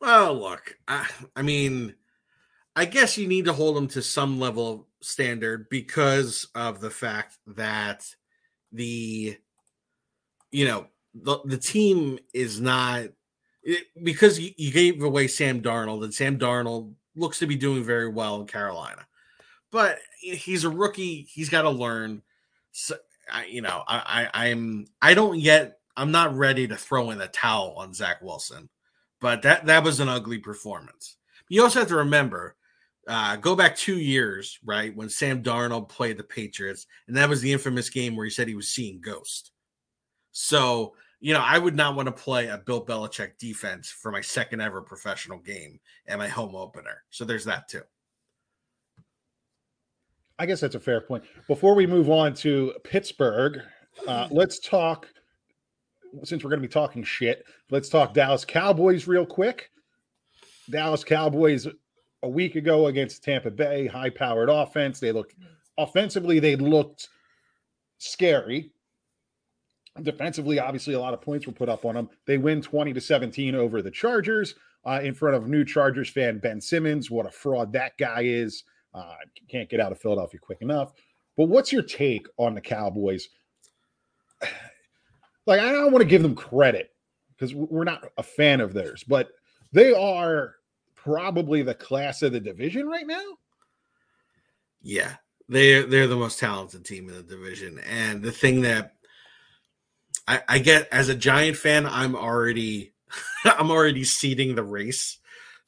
Well, 0.00 0.38
look, 0.38 0.78
I, 0.86 1.08
I 1.34 1.42
mean, 1.42 1.96
I 2.76 2.84
guess 2.84 3.18
you 3.18 3.26
need 3.26 3.46
to 3.46 3.52
hold 3.52 3.74
them 3.74 3.88
to 3.88 4.02
some 4.02 4.38
level 4.38 4.72
of 4.72 4.84
standard 5.00 5.68
because 5.68 6.46
of 6.54 6.80
the 6.80 6.90
fact 6.90 7.36
that 7.48 8.06
the, 8.70 9.36
you 10.52 10.64
know, 10.64 10.86
the, 11.12 11.40
the 11.44 11.58
team 11.58 12.20
is 12.32 12.60
not 12.60 13.06
it, 13.64 13.86
because 14.00 14.38
you, 14.38 14.52
you 14.56 14.70
gave 14.70 15.02
away 15.02 15.26
Sam 15.26 15.60
Darnold 15.60 16.04
and 16.04 16.14
Sam 16.14 16.38
Darnold 16.38 16.94
looks 17.16 17.40
to 17.40 17.48
be 17.48 17.56
doing 17.56 17.82
very 17.82 18.08
well 18.08 18.40
in 18.40 18.46
Carolina. 18.46 19.08
But 19.72 19.98
he's 20.18 20.64
a 20.64 20.70
rookie. 20.70 21.26
He's 21.32 21.48
got 21.48 21.62
to 21.62 21.70
learn. 21.70 22.22
So, 22.72 22.96
I, 23.32 23.46
you 23.46 23.62
know, 23.62 23.82
I, 23.86 24.28
I, 24.32 24.48
I'm 24.48 24.86
I 25.00 25.14
don't 25.14 25.38
yet. 25.38 25.78
I'm 25.96 26.12
not 26.12 26.36
ready 26.36 26.66
to 26.68 26.76
throw 26.76 27.10
in 27.10 27.18
the 27.18 27.28
towel 27.28 27.74
on 27.76 27.92
Zach 27.92 28.22
Wilson, 28.22 28.68
but 29.20 29.42
that 29.42 29.66
that 29.66 29.84
was 29.84 30.00
an 30.00 30.08
ugly 30.08 30.38
performance. 30.38 31.16
You 31.48 31.62
also 31.62 31.80
have 31.80 31.88
to 31.88 31.96
remember, 31.96 32.56
uh, 33.08 33.36
go 33.36 33.54
back 33.56 33.76
two 33.76 33.98
years, 33.98 34.58
right 34.64 34.94
when 34.94 35.08
Sam 35.08 35.42
Darnold 35.42 35.88
played 35.88 36.16
the 36.16 36.24
Patriots, 36.24 36.86
and 37.06 37.16
that 37.16 37.28
was 37.28 37.40
the 37.40 37.52
infamous 37.52 37.90
game 37.90 38.16
where 38.16 38.24
he 38.24 38.30
said 38.30 38.48
he 38.48 38.54
was 38.54 38.68
seeing 38.68 39.00
ghosts. 39.00 39.50
So 40.32 40.94
you 41.20 41.34
know, 41.34 41.40
I 41.40 41.58
would 41.58 41.76
not 41.76 41.94
want 41.94 42.06
to 42.06 42.12
play 42.12 42.48
a 42.48 42.58
Bill 42.58 42.84
Belichick 42.84 43.38
defense 43.38 43.90
for 43.90 44.10
my 44.10 44.22
second 44.22 44.60
ever 44.60 44.80
professional 44.80 45.38
game 45.38 45.78
and 46.06 46.18
my 46.18 46.28
home 46.28 46.56
opener. 46.56 47.04
So 47.10 47.24
there's 47.24 47.44
that 47.44 47.68
too. 47.68 47.82
I 50.40 50.46
guess 50.46 50.60
that's 50.60 50.74
a 50.74 50.80
fair 50.80 51.02
point. 51.02 51.22
Before 51.48 51.74
we 51.74 51.86
move 51.86 52.08
on 52.08 52.32
to 52.36 52.72
Pittsburgh, 52.82 53.60
uh, 54.08 54.26
let's 54.30 54.58
talk. 54.58 55.06
Since 56.24 56.42
we're 56.42 56.48
going 56.48 56.62
to 56.62 56.66
be 56.66 56.72
talking 56.72 57.04
shit, 57.04 57.44
let's 57.70 57.90
talk 57.90 58.14
Dallas 58.14 58.46
Cowboys 58.46 59.06
real 59.06 59.26
quick. 59.26 59.70
Dallas 60.70 61.04
Cowboys 61.04 61.68
a 62.22 62.28
week 62.28 62.56
ago 62.56 62.86
against 62.86 63.22
Tampa 63.22 63.50
Bay, 63.50 63.86
high 63.86 64.08
powered 64.08 64.48
offense. 64.48 64.98
They 64.98 65.12
looked 65.12 65.34
offensively, 65.76 66.40
they 66.40 66.56
looked 66.56 67.10
scary. 67.98 68.72
Defensively, 70.02 70.58
obviously, 70.58 70.94
a 70.94 71.00
lot 71.00 71.12
of 71.12 71.20
points 71.20 71.46
were 71.46 71.52
put 71.52 71.68
up 71.68 71.84
on 71.84 71.96
them. 71.96 72.08
They 72.26 72.38
win 72.38 72.62
20 72.62 72.94
to 72.94 73.00
17 73.00 73.54
over 73.54 73.82
the 73.82 73.90
Chargers 73.90 74.54
uh, 74.86 75.00
in 75.02 75.12
front 75.12 75.36
of 75.36 75.48
new 75.48 75.66
Chargers 75.66 76.08
fan 76.08 76.38
Ben 76.38 76.62
Simmons. 76.62 77.10
What 77.10 77.26
a 77.26 77.30
fraud 77.30 77.74
that 77.74 77.98
guy 77.98 78.22
is. 78.22 78.64
Uh, 78.92 79.14
can't 79.48 79.68
get 79.68 79.80
out 79.80 79.92
of 79.92 80.00
Philadelphia 80.00 80.40
quick 80.40 80.62
enough. 80.62 80.92
But 81.36 81.48
what's 81.48 81.72
your 81.72 81.82
take 81.82 82.26
on 82.36 82.54
the 82.54 82.60
Cowboys? 82.60 83.28
Like, 85.46 85.60
I 85.60 85.72
don't 85.72 85.90
want 85.90 86.02
to 86.02 86.08
give 86.08 86.22
them 86.22 86.36
credit 86.36 86.90
because 87.34 87.54
we're 87.54 87.82
not 87.82 88.04
a 88.18 88.22
fan 88.22 88.60
of 88.60 88.74
theirs, 88.74 89.02
but 89.08 89.30
they 89.72 89.92
are 89.92 90.56
probably 90.94 91.62
the 91.62 91.74
class 91.74 92.22
of 92.22 92.32
the 92.32 92.38
division 92.38 92.86
right 92.86 93.06
now. 93.06 93.24
Yeah, 94.82 95.14
they're 95.48 95.84
they're 95.86 96.06
the 96.06 96.14
most 96.14 96.38
talented 96.38 96.84
team 96.84 97.08
in 97.08 97.14
the 97.14 97.22
division, 97.22 97.80
and 97.90 98.22
the 98.22 98.30
thing 98.30 98.60
that 98.62 98.94
I, 100.28 100.42
I 100.48 100.58
get 100.58 100.88
as 100.92 101.08
a 101.08 101.14
Giant 101.14 101.56
fan, 101.56 101.86
I'm 101.86 102.14
already 102.14 102.92
I'm 103.44 103.70
already 103.70 104.04
seeding 104.04 104.54
the 104.54 104.62
race. 104.62 105.18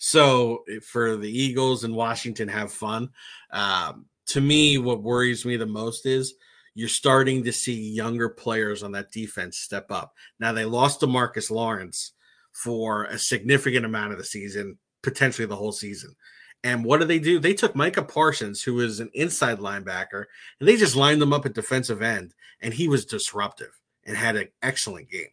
So 0.05 0.65
for 0.83 1.17
the 1.17 1.31
Eagles 1.31 1.85
and 1.85 1.95
Washington, 1.95 2.49
have 2.49 2.73
fun. 2.73 3.11
Um, 3.53 4.07
to 4.27 4.41
me, 4.41 4.77
what 4.77 5.01
worries 5.01 5.45
me 5.45 5.57
the 5.57 5.65
most 5.65 6.07
is 6.07 6.35
you're 6.75 6.89
starting 6.89 7.45
to 7.45 7.53
see 7.53 7.93
younger 7.93 8.29
players 8.29 8.83
on 8.83 8.91
that 8.93 9.13
defense 9.13 9.59
step 9.59 9.93
up. 9.93 10.13
Now 10.41 10.53
they 10.53 10.65
lost 10.65 10.99
to 11.01 11.07
Marcus 11.07 11.53
Lawrence 11.53 12.15
for 12.51 13.05
a 13.05 13.17
significant 13.17 13.87
amount 13.87 14.11
of 14.11 14.19
the 14.19 14.25
season, 14.25 14.77
potentially 15.05 15.47
the 15.47 15.55
whole 15.55 15.71
season. 15.71 16.17
And 16.65 16.85
what 16.85 16.99
did 16.99 17.07
they 17.07 17.21
do? 17.21 17.39
They 17.39 17.55
took 17.55 17.77
Micah 17.77 18.03
Parsons, 18.03 18.61
who 18.61 18.81
is 18.81 18.99
an 18.99 19.11
inside 19.15 19.59
linebacker, 19.59 20.25
and 20.59 20.69
they 20.69 20.77
just 20.77 20.97
lined 20.97 21.23
them 21.23 21.33
up 21.33 21.47
at 21.47 21.55
defensive 21.55 22.03
end, 22.03 22.35
and 22.61 22.75
he 22.75 22.89
was 22.89 23.05
disruptive 23.05 23.81
and 24.05 24.17
had 24.17 24.35
an 24.35 24.49
excellent 24.63 25.09
game. 25.09 25.31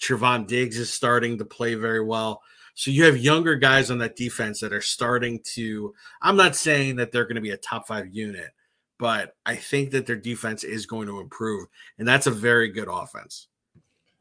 Trevon 0.00 0.46
Diggs 0.46 0.78
is 0.78 0.92
starting 0.92 1.38
to 1.38 1.44
play 1.44 1.74
very 1.74 2.04
well. 2.04 2.42
So 2.74 2.90
you 2.90 3.04
have 3.04 3.16
younger 3.16 3.56
guys 3.56 3.90
on 3.90 3.98
that 3.98 4.16
defense 4.16 4.60
that 4.60 4.72
are 4.72 4.80
starting 4.80 5.40
to. 5.54 5.94
I'm 6.22 6.36
not 6.36 6.54
saying 6.54 6.96
that 6.96 7.10
they're 7.10 7.24
going 7.24 7.34
to 7.34 7.40
be 7.40 7.50
a 7.50 7.56
top 7.56 7.88
five 7.88 8.06
unit, 8.08 8.50
but 8.98 9.34
I 9.44 9.56
think 9.56 9.90
that 9.90 10.06
their 10.06 10.16
defense 10.16 10.62
is 10.62 10.86
going 10.86 11.08
to 11.08 11.18
improve, 11.18 11.66
and 11.98 12.06
that's 12.06 12.28
a 12.28 12.30
very 12.30 12.68
good 12.68 12.88
offense. 12.88 13.48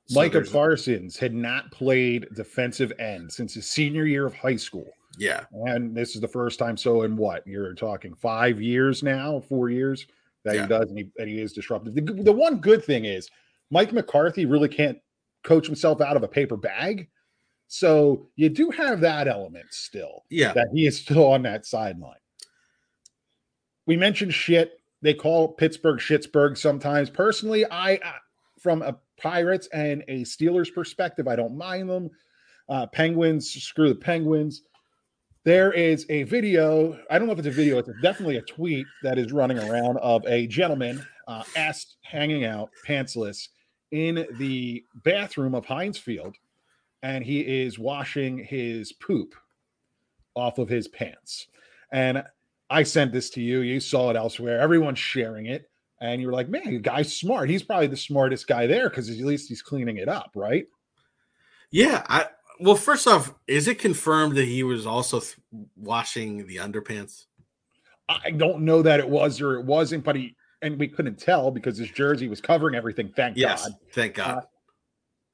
So 0.07 0.21
Micah 0.21 0.41
Parsons 0.41 1.17
had 1.17 1.33
not 1.33 1.71
played 1.71 2.27
defensive 2.33 2.93
end 2.97 3.31
since 3.31 3.53
his 3.53 3.69
senior 3.69 4.05
year 4.05 4.25
of 4.25 4.33
high 4.33 4.55
school. 4.55 4.87
Yeah. 5.17 5.43
And 5.51 5.95
this 5.95 6.15
is 6.15 6.21
the 6.21 6.27
first 6.27 6.59
time. 6.59 6.77
So, 6.77 7.03
in 7.03 7.17
what 7.17 7.45
you're 7.45 7.73
talking 7.73 8.13
five 8.13 8.61
years 8.61 9.03
now, 9.03 9.41
four 9.41 9.69
years 9.69 10.05
that 10.45 10.55
yeah. 10.55 10.61
he 10.63 10.67
does, 10.67 10.89
and 10.89 10.97
he, 10.97 11.09
and 11.17 11.29
he 11.29 11.41
is 11.41 11.53
disruptive. 11.53 11.95
The, 11.95 12.01
the 12.01 12.31
one 12.31 12.57
good 12.59 12.83
thing 12.83 13.05
is 13.05 13.29
Mike 13.69 13.91
McCarthy 13.91 14.45
really 14.45 14.69
can't 14.69 14.97
coach 15.43 15.65
himself 15.65 16.01
out 16.01 16.17
of 16.17 16.23
a 16.23 16.27
paper 16.27 16.57
bag. 16.57 17.09
So, 17.67 18.29
you 18.35 18.49
do 18.49 18.69
have 18.71 19.01
that 19.01 19.27
element 19.27 19.67
still. 19.71 20.23
Yeah. 20.29 20.53
That 20.53 20.69
he 20.73 20.87
is 20.87 20.99
still 20.99 21.25
on 21.25 21.41
that 21.43 21.65
sideline. 21.65 22.15
We 23.85 23.97
mentioned 23.97 24.33
shit. 24.33 24.79
They 25.01 25.13
call 25.13 25.49
Pittsburgh 25.49 25.99
Shitsburg 25.99 26.57
sometimes. 26.57 27.09
Personally, 27.09 27.65
I, 27.69 27.91
I 27.93 28.13
from 28.59 28.81
a 28.81 28.97
Pirates 29.17 29.67
and 29.73 30.03
a 30.07 30.21
Steelers 30.21 30.73
perspective, 30.73 31.27
I 31.27 31.35
don't 31.35 31.57
mind 31.57 31.89
them. 31.89 32.09
Uh, 32.69 32.85
Penguins, 32.87 33.49
screw 33.49 33.89
the 33.89 33.95
Penguins. 33.95 34.63
There 35.45 35.71
is 35.71 36.05
a 36.09 36.23
video. 36.23 36.99
I 37.09 37.17
don't 37.17 37.27
know 37.27 37.33
if 37.33 37.39
it's 37.39 37.47
a 37.47 37.51
video. 37.51 37.77
It's 37.77 37.89
definitely 38.01 38.37
a 38.37 38.41
tweet 38.41 38.85
that 39.03 39.17
is 39.17 39.31
running 39.31 39.57
around 39.57 39.97
of 39.99 40.25
a 40.27 40.47
gentleman 40.47 41.05
uh, 41.27 41.43
ass 41.55 41.95
hanging 42.03 42.43
out, 42.43 42.69
pantsless, 42.85 43.47
in 43.91 44.27
the 44.37 44.83
bathroom 45.03 45.55
of 45.55 45.65
Heinz 45.65 45.97
Field, 45.97 46.35
and 47.03 47.23
he 47.23 47.41
is 47.41 47.79
washing 47.79 48.37
his 48.37 48.91
poop 48.93 49.35
off 50.35 50.57
of 50.57 50.69
his 50.69 50.87
pants. 50.87 51.47
And 51.91 52.23
I 52.69 52.83
sent 52.83 53.13
this 53.13 53.29
to 53.31 53.41
you. 53.41 53.61
You 53.61 53.79
saw 53.79 54.09
it 54.09 54.15
elsewhere. 54.15 54.59
Everyone's 54.59 54.99
sharing 54.99 55.45
it 55.45 55.69
and 55.99 56.21
you're 56.21 56.31
like, 56.31 56.49
man, 56.49 56.65
the 56.65 56.79
guy's 56.79 57.15
smart. 57.15 57.49
He's 57.49 57.63
probably 57.63 57.87
the 57.87 57.97
smartest 57.97 58.47
guy 58.47 58.67
there 58.67 58.89
because 58.89 59.09
at 59.09 59.17
least 59.17 59.49
he's 59.49 59.61
cleaning 59.61 59.97
it 59.97 60.07
up, 60.07 60.31
right? 60.35 60.65
Yeah. 61.71 62.03
I 62.07 62.27
well, 62.59 62.75
first 62.75 63.07
off, 63.07 63.33
is 63.47 63.67
it 63.67 63.79
confirmed 63.79 64.35
that 64.35 64.45
he 64.45 64.63
was 64.63 64.87
also 64.87 65.19
th- 65.19 65.35
washing 65.75 66.47
the 66.47 66.57
underpants? 66.57 67.25
I 68.09 68.31
don't 68.31 68.61
know 68.61 68.81
that 68.81 68.99
it 68.99 69.09
was 69.09 69.41
or 69.41 69.59
it 69.59 69.65
wasn't, 69.65 70.03
but 70.03 70.15
he 70.15 70.35
and 70.61 70.79
we 70.79 70.87
couldn't 70.87 71.19
tell 71.19 71.51
because 71.51 71.77
his 71.77 71.89
jersey 71.89 72.27
was 72.27 72.41
covering 72.41 72.75
everything. 72.75 73.11
Thank 73.15 73.37
yes, 73.37 73.63
God. 73.63 73.77
Thank 73.93 74.13
God. 74.15 74.37
Uh, 74.37 74.41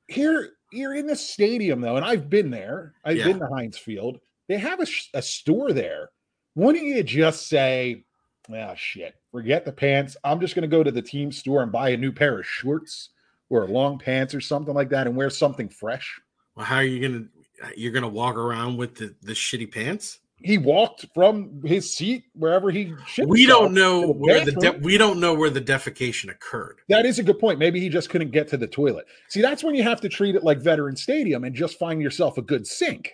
here, 0.08 0.52
you're 0.72 0.96
in 0.96 1.08
the 1.08 1.16
stadium 1.16 1.82
though, 1.82 1.96
and 1.96 2.06
I've 2.06 2.30
been 2.30 2.50
there. 2.50 2.94
I've 3.06 3.18
yeah. 3.18 3.26
been 3.26 3.40
to 3.40 3.48
Heinz 3.48 3.78
Field. 3.78 4.20
They 4.48 4.58
have 4.58 4.80
a, 4.80 4.88
a 5.14 5.22
store 5.22 5.72
there. 5.72 6.10
Why 6.56 6.74
don't 6.74 6.86
you 6.86 7.02
just 7.04 7.48
say, 7.48 8.06
"Ah, 8.54 8.76
shit, 8.76 9.16
forget 9.32 9.66
the 9.66 9.72
pants. 9.72 10.18
I'm 10.24 10.40
just 10.40 10.56
going 10.56 10.70
to 10.70 10.76
go 10.76 10.84
to 10.84 10.92
the 10.92 11.02
team 11.02 11.32
store 11.32 11.64
and 11.64 11.72
buy 11.72 11.90
a 11.90 11.98
new 11.98 12.12
pair 12.12 12.40
of 12.40 12.46
shorts 12.46 13.10
or 13.50 13.68
long 13.68 14.00
pants 14.00 14.34
or 14.34 14.42
something 14.42 14.74
like 14.74 14.90
that 14.90 15.08
and 15.08 15.16
wear 15.16 15.30
something 15.30 15.70
fresh. 15.70 16.20
Well, 16.56 16.66
how 16.66 16.78
are 16.78 16.84
you 16.84 17.00
going 17.00 17.24
to 17.24 17.30
you're 17.78 17.92
going 17.92 18.04
to 18.04 18.10
walk 18.10 18.36
around 18.36 18.78
with 18.78 18.96
the 18.96 19.16
the 19.22 19.34
shitty 19.34 19.72
pants? 19.72 20.20
He 20.44 20.58
walked 20.58 21.06
from 21.14 21.62
his 21.64 21.96
seat 21.96 22.26
wherever 22.34 22.70
he 22.70 22.94
We 23.26 23.46
don't 23.46 23.74
know 23.74 24.12
where 24.12 24.44
the 24.44 24.52
de- 24.52 24.78
we 24.80 24.98
don't 24.98 25.20
know 25.20 25.34
where 25.34 25.50
the 25.50 25.62
defecation 25.62 26.30
occurred. 26.30 26.82
That 26.90 27.06
is 27.06 27.18
a 27.18 27.24
good 27.24 27.40
point. 27.40 27.60
Maybe 27.60 27.80
he 27.80 27.88
just 27.88 28.10
couldn't 28.10 28.32
get 28.32 28.50
to 28.50 28.58
the 28.58 28.68
toilet. 28.68 29.06
See, 29.30 29.42
that's 29.42 29.64
when 29.64 29.74
you 29.74 29.84
have 29.84 30.02
to 30.02 30.10
treat 30.10 30.36
it 30.36 30.44
like 30.44 30.60
Veteran 30.60 30.96
Stadium 30.98 31.46
and 31.46 31.56
just 31.56 31.80
find 31.80 32.02
yourself 32.02 32.38
a 32.38 32.42
good 32.42 32.68
sink. 32.68 33.12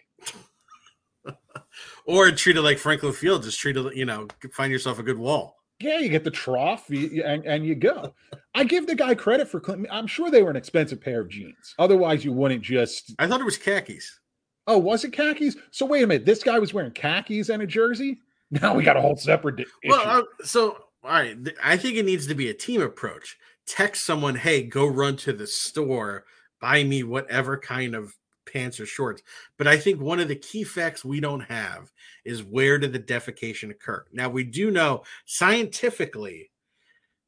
or 2.06 2.32
treat 2.32 2.58
it 2.58 2.62
like 2.62 2.80
Franklin 2.80 3.14
Field. 3.14 3.44
Just 3.44 3.60
treat 3.60 3.78
it, 3.78 3.96
you 3.96 4.06
know, 4.06 4.28
find 4.54 4.72
yourself 4.72 4.98
a 4.98 5.04
good 5.04 5.18
wall. 5.18 5.56
Yeah, 5.80 6.00
you 6.00 6.10
get 6.10 6.26
the 6.26 6.32
trough 6.32 6.90
and, 6.90 7.46
and 7.46 7.66
you 7.66 7.74
go. 7.74 8.14
I 8.54 8.66
give 8.66 8.86
the 8.86 8.96
guy 8.96 9.16
credit 9.16 9.48
for. 9.48 9.62
I'm 9.90 10.08
sure 10.08 10.30
they 10.30 10.42
were 10.42 10.50
an 10.50 10.58
expensive 10.58 11.00
pair 11.00 11.22
of 11.22 11.30
jeans. 11.30 11.76
Otherwise, 11.80 12.26
you 12.26 12.34
wouldn't 12.34 12.64
just. 12.64 13.14
I 13.18 13.28
thought 13.28 13.40
it 13.40 13.46
was 13.46 13.58
khakis. 13.58 14.20
Oh, 14.70 14.78
was 14.78 15.04
it 15.04 15.14
khakis? 15.14 15.58
So 15.72 15.88
wait 15.88 16.04
a 16.04 16.08
minute. 16.08 16.28
This 16.28 16.44
guy 16.44 16.60
was 16.60 16.76
wearing 16.76 16.92
khakis 16.92 17.50
and 17.50 17.62
a 17.62 17.68
jersey. 17.68 18.22
Now 18.52 18.74
we 18.74 18.84
got 18.84 18.98
a 18.98 19.02
whole 19.02 19.16
separate. 19.16 19.60
Issue. 19.60 19.68
Well, 19.86 20.02
uh, 20.02 20.24
so 20.44 20.86
all 21.04 21.12
right. 21.12 21.38
I 21.64 21.78
think 21.78 21.98
it 21.98 22.06
needs 22.06 22.26
to 22.26 22.34
be 22.34 22.50
a 22.50 22.54
team 22.54 22.82
approach. 22.82 23.38
Text 23.68 24.04
someone, 24.04 24.34
hey, 24.34 24.64
go 24.64 24.88
run 24.88 25.18
to 25.18 25.34
the 25.34 25.46
store, 25.46 26.26
buy 26.60 26.84
me 26.84 27.04
whatever 27.04 27.60
kind 27.60 27.94
of 27.94 28.16
pants 28.52 28.80
or 28.80 28.88
shorts. 28.88 29.22
But 29.60 29.68
I 29.68 29.78
think 29.78 30.02
one 30.02 30.20
of 30.20 30.30
the 30.30 30.36
key 30.36 30.64
facts 30.64 31.06
we 31.06 31.20
don't 31.20 31.42
have 31.42 31.92
is 32.26 32.44
where 32.44 32.80
did 32.80 32.92
the 32.92 33.00
defecation 33.00 33.70
occur? 33.70 34.04
Now 34.12 34.30
we 34.30 34.44
do 34.44 34.72
know 34.72 35.04
scientifically 35.26 36.50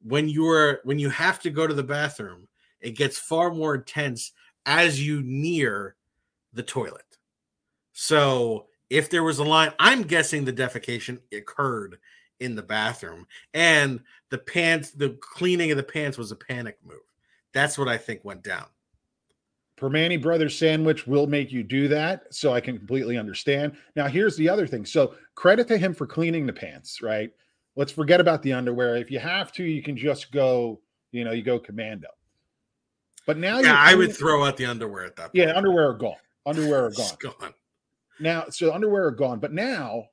when 0.02 0.28
you're 0.28 0.80
when 0.82 0.98
you 0.98 1.08
have 1.10 1.38
to 1.42 1.50
go 1.50 1.68
to 1.68 1.74
the 1.74 1.84
bathroom, 1.84 2.48
it 2.80 2.96
gets 2.96 3.16
far 3.16 3.52
more 3.52 3.76
intense 3.76 4.32
as 4.66 5.00
you 5.00 5.22
near 5.22 5.94
the 6.52 6.64
toilet. 6.64 7.04
So 7.92 8.66
if 8.90 9.10
there 9.10 9.22
was 9.22 9.38
a 9.38 9.44
line, 9.44 9.72
I'm 9.78 10.02
guessing 10.02 10.44
the 10.44 10.52
defecation 10.52 11.18
occurred 11.32 11.98
in 12.40 12.54
the 12.54 12.62
bathroom 12.62 13.26
and 13.54 14.00
the 14.30 14.38
pants, 14.38 14.90
the 14.90 15.16
cleaning 15.20 15.70
of 15.70 15.76
the 15.76 15.82
pants 15.82 16.18
was 16.18 16.32
a 16.32 16.36
panic 16.36 16.78
move. 16.84 16.98
That's 17.52 17.78
what 17.78 17.88
I 17.88 17.98
think 17.98 18.24
went 18.24 18.42
down. 18.42 18.66
Primanti 19.76 20.20
Brothers 20.20 20.56
sandwich 20.56 21.06
will 21.06 21.26
make 21.26 21.50
you 21.50 21.62
do 21.62 21.88
that. 21.88 22.32
So 22.32 22.52
I 22.52 22.60
can 22.60 22.78
completely 22.78 23.18
understand. 23.18 23.76
Now, 23.96 24.06
here's 24.06 24.36
the 24.36 24.48
other 24.48 24.66
thing. 24.66 24.84
So 24.86 25.14
credit 25.34 25.66
to 25.68 25.78
him 25.78 25.94
for 25.94 26.06
cleaning 26.06 26.46
the 26.46 26.52
pants, 26.52 27.02
right? 27.02 27.30
Let's 27.74 27.92
forget 27.92 28.20
about 28.20 28.42
the 28.42 28.52
underwear. 28.52 28.96
If 28.96 29.10
you 29.10 29.18
have 29.18 29.50
to, 29.52 29.64
you 29.64 29.82
can 29.82 29.96
just 29.96 30.30
go, 30.30 30.80
you 31.10 31.24
know, 31.24 31.32
you 31.32 31.42
go 31.42 31.58
commando. 31.58 32.08
But 33.26 33.38
now, 33.38 33.60
yeah, 33.60 33.76
I 33.78 33.94
would 33.94 34.14
throw 34.14 34.44
out 34.44 34.56
the 34.56 34.66
underwear 34.66 35.04
at 35.04 35.16
that. 35.16 35.32
Point. 35.32 35.34
Yeah, 35.34 35.56
underwear 35.56 35.90
are 35.90 35.94
gone. 35.94 36.16
Underwear 36.44 36.86
are 36.86 36.90
gone. 36.96 37.16
gone. 37.20 37.54
Now, 38.22 38.46
so 38.50 38.72
underwear 38.72 39.06
are 39.06 39.10
gone. 39.10 39.40
But 39.40 39.52
now, 39.52 40.06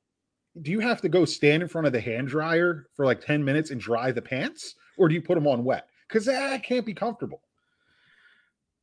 do 0.60 0.70
you 0.70 0.80
have 0.80 1.00
to 1.02 1.08
go 1.08 1.24
stand 1.24 1.62
in 1.62 1.68
front 1.68 1.86
of 1.86 1.92
the 1.92 2.00
hand 2.00 2.28
dryer 2.28 2.86
for 2.94 3.06
like 3.06 3.24
10 3.24 3.44
minutes 3.44 3.70
and 3.70 3.80
dry 3.80 4.10
the 4.10 4.20
pants? 4.20 4.74
Or 4.98 5.08
do 5.08 5.14
you 5.14 5.22
put 5.22 5.36
them 5.36 5.46
on 5.46 5.64
wet? 5.64 5.88
Because 6.08 6.26
that 6.26 6.64
can't 6.64 6.84
be 6.84 6.92
comfortable. 6.92 7.40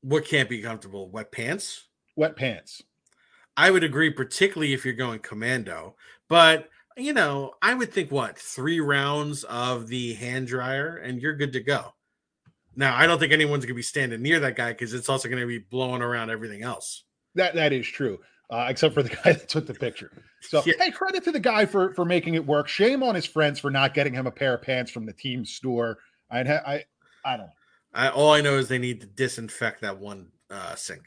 What 0.02 0.26
can't 0.26 0.50
be 0.50 0.62
comfortable? 0.62 1.10
Wet 1.10 1.32
pants? 1.32 1.88
Wet 2.16 2.38
pants. 2.38 2.82
I 3.58 3.70
would 3.70 3.84
agree, 3.84 4.12
particularly 4.12 4.74
if 4.74 4.86
you're 4.86 4.94
going 4.94 5.20
commando. 5.20 5.96
But 6.30 6.70
you 6.96 7.14
know, 7.14 7.54
I 7.62 7.76
would 7.76 7.94
think 7.94 8.12
what 8.12 8.40
three 8.40 8.80
rounds 8.80 9.44
of 9.44 9.88
the 9.88 10.14
hand 10.14 10.48
dryer 10.48 10.98
and 10.98 11.22
you're 11.22 11.36
good 11.36 11.54
to 11.54 11.60
go. 11.60 11.94
Now, 12.76 12.96
I 12.96 13.06
don't 13.06 13.20
think 13.20 13.34
anyone's 13.34 13.66
gonna 13.66 13.76
be 13.76 13.84
standing 13.84 14.22
near 14.22 14.40
that 14.40 14.56
guy 14.56 14.72
because 14.72 14.94
it's 14.94 15.10
also 15.10 15.30
gonna 15.30 15.46
be 15.46 15.60
blowing 15.60 16.02
around 16.02 16.30
everything 16.30 16.64
else. 16.64 17.04
That 17.36 17.56
that 17.56 17.74
is 17.74 17.86
true, 17.86 18.20
uh, 18.50 18.68
except 18.70 18.94
for 18.94 19.04
the 19.04 19.10
guy 19.24 19.34
that 19.34 19.50
took 19.50 19.68
the 19.68 19.74
picture. 19.74 20.12
So, 20.42 20.62
yeah. 20.66 20.74
hey, 20.80 20.92
credit 20.92 21.24
to 21.26 21.32
the 21.32 21.40
guy 21.40 21.66
for 21.66 21.94
for 21.94 22.06
making 22.06 22.36
it 22.36 22.46
work. 22.46 22.68
Shame 22.68 23.04
on 23.04 23.16
his 23.16 23.26
friends 23.26 23.60
for 23.60 23.72
not 23.72 23.94
getting 23.94 24.14
him 24.14 24.28
a 24.28 24.32
pair 24.32 24.54
of 24.56 24.62
pants 24.62 24.92
from 24.92 25.06
the 25.06 25.14
team 25.14 25.46
store. 25.46 26.00
I 26.30 26.42
I 26.42 26.86
I 27.26 27.38
don't. 27.38 27.50
I, 27.94 28.10
all 28.10 28.34
I 28.34 28.42
know 28.42 28.58
is 28.58 28.68
they 28.68 28.78
need 28.78 29.02
to 29.02 29.08
disinfect 29.08 29.82
that 29.82 29.98
one 29.98 30.28
uh, 30.52 30.76
sink. 30.76 31.04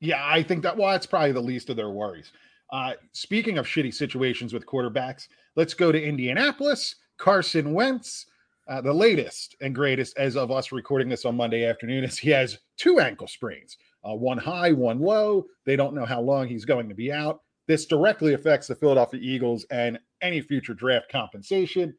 Yeah, 0.00 0.22
I 0.24 0.42
think 0.42 0.62
that. 0.62 0.76
Well, 0.76 0.90
that's 0.92 1.06
probably 1.06 1.32
the 1.32 1.40
least 1.40 1.70
of 1.70 1.76
their 1.76 1.90
worries. 1.90 2.32
Uh, 2.70 2.92
speaking 3.12 3.58
of 3.58 3.66
shitty 3.66 3.92
situations 3.92 4.52
with 4.52 4.66
quarterbacks, 4.66 5.28
let's 5.56 5.74
go 5.74 5.90
to 5.90 6.02
Indianapolis. 6.02 6.96
Carson 7.16 7.72
Wentz, 7.72 8.26
uh, 8.68 8.80
the 8.80 8.92
latest 8.92 9.56
and 9.60 9.74
greatest 9.74 10.16
as 10.18 10.36
of 10.36 10.50
us 10.50 10.70
recording 10.70 11.08
this 11.08 11.24
on 11.24 11.36
Monday 11.36 11.64
afternoon, 11.64 12.04
is 12.04 12.18
he 12.18 12.30
has 12.30 12.58
two 12.76 13.00
ankle 13.00 13.26
sprains, 13.26 13.76
uh, 14.08 14.14
one 14.14 14.38
high, 14.38 14.72
one 14.72 15.00
low. 15.00 15.46
They 15.64 15.76
don't 15.76 15.94
know 15.94 16.06
how 16.06 16.20
long 16.20 16.48
he's 16.48 16.64
going 16.64 16.88
to 16.88 16.94
be 16.94 17.12
out. 17.12 17.42
This 17.66 17.86
directly 17.86 18.34
affects 18.34 18.66
the 18.66 18.74
Philadelphia 18.74 19.20
Eagles 19.22 19.66
and 19.70 19.98
any 20.22 20.40
future 20.40 20.74
draft 20.74 21.10
compensation. 21.10 21.94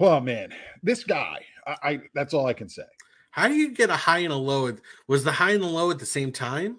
Oh 0.00 0.20
man, 0.20 0.52
this 0.82 1.02
guy, 1.02 1.44
I, 1.66 1.76
I 1.82 2.00
that's 2.14 2.34
all 2.34 2.46
I 2.46 2.52
can 2.52 2.68
say. 2.68 2.84
How 3.30 3.48
do 3.48 3.54
you 3.54 3.70
get 3.70 3.90
a 3.90 3.96
high 3.96 4.18
and 4.18 4.32
a 4.32 4.36
low? 4.36 4.72
Was 5.06 5.24
the 5.24 5.32
high 5.32 5.52
and 5.52 5.62
the 5.62 5.68
low 5.68 5.90
at 5.90 5.98
the 5.98 6.06
same 6.06 6.32
time? 6.32 6.78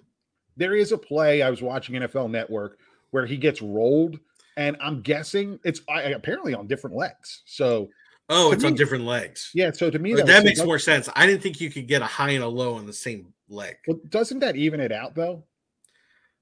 There 0.56 0.74
is 0.74 0.92
a 0.92 0.98
play 0.98 1.42
I 1.42 1.50
was 1.50 1.62
watching 1.62 1.96
NFL 1.96 2.30
Network 2.30 2.78
where 3.10 3.26
he 3.26 3.36
gets 3.36 3.62
rolled, 3.62 4.18
and 4.56 4.76
I'm 4.80 5.02
guessing 5.02 5.58
it's 5.64 5.80
apparently 5.88 6.54
on 6.54 6.66
different 6.66 6.96
legs. 6.96 7.42
So, 7.46 7.88
oh, 8.30 8.52
it's 8.52 8.62
me, 8.62 8.70
on 8.70 8.74
different 8.74 9.04
legs. 9.04 9.50
Yeah. 9.54 9.70
So 9.72 9.90
to 9.90 9.98
me, 9.98 10.14
that, 10.14 10.26
that 10.26 10.44
makes 10.44 10.64
more 10.64 10.78
sense. 10.78 11.08
I 11.14 11.26
didn't 11.26 11.42
think 11.42 11.60
you 11.60 11.70
could 11.70 11.86
get 11.86 12.00
a 12.00 12.06
high 12.06 12.30
and 12.30 12.42
a 12.42 12.48
low 12.48 12.74
on 12.74 12.86
the 12.86 12.92
same 12.92 13.34
leg. 13.48 13.76
Well, 13.86 14.00
doesn't 14.08 14.38
that 14.38 14.56
even 14.56 14.80
it 14.80 14.92
out 14.92 15.14
though? 15.14 15.44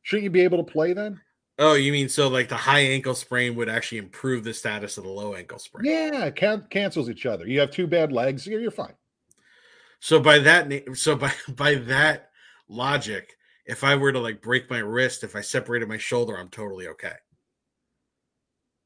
Shouldn't 0.03 0.25
you 0.25 0.31
be 0.31 0.43
able 0.43 0.65
to 0.65 0.73
play 0.73 0.93
then? 0.93 1.21
Oh, 1.59 1.75
you 1.75 1.91
mean 1.91 2.09
so 2.09 2.29
like 2.29 2.49
the 2.49 2.57
high 2.57 2.81
ankle 2.81 3.15
sprain 3.15 3.57
would 3.57 3.69
actually 3.69 3.99
improve 3.99 4.45
the 4.45 4.55
status 4.55 4.97
of 4.97 5.05
the 5.05 5.11
low 5.11 5.35
ankle 5.35 5.59
sprain? 5.59 5.85
Yeah, 5.85 6.31
can- 6.31 6.67
cancels 6.71 7.11
each 7.11 7.27
other. 7.27 7.47
You 7.47 7.59
have 7.61 7.73
two 7.73 7.89
bad 7.89 8.13
legs, 8.13 8.47
you're 8.47 8.71
fine. 8.71 8.95
So 10.01 10.21
by 10.21 10.39
that, 10.39 10.73
so 10.95 11.17
by 11.17 11.33
by 11.49 11.75
that 11.75 12.31
logic, 12.69 13.37
if 13.67 13.83
I 13.83 13.97
were 13.97 14.13
to 14.13 14.21
like 14.21 14.41
break 14.41 14.71
my 14.71 14.79
wrist, 14.79 15.25
if 15.25 15.35
I 15.35 15.41
separated 15.41 15.89
my 15.89 15.99
shoulder, 15.99 16.37
I'm 16.37 16.49
totally 16.49 16.87
okay. 16.89 17.15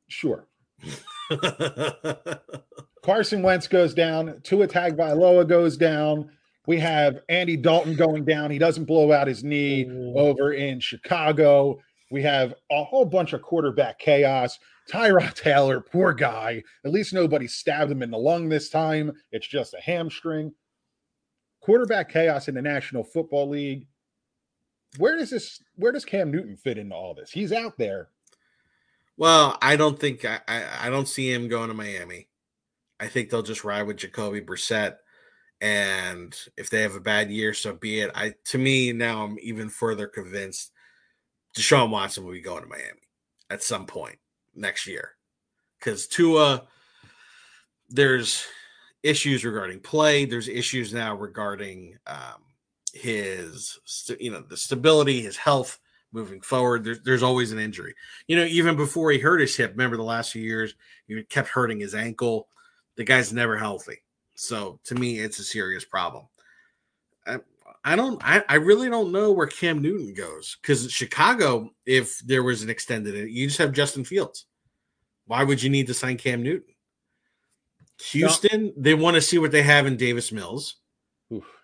Sure. 0.09 0.49
Carson 3.03 3.43
Wentz 3.43 3.67
goes 3.67 3.95
down. 3.95 4.41
Tua 4.43 4.69
Tagovailoa 4.69 5.49
goes 5.49 5.77
down. 5.77 6.31
We 6.67 6.79
have 6.79 7.21
Andy 7.29 7.57
Dalton 7.57 7.97
going 7.97 8.25
down. 8.25 8.51
He 8.51 8.59
doesn't 8.59 8.85
blow 8.85 9.13
out 9.13 9.27
his 9.27 9.43
knee 9.43 9.85
Ooh. 9.85 10.15
over 10.17 10.53
in 10.53 10.79
Chicago. 10.79 11.81
We 12.11 12.23
have 12.23 12.55
a 12.71 12.85
whole 12.85 13.05
bunch 13.05 13.33
of 13.33 13.43
quarterback 13.43 13.99
chaos. 13.99 14.59
Tyrod 14.91 15.35
Taylor, 15.35 15.81
poor 15.81 16.13
guy. 16.13 16.63
At 16.85 16.93
least 16.93 17.13
nobody 17.15 17.49
stabbed 17.49 17.91
him 17.91 18.03
in 18.03 18.11
the 18.11 18.19
lung 18.19 18.49
this 18.49 18.69
time. 18.69 19.13
It's 19.33 19.47
just 19.47 19.75
a 19.75 19.81
hamstring 19.81 20.53
quarterback 21.61 22.11
chaos 22.11 22.49
in 22.49 22.55
the 22.55 22.63
National 22.63 23.03
Football 23.03 23.49
League. 23.49 23.87
Where 24.99 25.17
does 25.17 25.31
this? 25.31 25.63
Where 25.77 25.93
does 25.93 26.05
Cam 26.05 26.31
Newton 26.31 26.57
fit 26.57 26.77
into 26.77 26.95
all 26.95 27.15
this? 27.15 27.31
He's 27.31 27.53
out 27.53 27.79
there. 27.79 28.09
Well, 29.23 29.57
I 29.63 29.77
don't 29.77 30.01
think 30.01 30.25
I, 30.25 30.41
I, 30.49 30.65
I 30.81 30.91
don't 30.91 31.07
see 31.07 31.33
him 31.33 31.47
going 31.47 31.69
to 31.69 31.75
Miami. 31.75 32.27
I 32.99 33.07
think 33.07 33.31
they'll 33.31 33.45
just 33.45 33.63
ride 33.63 33.85
with 33.85 33.99
Jacoby 33.99 34.41
Brissett, 34.41 34.97
and 35.61 36.37
if 36.57 36.71
they 36.71 36.83
have 36.83 36.97
a 36.97 37.01
bad 37.01 37.31
year, 37.31 37.55
so 37.55 37.73
be 37.73 38.01
it. 38.01 38.11
I 38.17 38.35
to 38.47 38.59
me 38.59 38.93
now, 38.93 39.23
I'm 39.23 39.39
even 39.41 39.69
further 39.69 40.09
convinced 40.09 40.73
Deshaun 41.57 41.91
Watson 41.91 42.25
will 42.25 42.33
be 42.33 42.41
going 42.41 42.65
to 42.65 42.69
Miami 42.69 42.99
at 43.49 43.63
some 43.63 43.87
point 43.87 44.19
next 44.57 44.89
year 44.89 45.11
because 45.79 46.09
Tua, 46.09 46.65
there's 47.91 48.45
issues 49.05 49.45
regarding 49.45 49.79
play. 49.79 50.25
There's 50.25 50.49
issues 50.49 50.93
now 50.93 51.15
regarding 51.15 51.97
um, 52.09 52.43
his, 52.93 53.79
you 54.19 54.33
know, 54.33 54.41
the 54.41 54.57
stability, 54.57 55.23
his 55.23 55.37
health 55.37 55.79
moving 56.13 56.41
forward. 56.41 56.85
There's, 56.85 57.01
there's 57.01 57.23
always 57.23 57.53
an 57.53 57.59
injury. 57.59 57.95
You 58.27 58.37
know, 58.37 58.45
even 58.45 58.77
before 58.77 59.11
he 59.11 59.19
hurt 59.19 59.41
his 59.41 59.57
hip, 59.57 59.73
remember 59.73 59.97
the 59.97 60.03
last 60.03 60.33
few 60.33 60.43
years, 60.43 60.75
he 61.07 61.23
kept 61.25 61.49
hurting 61.49 61.81
his 61.81 61.95
ankle. 61.95 62.49
The 62.97 63.05
guy's 63.05 63.33
never 63.33 63.57
healthy. 63.57 64.03
So 64.35 64.79
to 64.85 64.95
me, 64.95 65.19
it's 65.19 65.39
a 65.39 65.45
serious 65.45 65.85
problem. 65.85 66.27
I, 67.27 67.39
I 67.85 67.97
don't, 67.97 68.21
I, 68.25 68.45
I 68.49 68.57
really 68.57 68.89
don't 68.89 69.13
know 69.13 69.33
where 69.33 69.47
Cam 69.47 69.81
Newton 69.81 70.15
goes 70.15 70.59
because 70.61 70.91
Chicago, 70.91 71.71
if 71.87 72.19
there 72.21 72.43
was 72.43 72.63
an 72.63 72.71
extended, 72.71 73.31
you 73.31 73.47
just 73.47 73.59
have 73.59 73.73
Justin 73.73 74.05
Fields. 74.05 74.47
Why 75.27 75.45
would 75.45 75.63
you 75.63 75.71
need 75.71 75.87
to 75.87 75.95
sign 75.95 76.17
Cam 76.17 76.43
Newton? 76.43 76.75
Houston, 78.11 78.67
no. 78.67 78.73
they 78.77 78.95
want 78.95 79.15
to 79.15 79.23
see 79.23 79.39
what 79.39 79.53
they 79.53 79.63
have 79.63 79.87
in 79.87 79.97
Davis 79.97 80.33
Mills. 80.33 80.77
Oof. 81.33 81.62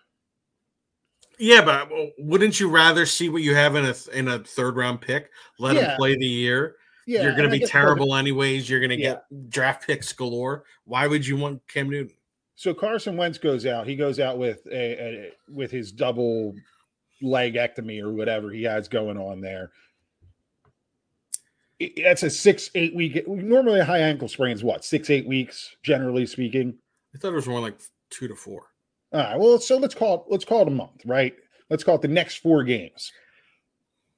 Yeah, 1.39 1.63
but 1.63 1.89
wouldn't 2.17 2.59
you 2.59 2.69
rather 2.69 3.05
see 3.05 3.29
what 3.29 3.41
you 3.41 3.55
have 3.55 3.75
in 3.75 3.85
a 3.85 3.95
in 4.13 4.27
a 4.27 4.39
third 4.39 4.75
round 4.75 5.01
pick? 5.01 5.31
Let 5.57 5.75
yeah. 5.75 5.91
him 5.91 5.97
play 5.97 6.15
the 6.17 6.25
year. 6.25 6.75
Yeah, 7.07 7.23
you're 7.23 7.35
going 7.35 7.49
to 7.49 7.57
be 7.57 7.65
terrible 7.65 8.15
anyways. 8.15 8.69
You're 8.69 8.81
going 8.81 8.89
to 8.91 8.99
yeah. 8.99 9.13
get 9.13 9.49
draft 9.49 9.87
picks 9.87 10.13
galore. 10.13 10.65
Why 10.85 11.07
would 11.07 11.25
you 11.25 11.37
want 11.37 11.65
Cam 11.67 11.89
Newton? 11.89 12.13
So 12.55 12.73
Carson 12.73 13.15
Wentz 13.15 13.37
goes 13.37 13.65
out. 13.65 13.87
He 13.87 13.95
goes 13.95 14.19
out 14.19 14.37
with 14.37 14.65
a, 14.67 14.75
a 14.75 15.31
with 15.49 15.71
his 15.71 15.91
double 15.91 16.53
leg 17.21 17.55
ectomy 17.55 18.01
or 18.01 18.11
whatever 18.11 18.51
he 18.51 18.63
has 18.63 18.87
going 18.87 19.17
on 19.17 19.41
there 19.41 19.71
that's 22.03 22.23
a 22.23 22.29
six 22.29 22.69
eight 22.75 22.93
week 22.95 23.27
normally 23.27 23.79
a 23.79 23.85
high 23.85 23.99
ankle 23.99 24.27
sprain 24.27 24.53
is 24.53 24.63
what 24.63 24.83
six 24.83 25.09
eight 25.09 25.27
weeks 25.27 25.75
generally 25.83 26.25
speaking 26.25 26.73
i 27.15 27.17
thought 27.17 27.31
it 27.31 27.35
was 27.35 27.47
more 27.47 27.59
like 27.59 27.79
two 28.09 28.27
to 28.27 28.35
four 28.35 28.63
all 29.11 29.19
right 29.19 29.39
well 29.39 29.59
so 29.59 29.77
let's 29.77 29.95
call 29.95 30.15
it 30.15 30.21
let's 30.29 30.45
call 30.45 30.61
it 30.61 30.67
a 30.67 30.71
month 30.71 31.01
right? 31.05 31.35
Let's 31.69 31.83
call 31.83 31.95
it 31.95 32.01
the 32.01 32.07
next 32.07 32.37
four 32.37 32.63
games. 32.63 33.11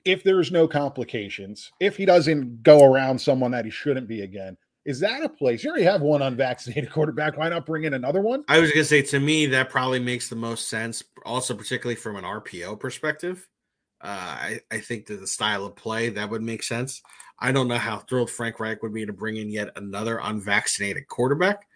If 0.06 0.24
there's 0.24 0.52
no 0.52 0.68
complications 0.68 1.72
if 1.80 1.98
he 1.98 2.06
doesn't 2.06 2.64
go 2.64 2.84
around 2.84 3.20
someone 3.20 3.52
that 3.52 3.66
he 3.66 3.72
shouldn't 3.72 4.08
be 4.08 4.22
again 4.22 4.58
is 4.84 5.00
that 5.02 5.24
a 5.24 5.30
place 5.30 5.64
you 5.64 5.70
already 5.70 5.86
have 5.86 6.02
one 6.02 6.24
unvaccinated 6.24 6.90
quarterback 6.92 7.38
why 7.38 7.50
not 7.50 7.66
bring 7.66 7.84
in 7.84 7.94
another 7.94 8.22
one? 8.22 8.44
I 8.48 8.60
was 8.60 8.72
going 8.72 8.84
to 8.84 8.90
say 8.90 9.02
to 9.04 9.20
me 9.20 9.46
that 9.48 9.70
probably 9.70 10.00
makes 10.00 10.30
the 10.30 10.36
most 10.36 10.70
sense 10.70 11.04
also 11.26 11.54
particularly 11.56 11.96
from 11.96 12.16
an 12.16 12.24
rpo 12.24 12.80
perspective. 12.80 13.48
Uh, 14.04 14.08
I, 14.08 14.60
I 14.72 14.80
think 14.80 15.06
that 15.06 15.20
the 15.20 15.28
style 15.28 15.64
of 15.64 15.76
play 15.76 16.10
that 16.10 16.30
would 16.32 16.42
make 16.42 16.64
sense. 16.64 17.04
I 17.42 17.52
don't 17.52 17.68
know 17.68 17.78
how 17.78 17.98
thrilled 17.98 18.30
Frank 18.30 18.60
Reich 18.60 18.82
would 18.84 18.94
be 18.94 19.06
to 19.06 19.14
bring 19.14 19.38
in 19.38 19.50
yet 19.50 19.70
another 19.76 20.20
unvaccinated 20.24 21.08
quarterback, 21.08 21.68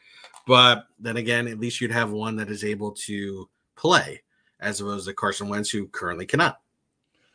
but 0.45 0.87
then 0.99 1.17
again, 1.17 1.47
at 1.47 1.59
least 1.59 1.81
you'd 1.81 1.91
have 1.91 2.11
one 2.11 2.35
that 2.37 2.49
is 2.49 2.63
able 2.63 2.91
to 2.91 3.49
play, 3.75 4.21
as 4.59 4.81
opposed 4.81 5.07
to 5.07 5.13
Carson 5.13 5.49
Wentz, 5.49 5.69
who 5.69 5.87
currently 5.87 6.25
cannot. 6.25 6.59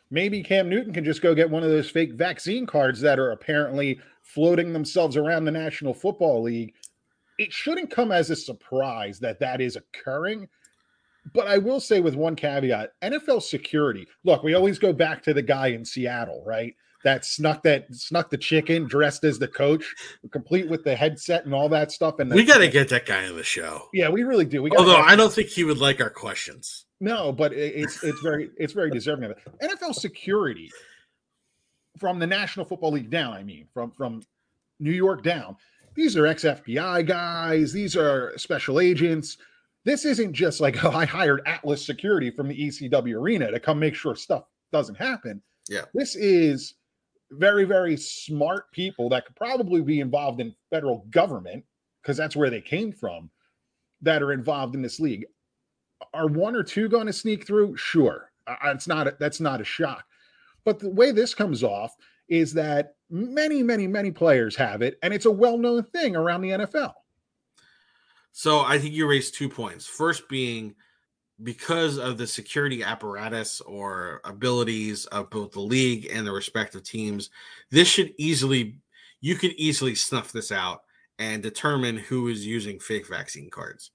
Maybe 0.09 0.43
Cam 0.43 0.67
Newton 0.67 0.93
can 0.93 1.05
just 1.05 1.21
go 1.21 1.33
get 1.33 1.49
one 1.49 1.63
of 1.63 1.69
those 1.69 1.89
fake 1.89 2.13
vaccine 2.13 2.65
cards 2.65 2.99
that 3.01 3.19
are 3.19 3.31
apparently 3.31 3.99
floating 4.23 4.73
themselves 4.73 5.15
around 5.15 5.45
the 5.45 5.51
National 5.51 5.93
Football 5.93 6.43
League. 6.43 6.73
It 7.37 7.51
shouldn't 7.53 7.91
come 7.91 8.11
as 8.11 8.29
a 8.29 8.35
surprise 8.35 9.19
that 9.19 9.39
that 9.39 9.61
is 9.61 9.77
occurring 9.77 10.47
but 11.33 11.47
I 11.47 11.57
will 11.57 11.79
say 11.79 11.99
with 11.99 12.15
one 12.15 12.35
caveat 12.35 12.93
NFL 13.01 13.43
security. 13.43 14.07
Look, 14.23 14.43
we 14.43 14.53
always 14.53 14.79
go 14.79 14.91
back 14.91 15.21
to 15.23 15.33
the 15.33 15.41
guy 15.41 15.67
in 15.67 15.85
Seattle, 15.85 16.43
right? 16.45 16.75
That 17.03 17.25
snuck 17.25 17.63
that 17.63 17.93
snuck 17.93 18.29
the 18.29 18.37
chicken 18.37 18.87
dressed 18.87 19.23
as 19.23 19.39
the 19.39 19.47
coach, 19.47 19.83
complete 20.31 20.69
with 20.69 20.83
the 20.83 20.95
headset 20.95 21.45
and 21.45 21.53
all 21.53 21.69
that 21.69 21.91
stuff. 21.91 22.19
And 22.19 22.31
we 22.31 22.43
got 22.43 22.59
to 22.59 22.67
get 22.67 22.89
that 22.89 23.05
guy 23.05 23.27
on 23.27 23.35
the 23.35 23.43
show. 23.43 23.87
Yeah, 23.93 24.09
we 24.09 24.23
really 24.23 24.45
do. 24.45 24.61
We 24.61 24.71
although 24.71 24.97
I 24.97 25.15
don't 25.15 25.33
think 25.33 25.49
he 25.49 25.63
would 25.63 25.79
like 25.79 25.99
our 26.01 26.09
questions. 26.09 26.85
No, 26.99 27.31
but 27.31 27.53
it's 27.53 28.03
it's 28.03 28.19
very 28.21 28.51
it's 28.57 28.73
very 28.73 28.91
deserving 28.91 29.25
of 29.25 29.31
it. 29.31 29.37
NFL 29.61 29.95
security 29.95 30.71
from 31.97 32.19
the 32.19 32.27
National 32.27 32.65
Football 32.65 32.91
League 32.91 33.09
down. 33.09 33.33
I 33.33 33.43
mean, 33.43 33.67
from 33.73 33.91
from 33.91 34.21
New 34.79 34.91
York 34.91 35.23
down. 35.23 35.55
These 35.93 36.15
are 36.15 36.25
ex 36.25 36.43
FBI 36.43 37.05
guys. 37.05 37.73
These 37.73 37.97
are 37.97 38.37
special 38.37 38.79
agents 38.79 39.37
this 39.83 40.05
isn't 40.05 40.33
just 40.33 40.61
like, 40.61 40.83
oh, 40.83 40.91
I 40.95 41.05
hired 41.05 41.41
Atlas 41.45 41.85
Security 41.85 42.31
from 42.31 42.47
the 42.47 42.67
ECW 42.67 43.15
arena 43.15 43.51
to 43.51 43.59
come 43.59 43.79
make 43.79 43.95
sure 43.95 44.15
stuff 44.15 44.43
doesn't 44.71 44.95
happen. 44.95 45.41
Yeah. 45.69 45.85
This 45.93 46.15
is 46.15 46.75
very, 47.31 47.65
very 47.65 47.97
smart 47.97 48.71
people 48.71 49.09
that 49.09 49.25
could 49.25 49.35
probably 49.35 49.81
be 49.81 49.99
involved 49.99 50.39
in 50.39 50.55
federal 50.69 51.05
government 51.09 51.63
because 52.01 52.17
that's 52.17 52.35
where 52.35 52.49
they 52.49 52.61
came 52.61 52.91
from 52.91 53.29
that 54.01 54.21
are 54.21 54.33
involved 54.33 54.75
in 54.75 54.81
this 54.81 54.99
league. 54.99 55.25
are 56.13 56.27
one 56.27 56.55
or 56.55 56.63
two 56.63 56.89
going 56.89 57.07
to 57.07 57.13
sneak 57.13 57.45
through? 57.45 57.77
Sure, 57.77 58.31
it's 58.65 58.87
not. 58.87 59.07
A, 59.07 59.15
that's 59.19 59.39
not 59.39 59.61
a 59.61 59.65
shock. 59.65 60.03
But 60.63 60.79
the 60.79 60.89
way 60.89 61.11
this 61.11 61.33
comes 61.33 61.63
off 61.63 61.95
is 62.27 62.53
that 62.53 62.95
many, 63.09 63.61
many, 63.61 63.87
many 63.87 64.11
players 64.11 64.55
have 64.55 64.81
it, 64.81 64.97
and 65.03 65.13
it's 65.13 65.25
a 65.25 65.31
well-known 65.31 65.83
thing 65.83 66.15
around 66.15 66.41
the 66.41 66.49
NFL. 66.49 66.93
So 68.31 68.61
I 68.61 68.79
think 68.79 68.93
you 68.93 69.07
raised 69.07 69.35
two 69.35 69.49
points. 69.49 69.85
First 69.85 70.29
being 70.29 70.75
because 71.43 71.97
of 71.97 72.17
the 72.17 72.27
security 72.27 72.83
apparatus 72.83 73.61
or 73.61 74.21
abilities 74.23 75.05
of 75.07 75.29
both 75.29 75.51
the 75.51 75.61
league 75.61 76.09
and 76.11 76.25
the 76.25 76.31
respective 76.31 76.83
teams, 76.83 77.29
this 77.69 77.87
should 77.87 78.13
easily 78.17 78.77
you 79.21 79.35
could 79.35 79.51
easily 79.51 79.93
snuff 79.93 80.31
this 80.31 80.51
out 80.51 80.81
and 81.19 81.43
determine 81.43 81.95
who 81.95 82.27
is 82.27 82.45
using 82.45 82.79
fake 82.79 83.07
vaccine 83.07 83.49
cards. 83.51 83.91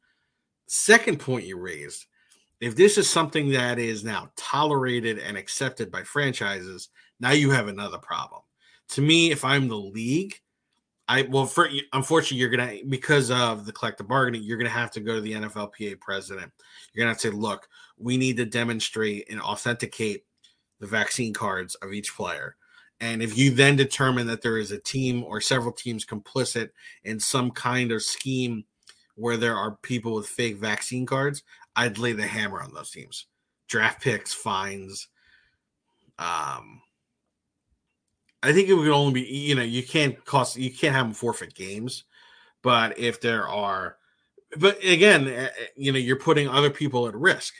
Second 0.68 1.18
point 1.18 1.44
you 1.44 1.58
raised, 1.58 2.06
if 2.60 2.76
this 2.76 2.96
is 2.96 3.10
something 3.10 3.50
that 3.50 3.78
is 3.78 4.04
now 4.04 4.30
tolerated 4.36 5.18
and 5.18 5.36
accepted 5.36 5.90
by 5.90 6.02
franchises, 6.02 6.88
now 7.18 7.32
you 7.32 7.50
have 7.50 7.68
another 7.68 7.98
problem. 7.98 8.42
To 8.90 9.02
me, 9.02 9.32
if 9.32 9.44
I'm 9.44 9.66
the 9.66 9.76
league, 9.76 10.40
I 11.08 11.22
well, 11.22 11.46
for 11.46 11.68
unfortunately, 11.92 12.38
you're 12.38 12.50
gonna 12.50 12.78
because 12.88 13.30
of 13.30 13.64
the 13.64 13.72
collective 13.72 14.08
bargaining, 14.08 14.42
you're 14.42 14.58
gonna 14.58 14.70
have 14.70 14.90
to 14.92 15.00
go 15.00 15.14
to 15.14 15.20
the 15.20 15.32
NFLPA 15.32 16.00
president. 16.00 16.52
You're 16.92 17.04
gonna 17.04 17.12
have 17.12 17.20
to 17.22 17.28
say, 17.28 17.34
look, 17.34 17.68
we 17.96 18.16
need 18.16 18.36
to 18.38 18.44
demonstrate 18.44 19.30
and 19.30 19.40
authenticate 19.40 20.24
the 20.80 20.86
vaccine 20.86 21.32
cards 21.32 21.74
of 21.76 21.92
each 21.92 22.14
player. 22.14 22.56
And 23.00 23.22
if 23.22 23.36
you 23.36 23.50
then 23.50 23.76
determine 23.76 24.26
that 24.28 24.42
there 24.42 24.58
is 24.58 24.72
a 24.72 24.78
team 24.78 25.22
or 25.22 25.40
several 25.40 25.72
teams 25.72 26.06
complicit 26.06 26.70
in 27.04 27.20
some 27.20 27.50
kind 27.50 27.92
of 27.92 28.02
scheme 28.02 28.64
where 29.16 29.36
there 29.36 29.56
are 29.56 29.78
people 29.82 30.14
with 30.14 30.26
fake 30.26 30.56
vaccine 30.56 31.06
cards, 31.06 31.42
I'd 31.74 31.98
lay 31.98 32.12
the 32.12 32.26
hammer 32.26 32.62
on 32.62 32.72
those 32.72 32.90
teams. 32.90 33.26
Draft 33.68 34.02
picks, 34.02 34.32
fines, 34.32 35.08
um, 36.18 36.80
I 38.42 38.52
think 38.52 38.68
it 38.68 38.74
would 38.74 38.88
only 38.88 39.22
be 39.22 39.28
you 39.28 39.54
know 39.54 39.62
you 39.62 39.82
can't 39.82 40.22
cost 40.24 40.56
you 40.56 40.72
can't 40.72 40.94
have 40.94 41.06
them 41.06 41.14
forfeit 41.14 41.54
games, 41.54 42.04
but 42.62 42.98
if 42.98 43.20
there 43.20 43.48
are, 43.48 43.96
but 44.58 44.82
again, 44.84 45.26
eh, 45.28 45.48
eh, 45.58 45.66
you 45.76 45.92
know 45.92 45.98
you're 45.98 46.16
putting 46.16 46.48
other 46.48 46.70
people 46.70 47.06
at 47.08 47.14
risk. 47.14 47.54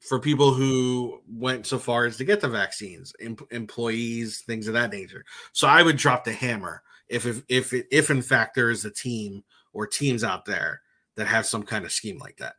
For 0.00 0.20
people 0.20 0.54
who 0.54 1.20
went 1.28 1.66
so 1.66 1.80
far 1.80 2.04
as 2.04 2.16
to 2.18 2.24
get 2.24 2.40
the 2.40 2.48
vaccines, 2.48 3.12
em- 3.20 3.36
employees, 3.50 4.44
things 4.46 4.68
of 4.68 4.74
that 4.74 4.92
nature. 4.92 5.24
So 5.52 5.66
I 5.66 5.82
would 5.82 5.96
drop 5.96 6.22
the 6.22 6.32
hammer 6.32 6.82
if 7.08 7.26
if 7.26 7.42
if 7.48 7.72
if 7.90 8.10
in 8.10 8.22
fact 8.22 8.54
there 8.54 8.70
is 8.70 8.84
a 8.84 8.90
team 8.90 9.42
or 9.72 9.86
teams 9.86 10.22
out 10.22 10.44
there 10.44 10.82
that 11.16 11.26
have 11.26 11.46
some 11.46 11.62
kind 11.62 11.84
of 11.84 11.92
scheme 11.92 12.18
like 12.18 12.36
that. 12.36 12.54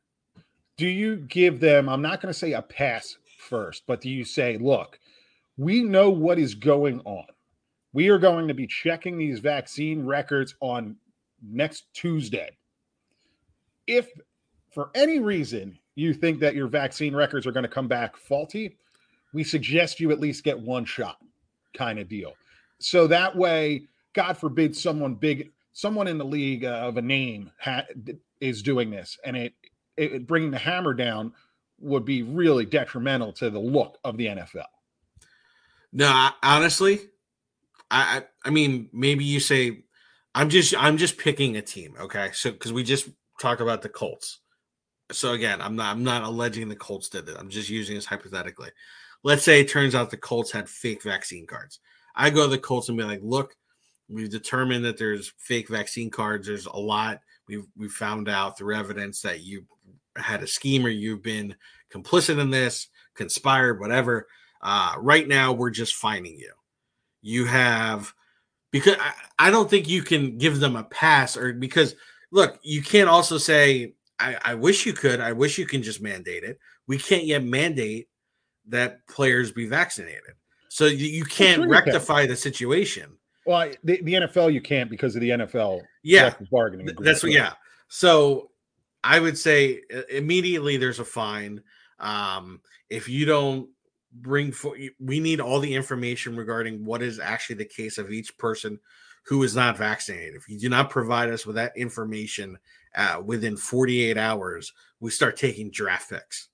Do 0.78 0.88
you 0.88 1.16
give 1.16 1.60
them? 1.60 1.90
I'm 1.90 2.02
not 2.02 2.22
going 2.22 2.34
to 2.34 2.38
say 2.38 2.54
a 2.54 2.62
pass 2.62 3.18
first, 3.38 3.84
but 3.88 4.02
do 4.02 4.10
you 4.10 4.24
say, 4.24 4.58
look? 4.58 5.00
We 5.58 5.82
know 5.82 6.10
what 6.10 6.40
is 6.40 6.56
going 6.56 7.02
on. 7.06 7.26
We 7.94 8.10
are 8.10 8.20
going 8.20 8.48
to 8.48 8.54
be 8.54 8.68
checking 8.68 9.18
these 9.18 9.40
vaccine 9.40 10.06
records 10.06 10.56
on 10.60 10.96
next 11.42 11.86
Tuesday. 11.94 12.56
If 13.88 14.10
for 14.72 14.92
any 14.94 15.20
reason 15.20 15.80
you 15.96 16.14
think 16.14 16.40
that 16.40 16.54
your 16.54 16.68
vaccine 16.68 17.16
records 17.16 17.48
are 17.48 17.52
going 17.52 17.64
to 17.64 17.70
come 17.70 17.88
back 17.88 18.16
faulty, 18.16 18.78
we 19.34 19.44
suggest 19.44 20.00
you 20.00 20.12
at 20.12 20.20
least 20.20 20.44
get 20.44 20.60
one 20.60 20.86
shot 20.86 21.18
kind 21.74 21.98
of 21.98 22.08
deal. 22.08 22.34
So 22.80 23.08
that 23.08 23.36
way, 23.36 23.88
God 24.14 24.38
forbid, 24.38 24.76
someone 24.76 25.16
big, 25.16 25.52
someone 25.74 26.08
in 26.08 26.18
the 26.18 26.26
league 26.26 26.66
uh, 26.66 26.82
of 26.84 26.98
a 26.98 27.02
name 27.02 27.52
ha- 27.60 27.86
is 28.40 28.62
doing 28.62 28.92
this, 28.92 29.18
and 29.26 29.36
it, 29.36 29.54
it 29.96 30.28
bringing 30.28 30.52
the 30.52 30.58
hammer 30.58 30.94
down 30.94 31.34
would 31.80 32.06
be 32.06 32.24
really 32.24 32.66
detrimental 32.66 33.32
to 33.34 33.50
the 33.50 33.60
look 33.60 33.98
of 34.04 34.18
the 34.18 34.28
NFL. 34.28 34.66
No, 35.98 36.10
I, 36.10 36.32
honestly, 36.44 37.00
I, 37.90 38.24
I 38.46 38.52
mean 38.52 38.88
maybe 38.94 39.26
you 39.26 39.40
say 39.40 39.84
I'm 40.36 40.48
just 40.48 40.76
I'm 40.78 40.98
just 40.98 41.18
picking 41.18 41.58
a 41.58 41.62
team, 41.64 41.96
okay? 42.00 42.30
So 42.34 42.52
because 42.52 42.72
we 42.72 42.84
just 42.84 43.10
talked 43.42 43.62
about 43.62 43.82
the 43.82 43.90
Colts. 43.90 44.42
So 45.12 45.34
again, 45.34 45.60
I'm 45.60 45.76
not 45.76 45.96
I'm 45.96 46.04
not 46.04 46.22
alleging 46.22 46.70
the 46.70 46.76
Colts 46.76 47.10
did 47.10 47.28
it. 47.28 47.36
I'm 47.40 47.50
just 47.50 47.70
using 47.70 47.96
this 47.96 48.06
hypothetically. 48.06 48.70
Let's 49.24 49.42
say 49.42 49.60
it 49.60 49.70
turns 49.70 49.96
out 49.96 50.12
the 50.12 50.18
Colts 50.18 50.52
had 50.52 50.70
fake 50.70 51.02
vaccine 51.02 51.48
cards. 51.48 51.80
I 52.16 52.30
go 52.30 52.44
to 52.44 52.50
the 52.52 52.60
Colts 52.60 52.90
and 52.90 52.98
be 52.98 53.04
like, 53.04 53.22
look, 53.24 53.56
we've 54.08 54.30
determined 54.30 54.86
that 54.86 55.00
there's 55.00 55.34
fake 55.40 55.68
vaccine 55.68 56.12
cards. 56.12 56.46
There's 56.46 56.68
a 56.68 56.78
lot. 56.78 57.22
We've 57.48 57.66
we 57.76 57.90
found 57.90 58.30
out 58.30 58.56
through 58.56 58.76
evidence 58.76 59.24
that 59.24 59.40
you 59.40 59.66
had 60.16 60.44
a 60.44 60.48
scheme 60.48 60.86
or 60.86 60.90
you've 60.90 61.24
been 61.24 61.56
complicit 61.92 62.40
in 62.40 62.52
this, 62.52 62.88
conspired, 63.16 63.80
whatever. 63.80 64.28
Uh, 64.62 64.96
right 65.00 65.28
now, 65.28 65.54
we're 65.54 65.70
just 65.70 65.96
finding 65.96 66.38
you. 66.38 66.52
You 67.22 67.46
have 67.46 68.14
because 68.72 68.96
I, 69.00 69.48
I, 69.48 69.52
don't 69.52 69.70
think 69.70 69.88
you 69.88 70.02
can 70.02 70.38
give 70.38 70.60
them 70.60 70.76
a 70.76 70.84
pass 70.84 71.36
or 71.36 71.54
because 71.54 71.96
look, 72.32 72.60
you 72.62 72.82
can't 72.82 73.10
also 73.10 73.38
say 73.38 73.94
I, 74.20 74.38
I 74.44 74.56
wish 74.56 74.86
you 74.86 74.94
could. 74.94 75.20
I 75.20 75.34
wish 75.34 75.58
you 75.58 75.66
can 75.66 75.84
just 75.84 76.02
mandate 76.02 76.44
it. 76.44 76.60
We 76.88 76.98
can't 76.98 77.26
yet 77.26 77.44
mandate 77.44 78.08
that 78.68 79.06
players 79.08 79.52
be 79.52 79.68
vaccinated. 79.68 80.22
So 80.70 80.86
you, 80.86 81.08
you 81.08 81.26
can't 81.26 81.62
sure 81.62 81.70
rectify 81.70 82.22
you 82.22 82.28
can. 82.28 82.32
the 82.32 82.38
situation. 82.38 83.18
Well, 83.46 83.72
the, 83.84 84.02
the 84.02 84.14
NFL 84.14 84.54
you 84.54 84.62
can't 84.62 84.90
because 84.90 85.16
of 85.16 85.22
the 85.22 85.30
NFL 85.30 85.82
yeah 86.04 86.34
bargaining. 86.52 86.90
That's 87.00 87.24
what 87.24 87.32
yeah. 87.32 87.54
So 87.88 88.52
I 89.04 89.20
would 89.20 89.38
say 89.38 89.82
immediately 90.10 90.78
there's 90.78 91.00
a 91.00 91.06
fine. 91.06 91.62
Um, 92.00 92.62
if 92.90 93.10
you 93.10 93.26
don't 93.26 93.70
bring 94.22 94.52
for 94.52 94.76
we 95.00 95.20
need 95.20 95.40
all 95.40 95.60
the 95.60 95.74
information 95.74 96.36
regarding 96.36 96.86
what 96.86 97.02
is 97.02 97.20
actually 97.20 97.56
the 97.56 97.66
case 97.66 97.98
of 97.98 98.12
each 98.12 98.38
person 98.38 98.80
who 99.26 99.44
is 99.44 99.56
not 99.56 99.78
vaccinated. 99.78 100.36
If 100.36 100.48
you 100.48 100.58
do 100.58 100.70
not 100.70 100.90
provide 100.90 101.30
us 101.30 101.46
with 101.46 101.56
that 101.58 101.76
information 101.76 102.58
uh, 102.96 103.22
within 103.24 103.58
48 103.58 104.18
hours, 104.18 104.74
we 105.00 105.12
start 105.12 105.36
taking 105.36 105.70
draft 105.70 106.10
picks 106.10 106.48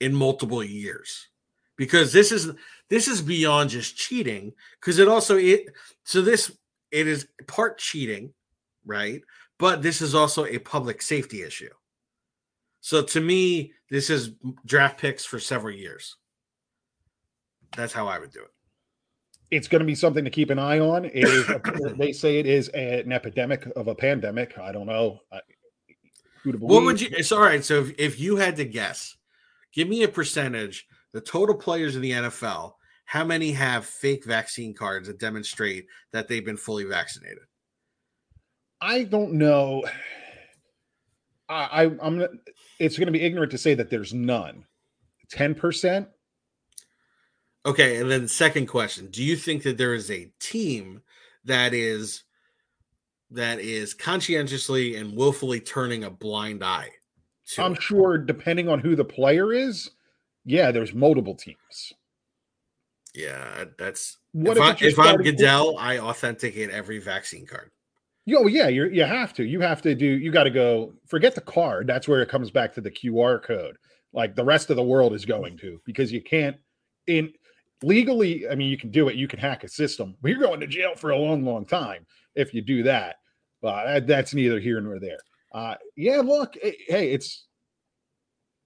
in 0.00 0.14
multiple 0.14 0.62
years. 0.62 1.28
Because 1.76 2.12
this 2.12 2.32
is 2.32 2.52
this 2.88 3.06
is 3.06 3.20
beyond 3.20 3.70
just 3.70 3.96
cheating 3.96 4.52
because 4.80 4.98
it 4.98 5.08
also 5.08 5.36
it 5.36 5.66
so 6.04 6.22
this 6.22 6.50
it 6.90 7.06
is 7.06 7.28
part 7.46 7.78
cheating 7.78 8.32
right? 8.86 9.20
But 9.58 9.82
this 9.82 10.00
is 10.00 10.14
also 10.14 10.46
a 10.46 10.58
public 10.58 11.02
safety 11.02 11.42
issue. 11.42 11.72
So 12.80 13.02
to 13.02 13.20
me 13.20 13.72
this 13.90 14.10
is 14.10 14.32
draft 14.64 14.98
picks 14.98 15.24
for 15.24 15.38
several 15.38 15.74
years 15.74 16.16
that's 17.76 17.92
how 17.92 18.06
I 18.06 18.18
would 18.18 18.32
do 18.32 18.40
it. 18.40 18.50
It's 19.50 19.68
going 19.68 19.80
to 19.80 19.86
be 19.86 19.94
something 19.94 20.24
to 20.24 20.30
keep 20.30 20.50
an 20.50 20.58
eye 20.58 20.80
on. 20.80 21.04
It 21.04 21.14
is. 21.14 21.46
they 21.98 22.12
say 22.12 22.38
it 22.38 22.46
is 22.46 22.68
an 22.70 23.12
epidemic 23.12 23.66
of 23.76 23.86
a 23.86 23.94
pandemic. 23.94 24.58
I 24.58 24.72
don't 24.72 24.86
know. 24.86 25.20
who 26.42 26.52
to 26.52 26.58
believe. 26.58 26.70
What 26.70 26.84
would 26.84 27.00
you? 27.00 27.08
It's 27.12 27.30
all 27.30 27.40
right. 27.40 27.64
So 27.64 27.80
if, 27.80 27.94
if 27.98 28.20
you 28.20 28.36
had 28.36 28.56
to 28.56 28.64
guess, 28.64 29.16
give 29.72 29.88
me 29.88 30.02
a 30.02 30.08
percentage. 30.08 30.86
The 31.12 31.20
total 31.20 31.54
players 31.54 31.96
in 31.96 32.02
the 32.02 32.10
NFL. 32.10 32.72
How 33.04 33.24
many 33.24 33.52
have 33.52 33.86
fake 33.86 34.24
vaccine 34.24 34.74
cards 34.74 35.06
that 35.06 35.20
demonstrate 35.20 35.86
that 36.12 36.26
they've 36.26 36.44
been 36.44 36.56
fully 36.56 36.82
vaccinated? 36.82 37.44
I 38.80 39.04
don't 39.04 39.34
know. 39.34 39.84
I, 41.48 41.84
I 41.84 41.90
I'm. 42.02 42.26
It's 42.78 42.98
going 42.98 43.06
to 43.06 43.12
be 43.12 43.22
ignorant 43.22 43.52
to 43.52 43.58
say 43.58 43.74
that 43.74 43.90
there's 43.90 44.12
none. 44.12 44.64
Ten 45.30 45.54
percent. 45.54 46.08
Okay, 47.66 47.96
and 47.96 48.08
then 48.08 48.28
second 48.28 48.66
question: 48.66 49.08
Do 49.08 49.24
you 49.24 49.36
think 49.36 49.64
that 49.64 49.76
there 49.76 49.92
is 49.92 50.08
a 50.10 50.30
team 50.38 51.02
that 51.44 51.74
is 51.74 52.22
that 53.32 53.58
is 53.58 53.92
conscientiously 53.92 54.94
and 54.96 55.16
willfully 55.16 55.60
turning 55.60 56.04
a 56.04 56.10
blind 56.10 56.64
eye? 56.64 56.90
I'm 57.58 57.72
it? 57.72 57.82
sure, 57.82 58.18
depending 58.18 58.68
on 58.68 58.78
who 58.78 58.94
the 58.94 59.04
player 59.04 59.52
is, 59.52 59.90
yeah, 60.44 60.70
there's 60.70 60.94
multiple 60.94 61.34
teams. 61.34 61.92
Yeah, 63.14 63.64
that's 63.78 64.18
what 64.32 64.56
if, 64.56 64.62
I, 64.62 64.76
if 64.80 64.98
I'm 64.98 65.16
Goodell, 65.16 65.76
I 65.78 65.98
authenticate 65.98 66.70
every 66.70 66.98
vaccine 66.98 67.46
card. 67.46 67.72
Oh 68.32 68.46
yeah, 68.46 68.68
you 68.68 68.84
you 68.86 69.04
have 69.04 69.32
to. 69.34 69.44
You 69.44 69.60
have 69.60 69.82
to 69.82 69.94
do. 69.96 70.06
You 70.06 70.30
got 70.30 70.44
to 70.44 70.50
go. 70.50 70.92
Forget 71.06 71.34
the 71.34 71.40
card. 71.40 71.88
That's 71.88 72.06
where 72.06 72.22
it 72.22 72.28
comes 72.28 72.52
back 72.52 72.74
to 72.74 72.80
the 72.80 72.90
QR 72.92 73.42
code. 73.42 73.76
Like 74.12 74.36
the 74.36 74.44
rest 74.44 74.70
of 74.70 74.76
the 74.76 74.84
world 74.84 75.14
is 75.14 75.24
going 75.24 75.58
to 75.58 75.80
because 75.84 76.12
you 76.12 76.22
can't 76.22 76.56
in 77.08 77.32
legally, 77.82 78.48
I 78.48 78.54
mean, 78.54 78.70
you 78.70 78.78
can 78.78 78.90
do 78.90 79.08
it. 79.08 79.16
You 79.16 79.28
can 79.28 79.38
hack 79.38 79.64
a 79.64 79.68
system. 79.68 80.16
But 80.20 80.30
you're 80.30 80.40
going 80.40 80.60
to 80.60 80.66
jail 80.66 80.94
for 80.96 81.10
a 81.10 81.18
long, 81.18 81.44
long 81.44 81.64
time 81.64 82.06
if 82.34 82.54
you 82.54 82.62
do 82.62 82.82
that. 82.84 83.16
But 83.62 84.06
that's 84.06 84.34
neither 84.34 84.60
here 84.60 84.80
nor 84.80 84.98
there. 84.98 85.18
Uh, 85.52 85.74
yeah, 85.96 86.20
look, 86.20 86.56
it, 86.56 86.76
hey, 86.88 87.12
it's 87.12 87.46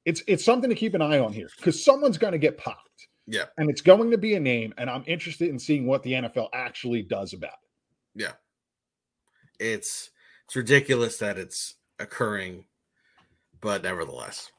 it's 0.04 0.22
it's 0.26 0.44
something 0.44 0.70
to 0.70 0.76
keep 0.76 0.94
an 0.94 1.02
eye 1.02 1.18
on 1.18 1.32
here 1.32 1.48
because 1.56 1.82
someone's 1.82 2.18
going 2.18 2.32
to 2.32 2.38
get 2.38 2.58
popped. 2.58 3.08
Yeah, 3.26 3.44
and 3.58 3.70
it's 3.70 3.82
going 3.82 4.10
to 4.10 4.18
be 4.18 4.34
a 4.34 4.40
name, 4.40 4.74
and 4.76 4.90
I'm 4.90 5.04
interested 5.06 5.48
in 5.48 5.58
seeing 5.58 5.86
what 5.86 6.02
the 6.02 6.12
NFL 6.14 6.48
actually 6.52 7.02
does 7.02 7.32
about 7.32 7.52
it. 7.52 8.22
Yeah, 8.22 8.32
it's 9.60 10.10
it's 10.46 10.56
ridiculous 10.56 11.18
that 11.18 11.38
it's 11.38 11.76
occurring 12.00 12.64
but 13.60 13.82
nevertheless, 13.82 14.50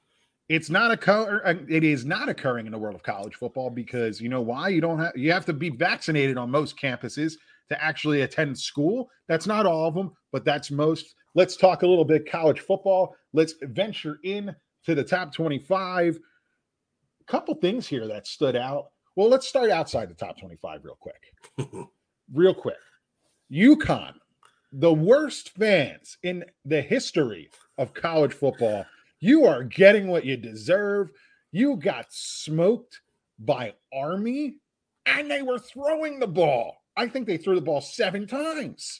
it's 0.52 0.70
not 0.70 0.92
occur. 0.92 1.42
Uh, 1.46 1.54
it 1.70 1.86
is 1.86 2.04
not 2.04 2.28
occurring 2.28 2.66
in 2.66 2.74
the 2.74 2.78
world 2.78 2.94
of 2.94 3.04
college 3.04 3.36
football 3.36 3.70
because 3.70 4.20
you 4.20 4.28
know 4.28 4.42
why 4.42 4.68
you 4.68 4.82
don't 4.82 5.00
have 5.00 5.14
you 5.16 5.32
have 5.32 5.46
to 5.46 5.54
be 5.54 5.70
vaccinated 5.70 6.38
on 6.38 6.52
most 6.52 6.78
campuses 6.78 7.36
to 7.70 7.82
actually 7.82 8.24
attend 8.24 8.60
school. 8.60 9.10
That's 9.30 9.48
not 9.48 9.66
all 9.66 9.88
of 9.88 9.94
them, 9.94 10.12
but 10.34 10.44
that's 10.44 10.70
most. 10.70 11.16
Let's 11.36 11.56
talk 11.56 11.84
a 11.84 11.88
little 11.88 12.04
bit 12.04 12.30
college 12.30 12.60
football. 12.60 13.16
Let's 13.32 13.54
venture 13.62 14.20
in 14.26 14.54
to 14.84 14.94
the 14.94 15.06
top 15.06 15.34
25. 15.34 16.18
A 16.18 17.32
couple 17.32 17.56
things 17.56 17.88
here 17.88 18.06
that 18.10 18.28
stood 18.28 18.58
out. 18.58 18.88
Well, 19.16 19.30
let's 19.30 19.48
start 19.48 19.72
outside 19.72 20.10
the 20.10 20.16
top 20.16 20.38
25 20.38 20.82
real 20.84 20.98
quick. 21.00 21.88
real 22.34 22.54
quick. 22.54 22.76
UConn, 23.50 24.16
the 24.74 24.94
worst 24.94 25.52
fans 25.52 26.18
in 26.24 26.44
the 26.66 26.82
history 26.82 27.50
of 27.78 27.94
college 27.94 28.34
football. 28.34 28.86
You 29.22 29.46
are 29.46 29.64
getting 29.64 30.08
what 30.08 30.26
you 30.26 30.36
deserve. 30.36 31.12
You 31.52 31.78
got 31.78 32.08
smoked 32.10 33.02
by 33.38 33.76
Army, 33.94 34.56
and 35.06 35.30
they 35.30 35.44
were 35.44 35.60
throwing 35.60 36.20
the 36.20 36.28
ball. 36.28 36.78
I 36.98 37.08
think 37.08 37.28
they 37.28 37.38
threw 37.38 37.56
the 37.56 37.62
ball 37.62 37.82
seven 37.82 38.28
times. 38.28 39.00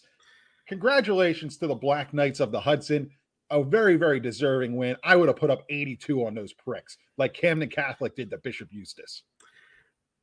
Congratulations 0.68 1.58
to 1.58 1.68
the 1.68 1.76
Black 1.76 2.14
Knights 2.14 2.40
of 2.40 2.52
the 2.52 2.60
Hudson. 2.60 3.10
A 3.50 3.64
very, 3.64 3.98
very 3.98 4.20
deserving 4.20 4.76
win. 4.76 4.96
I 5.04 5.16
would 5.16 5.28
have 5.28 5.38
put 5.38 5.50
up 5.50 5.66
82 5.70 6.26
on 6.26 6.36
those 6.36 6.54
pricks, 6.54 6.98
like 7.18 7.34
Camden 7.34 7.70
Catholic 7.70 8.16
did 8.16 8.30
to 8.30 8.38
Bishop 8.38 8.70
Eustace. 8.72 9.24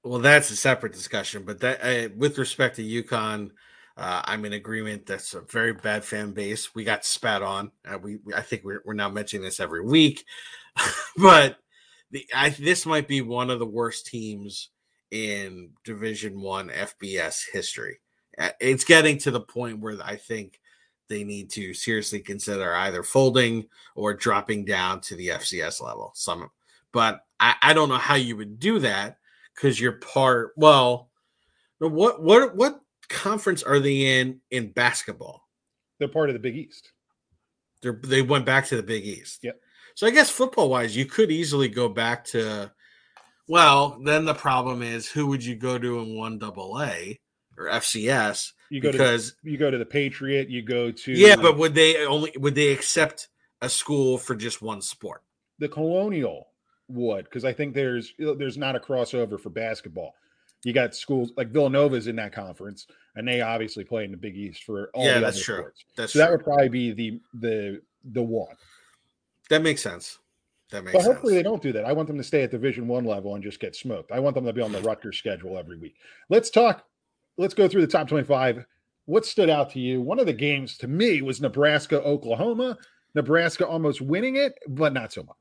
Well, 0.05 0.21
that's 0.21 0.51
a 0.51 0.57
separate 0.57 0.93
discussion, 0.93 1.43
but 1.43 1.61
that 1.61 1.81
uh, 1.83 2.09
with 2.17 2.39
respect 2.39 2.77
to 2.77 2.83
UConn, 2.83 3.51
uh, 3.99 4.23
I'm 4.25 4.45
in 4.45 4.53
agreement. 4.53 5.07
That's 5.07 5.35
a 5.35 5.41
very 5.41 5.73
bad 5.73 6.05
fan 6.05 6.31
base. 6.31 6.75
We 6.75 6.85
got 6.85 7.05
spat 7.05 7.43
on. 7.43 7.73
Uh, 7.87 7.99
we, 7.99 8.19
we, 8.25 8.33
I 8.33 8.43
think 8.43 8.63
we're, 8.65 8.81
we're 8.85 8.95
now 8.95 9.09
mentioning 9.09 9.45
this 9.45 9.59
every 9.59 9.85
week, 9.85 10.25
but 11.17 11.59
the, 12.13 12.25
I, 12.35 12.51
this 12.51 12.87
might 12.87 13.09
be 13.09 13.23
one 13.23 13.51
of 13.51 13.59
the 13.59 13.67
worst 13.67 14.07
teams 14.07 14.71
in 15.11 15.71
Division 15.85 16.41
One 16.41 16.69
FBS 16.69 17.41
history. 17.53 17.99
It's 18.61 18.85
getting 18.85 19.19
to 19.19 19.33
the 19.33 19.41
point 19.41 19.81
where 19.81 19.99
I 20.03 20.15
think 20.15 20.61
they 21.09 21.25
need 21.25 21.51
to 21.51 21.75
seriously 21.75 22.21
consider 22.21 22.73
either 22.73 23.03
folding 23.03 23.67
or 23.97 24.15
dropping 24.15 24.65
down 24.65 25.01
to 25.01 25.17
the 25.17 25.29
FCS 25.29 25.83
level. 25.83 26.13
Some, 26.15 26.49
but 26.93 27.23
I, 27.41 27.57
I 27.61 27.73
don't 27.73 27.89
know 27.89 27.97
how 27.97 28.15
you 28.15 28.37
would 28.37 28.61
do 28.61 28.79
that 28.79 29.17
because 29.57 29.81
you're 29.81 29.93
part. 29.93 30.53
Well, 30.57 31.11
what 31.81 32.23
what 32.23 32.55
what 32.55 32.81
conference 33.09 33.63
are 33.63 33.81
they 33.81 34.21
in 34.21 34.41
in 34.51 34.71
basketball? 34.71 35.49
They're 35.99 36.09
part 36.09 36.31
of 36.31 36.35
the 36.35 36.41
Big 36.41 36.57
East. 36.57 36.93
They 37.83 37.91
they 38.03 38.23
went 38.23 38.47
back 38.47 38.67
to 38.67 38.77
the 38.77 38.83
Big 38.83 39.07
East. 39.07 39.41
Yep. 39.43 39.61
So 39.95 40.07
I 40.07 40.11
guess 40.11 40.31
football 40.31 40.71
wise, 40.71 40.97
you 40.97 41.07
could 41.07 41.31
easily 41.31 41.69
go 41.69 41.89
back 41.89 42.25
to. 42.27 42.71
Well, 43.49 43.99
then 44.05 44.27
the 44.27 44.35
problem 44.35 44.83
is 44.83 45.09
who 45.09 45.27
would 45.29 45.45
you 45.45 45.57
go 45.57 45.79
to 45.79 46.01
in 46.01 46.17
one 46.17 46.39
double 46.39 46.81
A 46.81 47.19
or 47.57 47.67
FCS? 47.67 48.53
You 48.71 48.81
go 48.81 48.93
because 48.93 49.33
to, 49.43 49.51
you 49.51 49.57
go 49.57 49.71
to 49.71 49.79
the 49.79 49.87
Patriot. 49.87 50.51
You 50.51 50.63
go 50.63 50.93
to 50.93 51.13
yeah, 51.13 51.37
but 51.37 51.57
would 51.57 51.75
they 51.75 52.05
only 52.07 52.33
would 52.37 52.55
they 52.55 52.73
accept 52.73 53.29
a 53.61 53.69
school 53.69 54.19
for 54.19 54.35
just 54.35 54.63
one 54.63 54.83
sport? 54.83 55.23
The 55.59 55.69
Colonial 55.69 56.49
would 56.89 57.25
because 57.25 57.45
I 57.45 57.53
think 57.53 57.75
there's 57.75 58.13
there's 58.19 58.59
not 58.59 58.77
a 58.77 58.81
crossover 58.81 59.41
for 59.41 59.51
basketball 59.51 60.15
you 60.65 60.73
got 60.73 60.95
schools 60.95 61.33
like 61.37 61.51
Villanova's 61.51 62.07
in 62.07 62.17
that 62.17 62.33
conference, 62.33 62.87
and 63.17 63.27
they 63.27 63.41
obviously 63.41 63.85
play 63.85 64.05
in 64.05 64.11
the 64.11 64.17
Big 64.17 64.37
East 64.37 64.65
for 64.65 64.91
all 64.95 65.05
yeah, 65.05 65.15
the 65.15 65.21
that's 65.21 65.37
other 65.37 65.45
true. 65.45 65.57
sports. 65.57 65.85
That's 65.97 66.13
so 66.13 66.19
true. 66.19 66.25
that 66.25 66.31
would 66.33 66.45
probably 66.45 66.69
be 66.69 66.93
the 66.93 67.21
the 67.35 67.83
the 68.13 68.23
one. 68.23 68.57
That 69.51 69.63
makes 69.63 69.83
sense. 69.83 70.19
That 70.71 70.85
makes 70.85 70.93
but 70.93 71.03
sense. 71.03 71.15
hopefully 71.15 71.35
they 71.35 71.43
don't 71.43 71.63
do 71.63 71.73
that. 71.73 71.85
I 71.85 71.93
want 71.93 72.09
them 72.09 72.19
to 72.19 72.25
stay 72.25 72.43
at 72.43 72.51
Division 72.51 72.87
One 72.87 73.05
level 73.05 73.35
and 73.35 73.43
just 73.43 73.61
get 73.61 73.75
smoked. 73.75 74.13
I 74.13 74.21
want 74.21 74.35
them 74.35 74.45
to 74.45 74.53
be 74.53 74.61
on 74.61 74.73
the 74.73 74.83
Rutgers 74.83 75.17
schedule 75.17 75.57
every 75.57 75.79
week. 75.79 75.97
Let's 76.29 76.51
talk. 76.51 76.85
Let's 77.37 77.55
go 77.55 77.69
through 77.69 77.83
the 77.83 77.87
top 77.87 78.09
twenty-five. 78.09 78.67
What 79.07 79.25
stood 79.25 79.49
out 79.49 79.71
to 79.71 79.81
you? 79.81 80.03
One 80.03 80.19
of 80.19 80.27
the 80.27 80.35
games 80.35 80.77
to 80.79 80.89
me 80.89 81.23
was 81.23 81.41
Nebraska 81.41 82.03
Oklahoma. 82.03 82.77
Nebraska 83.15 83.67
almost 83.67 84.03
winning 84.03 84.37
it, 84.37 84.59
but 84.69 84.93
not 84.93 85.13
so 85.13 85.23
much. 85.23 85.37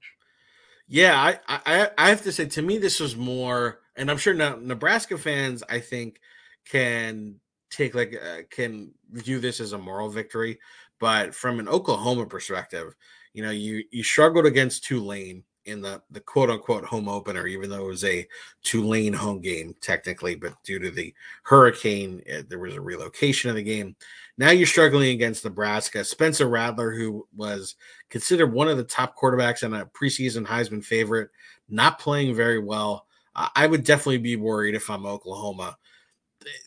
Yeah, 0.88 1.20
I, 1.20 1.40
I 1.66 1.90
I 1.98 2.10
have 2.10 2.24
to 2.24 2.32
say 2.32 2.46
to 2.46 2.62
me 2.62 2.78
this 2.78 3.02
was 3.02 3.18
more 3.18 3.82
and 3.98 4.10
I'm 4.10 4.18
sure 4.18 4.34
now 4.34 4.58
Nebraska 4.62 5.18
fans, 5.18 5.64
I 5.70 5.80
think, 5.80 6.20
can 6.66 7.36
take 7.70 7.96
like 7.96 8.16
uh, 8.16 8.44
can 8.50 8.92
view 9.12 9.40
this 9.40 9.60
as 9.60 9.74
a 9.74 9.78
moral 9.78 10.10
victory, 10.10 10.60
but 11.00 11.34
from 11.34 11.60
an 11.60 11.68
Oklahoma 11.68 12.26
perspective, 12.26 12.96
you 13.34 13.44
know, 13.44 13.52
you 13.52 13.84
you 13.92 14.04
struggled 14.04 14.46
against 14.46 14.84
Tulane 14.84 15.44
in 15.66 15.82
the 15.82 16.02
the 16.12 16.20
quote 16.20 16.50
unquote 16.50 16.86
home 16.86 17.10
opener, 17.10 17.46
even 17.46 17.70
though 17.70 17.86
it 17.86 17.90
was 17.90 18.04
a 18.04 18.28
Tulane 18.64 19.14
home 19.14 19.42
game 19.42 19.76
technically, 19.82 20.36
but 20.36 20.54
due 20.64 20.80
to 20.80 20.90
the 20.90 21.14
hurricane, 21.44 22.22
it, 22.26 22.32
eh, 22.32 22.44
there 22.48 22.60
was 22.60 22.76
a 22.76 22.82
relocation 22.82 23.50
of 23.50 23.56
the 23.56 23.64
game. 23.64 23.96
Now 24.38 24.52
you're 24.52 24.68
struggling 24.68 25.10
against 25.10 25.44
Nebraska. 25.44 26.04
Spencer 26.04 26.48
Rattler, 26.48 26.92
who 26.92 27.28
was 27.36 27.76
considered 28.10 28.54
one 28.54 28.70
of 28.70 28.78
the 28.78 28.84
top 28.84 29.18
quarterbacks 29.18 29.64
and 29.64 29.76
a 29.76 29.86
preseason 29.86 30.46
Heisman 30.46 30.84
favorite, 30.84 31.30
not 31.70 32.00
playing 32.00 32.34
very 32.36 32.60
well. 32.60 33.07
I 33.56 33.68
would 33.68 33.84
definitely 33.84 34.18
be 34.18 34.36
worried 34.36 34.76
if 34.76 34.90
I'm 34.90 35.06
Oklahoma. 35.06 35.78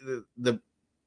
The, 0.05 0.25
the 0.37 0.61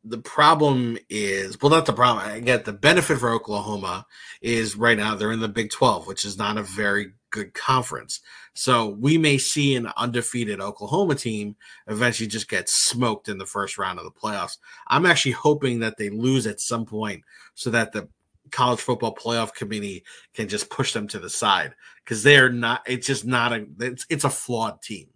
the 0.06 0.18
problem 0.18 0.98
is 1.10 1.62
well 1.62 1.70
not 1.70 1.86
the 1.86 1.94
problem 1.94 2.26
i 2.26 2.38
get 2.42 2.66
the 2.66 2.74
benefit 2.74 3.20
for 3.20 3.30
oklahoma 3.30 4.06
is 4.42 4.76
right 4.76 4.98
now 4.98 5.16
they're 5.16 5.32
in 5.32 5.40
the 5.40 5.48
big 5.48 5.70
12 5.70 6.08
which 6.08 6.26
is 6.26 6.38
not 6.38 6.58
a 6.58 6.64
very 6.64 7.14
good 7.34 7.54
conference. 7.54 8.22
So 8.54 8.88
we 8.88 9.18
may 9.18 9.38
see 9.40 9.76
an 9.76 9.92
undefeated 9.98 10.62
oklahoma 10.62 11.16
team 11.16 11.58
eventually 11.88 12.28
just 12.28 12.48
get 12.48 12.70
smoked 12.70 13.28
in 13.28 13.40
the 13.40 13.46
first 13.46 13.78
round 13.78 14.00
of 14.00 14.06
the 14.06 14.12
playoffs. 14.12 14.58
I'm 14.88 15.06
actually 15.06 15.32
hoping 15.34 15.80
that 15.80 15.98
they 15.98 16.10
lose 16.10 16.48
at 16.48 16.62
some 16.62 16.86
point 16.86 17.24
so 17.56 17.72
that 17.72 17.92
the 17.92 18.08
college 18.52 18.80
football 18.80 19.16
playoff 19.16 19.54
committee 19.54 20.04
can 20.36 20.48
just 20.48 20.70
push 20.70 20.94
them 20.94 21.08
to 21.08 21.20
the 21.20 21.30
side 21.30 21.74
because 22.06 22.22
they're 22.22 22.52
not 22.52 22.84
it's 22.86 23.08
just 23.08 23.26
not 23.26 23.52
a 23.52 23.66
it's, 23.80 24.06
it's 24.10 24.24
a 24.24 24.30
flawed 24.30 24.80
team 24.82 25.08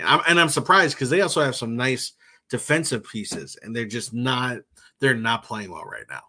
and 0.00 0.08
I'm, 0.08 0.20
and 0.28 0.40
I'm 0.40 0.48
surprised 0.48 0.96
because 0.96 1.10
they 1.10 1.20
also 1.20 1.42
have 1.42 1.56
some 1.56 1.76
nice 1.76 2.12
defensive 2.50 3.04
pieces, 3.04 3.56
and 3.62 3.74
they're 3.74 3.84
just 3.86 4.12
not 4.12 4.58
they're 5.00 5.14
not 5.14 5.44
playing 5.44 5.70
well 5.70 5.84
right 5.84 6.04
now. 6.10 6.22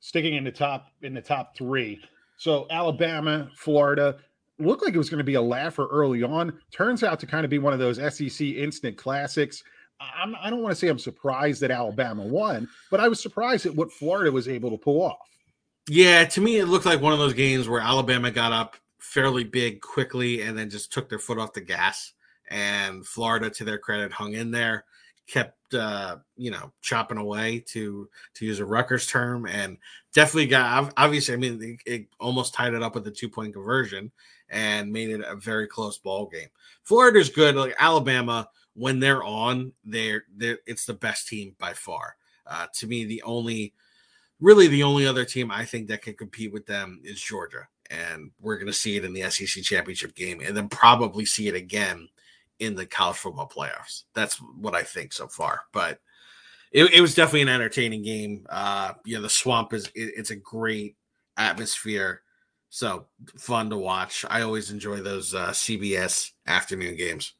Sticking 0.00 0.34
in 0.34 0.44
the 0.44 0.52
top 0.52 0.88
in 1.02 1.14
the 1.14 1.20
top 1.20 1.56
three, 1.56 2.00
so 2.36 2.66
Alabama, 2.70 3.50
Florida 3.56 4.18
looked 4.58 4.82
like 4.82 4.94
it 4.94 4.98
was 4.98 5.10
going 5.10 5.18
to 5.18 5.24
be 5.24 5.34
a 5.34 5.42
laugher 5.42 5.86
early 5.86 6.22
on. 6.22 6.58
Turns 6.72 7.02
out 7.02 7.20
to 7.20 7.26
kind 7.26 7.44
of 7.44 7.50
be 7.50 7.58
one 7.58 7.72
of 7.72 7.78
those 7.78 7.96
SEC 8.14 8.40
instant 8.40 8.96
classics. 8.96 9.62
I'm, 10.00 10.36
I 10.40 10.50
don't 10.50 10.62
want 10.62 10.72
to 10.72 10.76
say 10.76 10.88
I'm 10.88 10.98
surprised 10.98 11.60
that 11.62 11.70
Alabama 11.70 12.24
won, 12.24 12.68
but 12.90 13.00
I 13.00 13.08
was 13.08 13.20
surprised 13.20 13.66
at 13.66 13.74
what 13.74 13.92
Florida 13.92 14.30
was 14.30 14.48
able 14.48 14.70
to 14.70 14.76
pull 14.76 15.02
off. 15.02 15.18
Yeah, 15.88 16.24
to 16.24 16.40
me, 16.40 16.58
it 16.58 16.66
looked 16.66 16.86
like 16.86 17.00
one 17.00 17.12
of 17.12 17.18
those 17.18 17.32
games 17.32 17.68
where 17.68 17.80
Alabama 17.80 18.30
got 18.30 18.52
up 18.52 18.76
fairly 18.98 19.44
big 19.44 19.80
quickly 19.80 20.42
and 20.42 20.56
then 20.56 20.70
just 20.70 20.92
took 20.92 21.08
their 21.08 21.18
foot 21.18 21.38
off 21.38 21.52
the 21.52 21.60
gas 21.60 22.12
and 22.48 23.06
Florida, 23.06 23.50
to 23.50 23.64
their 23.64 23.78
credit, 23.78 24.12
hung 24.12 24.34
in 24.34 24.50
there, 24.50 24.84
kept 25.26 25.74
uh, 25.74 26.16
you 26.36 26.50
know 26.50 26.72
chopping 26.80 27.18
away 27.18 27.62
to 27.68 28.08
to 28.34 28.46
use 28.46 28.60
a 28.60 28.64
Rutgers 28.64 29.06
term, 29.06 29.46
and 29.46 29.76
definitely 30.14 30.46
got 30.46 30.92
obviously. 30.96 31.34
I 31.34 31.36
mean, 31.36 31.78
it, 31.86 31.90
it 31.90 32.06
almost 32.18 32.54
tied 32.54 32.74
it 32.74 32.82
up 32.82 32.94
with 32.94 33.06
a 33.06 33.10
two 33.10 33.28
point 33.28 33.54
conversion 33.54 34.10
and 34.50 34.92
made 34.92 35.10
it 35.10 35.20
a 35.20 35.36
very 35.36 35.66
close 35.66 35.98
ball 35.98 36.26
game. 36.26 36.48
Florida's 36.82 37.28
good. 37.28 37.54
Like 37.54 37.76
Alabama, 37.78 38.48
when 38.74 39.00
they're 39.00 39.22
on, 39.22 39.72
they're, 39.84 40.24
they're 40.34 40.58
it's 40.66 40.86
the 40.86 40.94
best 40.94 41.28
team 41.28 41.54
by 41.58 41.74
far. 41.74 42.16
Uh, 42.46 42.66
to 42.74 42.86
me, 42.86 43.04
the 43.04 43.22
only 43.22 43.74
really 44.40 44.68
the 44.68 44.82
only 44.82 45.06
other 45.06 45.24
team 45.24 45.50
I 45.50 45.64
think 45.64 45.88
that 45.88 46.02
can 46.02 46.14
compete 46.14 46.52
with 46.52 46.66
them 46.66 47.00
is 47.04 47.20
Georgia. 47.20 47.68
And 47.90 48.30
we're 48.40 48.56
going 48.56 48.66
to 48.66 48.72
see 48.72 48.96
it 48.96 49.04
in 49.04 49.14
the 49.14 49.30
SEC 49.30 49.62
championship 49.62 50.14
game 50.14 50.40
and 50.44 50.56
then 50.56 50.68
probably 50.68 51.24
see 51.24 51.48
it 51.48 51.54
again 51.54 52.08
in 52.58 52.74
the 52.74 52.86
college 52.86 53.16
football 53.16 53.48
playoffs. 53.48 54.04
That's 54.14 54.36
what 54.36 54.74
I 54.74 54.82
think 54.82 55.12
so 55.12 55.28
far. 55.28 55.62
But 55.72 56.00
it, 56.72 56.92
it 56.92 57.00
was 57.00 57.14
definitely 57.14 57.42
an 57.42 57.48
entertaining 57.48 58.02
game. 58.02 58.46
Uh, 58.48 58.92
you 59.04 59.16
know, 59.16 59.22
the 59.22 59.30
swamp 59.30 59.72
is 59.72 59.86
it, 59.94 60.12
it's 60.16 60.30
a 60.30 60.36
great 60.36 60.96
atmosphere. 61.36 62.22
So 62.70 63.06
fun 63.38 63.70
to 63.70 63.78
watch. 63.78 64.24
I 64.28 64.42
always 64.42 64.70
enjoy 64.70 65.00
those 65.00 65.34
uh, 65.34 65.50
CBS 65.50 66.32
afternoon 66.46 66.96
games. 66.96 67.32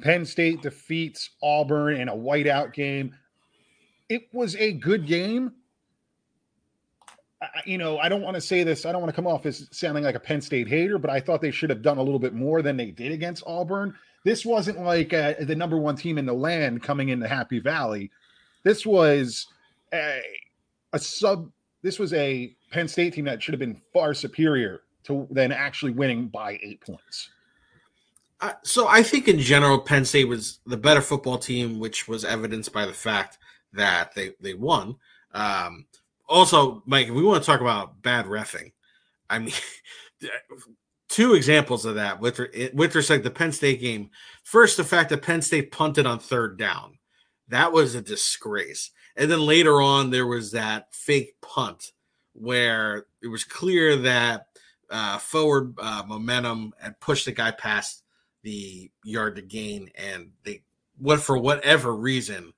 Penn 0.00 0.24
State 0.24 0.62
defeats 0.62 1.30
Auburn 1.42 2.00
in 2.00 2.08
a 2.08 2.14
whiteout 2.14 2.72
game. 2.72 3.14
It 4.08 4.22
was 4.32 4.56
a 4.56 4.72
good 4.72 5.06
game 5.06 5.52
you 7.64 7.78
know, 7.78 7.98
I 7.98 8.08
don't 8.08 8.22
want 8.22 8.34
to 8.34 8.40
say 8.40 8.64
this. 8.64 8.84
I 8.84 8.92
don't 8.92 9.00
want 9.00 9.14
to 9.14 9.16
come 9.16 9.26
off 9.26 9.46
as 9.46 9.68
sounding 9.70 10.04
like 10.04 10.14
a 10.14 10.20
Penn 10.20 10.40
State 10.40 10.68
hater, 10.68 10.98
but 10.98 11.10
I 11.10 11.20
thought 11.20 11.40
they 11.40 11.50
should 11.50 11.70
have 11.70 11.82
done 11.82 11.98
a 11.98 12.02
little 12.02 12.18
bit 12.18 12.34
more 12.34 12.62
than 12.62 12.76
they 12.76 12.90
did 12.90 13.12
against 13.12 13.44
Auburn. 13.46 13.94
This 14.24 14.44
wasn't 14.44 14.80
like 14.80 15.12
uh, 15.12 15.34
the 15.40 15.54
number 15.54 15.78
one 15.78 15.96
team 15.96 16.18
in 16.18 16.26
the 16.26 16.32
land 16.32 16.82
coming 16.82 17.10
into 17.10 17.28
Happy 17.28 17.60
Valley. 17.60 18.10
This 18.64 18.84
was 18.84 19.46
a, 19.92 20.20
a 20.92 20.98
sub. 20.98 21.50
This 21.82 21.98
was 21.98 22.12
a 22.12 22.54
Penn 22.72 22.88
State 22.88 23.14
team 23.14 23.24
that 23.26 23.42
should 23.42 23.54
have 23.54 23.60
been 23.60 23.80
far 23.92 24.14
superior 24.14 24.82
to 25.04 25.28
than 25.30 25.52
actually 25.52 25.92
winning 25.92 26.26
by 26.26 26.58
eight 26.62 26.80
points. 26.80 27.30
Uh, 28.40 28.52
so 28.62 28.86
I 28.88 29.02
think 29.02 29.28
in 29.28 29.38
general, 29.38 29.78
Penn 29.78 30.04
State 30.04 30.26
was 30.26 30.58
the 30.66 30.76
better 30.76 31.00
football 31.00 31.38
team, 31.38 31.78
which 31.78 32.08
was 32.08 32.24
evidenced 32.24 32.72
by 32.72 32.86
the 32.86 32.92
fact 32.92 33.38
that 33.72 34.14
they 34.14 34.34
they 34.40 34.54
won. 34.54 34.96
Um, 35.32 35.86
also, 36.28 36.82
Mike, 36.86 37.08
we 37.08 37.22
want 37.22 37.42
to 37.42 37.46
talk 37.46 37.60
about 37.60 38.02
bad 38.02 38.26
refing, 38.26 38.72
I 39.30 39.38
mean, 39.38 39.54
two 41.08 41.34
examples 41.34 41.84
of 41.84 41.96
that 41.96 42.20
with 42.20 42.38
with 42.74 42.94
respect 42.94 43.22
to 43.22 43.28
the 43.28 43.34
Penn 43.34 43.52
State 43.52 43.80
game. 43.80 44.10
First, 44.44 44.76
the 44.76 44.84
fact 44.84 45.10
that 45.10 45.22
Penn 45.22 45.42
State 45.42 45.72
punted 45.72 46.06
on 46.06 46.18
third 46.18 46.58
down, 46.58 46.98
that 47.48 47.72
was 47.72 47.94
a 47.94 48.02
disgrace. 48.02 48.90
And 49.16 49.30
then 49.30 49.40
later 49.40 49.82
on, 49.82 50.10
there 50.10 50.26
was 50.26 50.52
that 50.52 50.94
fake 50.94 51.34
punt 51.40 51.92
where 52.34 53.06
it 53.20 53.26
was 53.26 53.44
clear 53.44 53.96
that 53.96 54.46
uh, 54.90 55.18
forward 55.18 55.74
uh, 55.78 56.04
momentum 56.06 56.72
had 56.80 57.00
pushed 57.00 57.24
the 57.24 57.32
guy 57.32 57.50
past 57.50 58.04
the 58.42 58.90
yard 59.04 59.36
to 59.36 59.42
gain, 59.42 59.90
and 59.96 60.30
they 60.44 60.62
what 60.98 61.20
for 61.20 61.36
whatever 61.36 61.94
reason, 61.94 62.52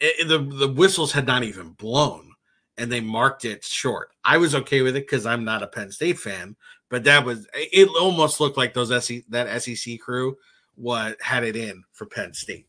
it, 0.00 0.28
the 0.28 0.38
the 0.38 0.72
whistles 0.72 1.12
had 1.12 1.26
not 1.26 1.42
even 1.42 1.70
blown, 1.70 2.33
and 2.78 2.90
they 2.90 3.00
marked 3.00 3.44
it 3.44 3.64
short. 3.64 4.10
I 4.24 4.38
was 4.38 4.54
okay 4.54 4.82
with 4.82 4.96
it 4.96 5.06
because 5.06 5.26
I'm 5.26 5.44
not 5.44 5.62
a 5.62 5.66
Penn 5.66 5.90
State 5.90 6.18
fan, 6.18 6.56
but 6.90 7.04
that 7.04 7.24
was 7.24 7.46
it. 7.54 7.88
Almost 8.00 8.40
looked 8.40 8.56
like 8.56 8.74
those 8.74 8.88
SEC, 9.04 9.22
that 9.28 9.62
SEC 9.62 10.00
crew 10.00 10.36
what 10.76 11.20
had 11.22 11.44
it 11.44 11.54
in 11.54 11.84
for 11.92 12.06
Penn 12.06 12.34
State 12.34 12.66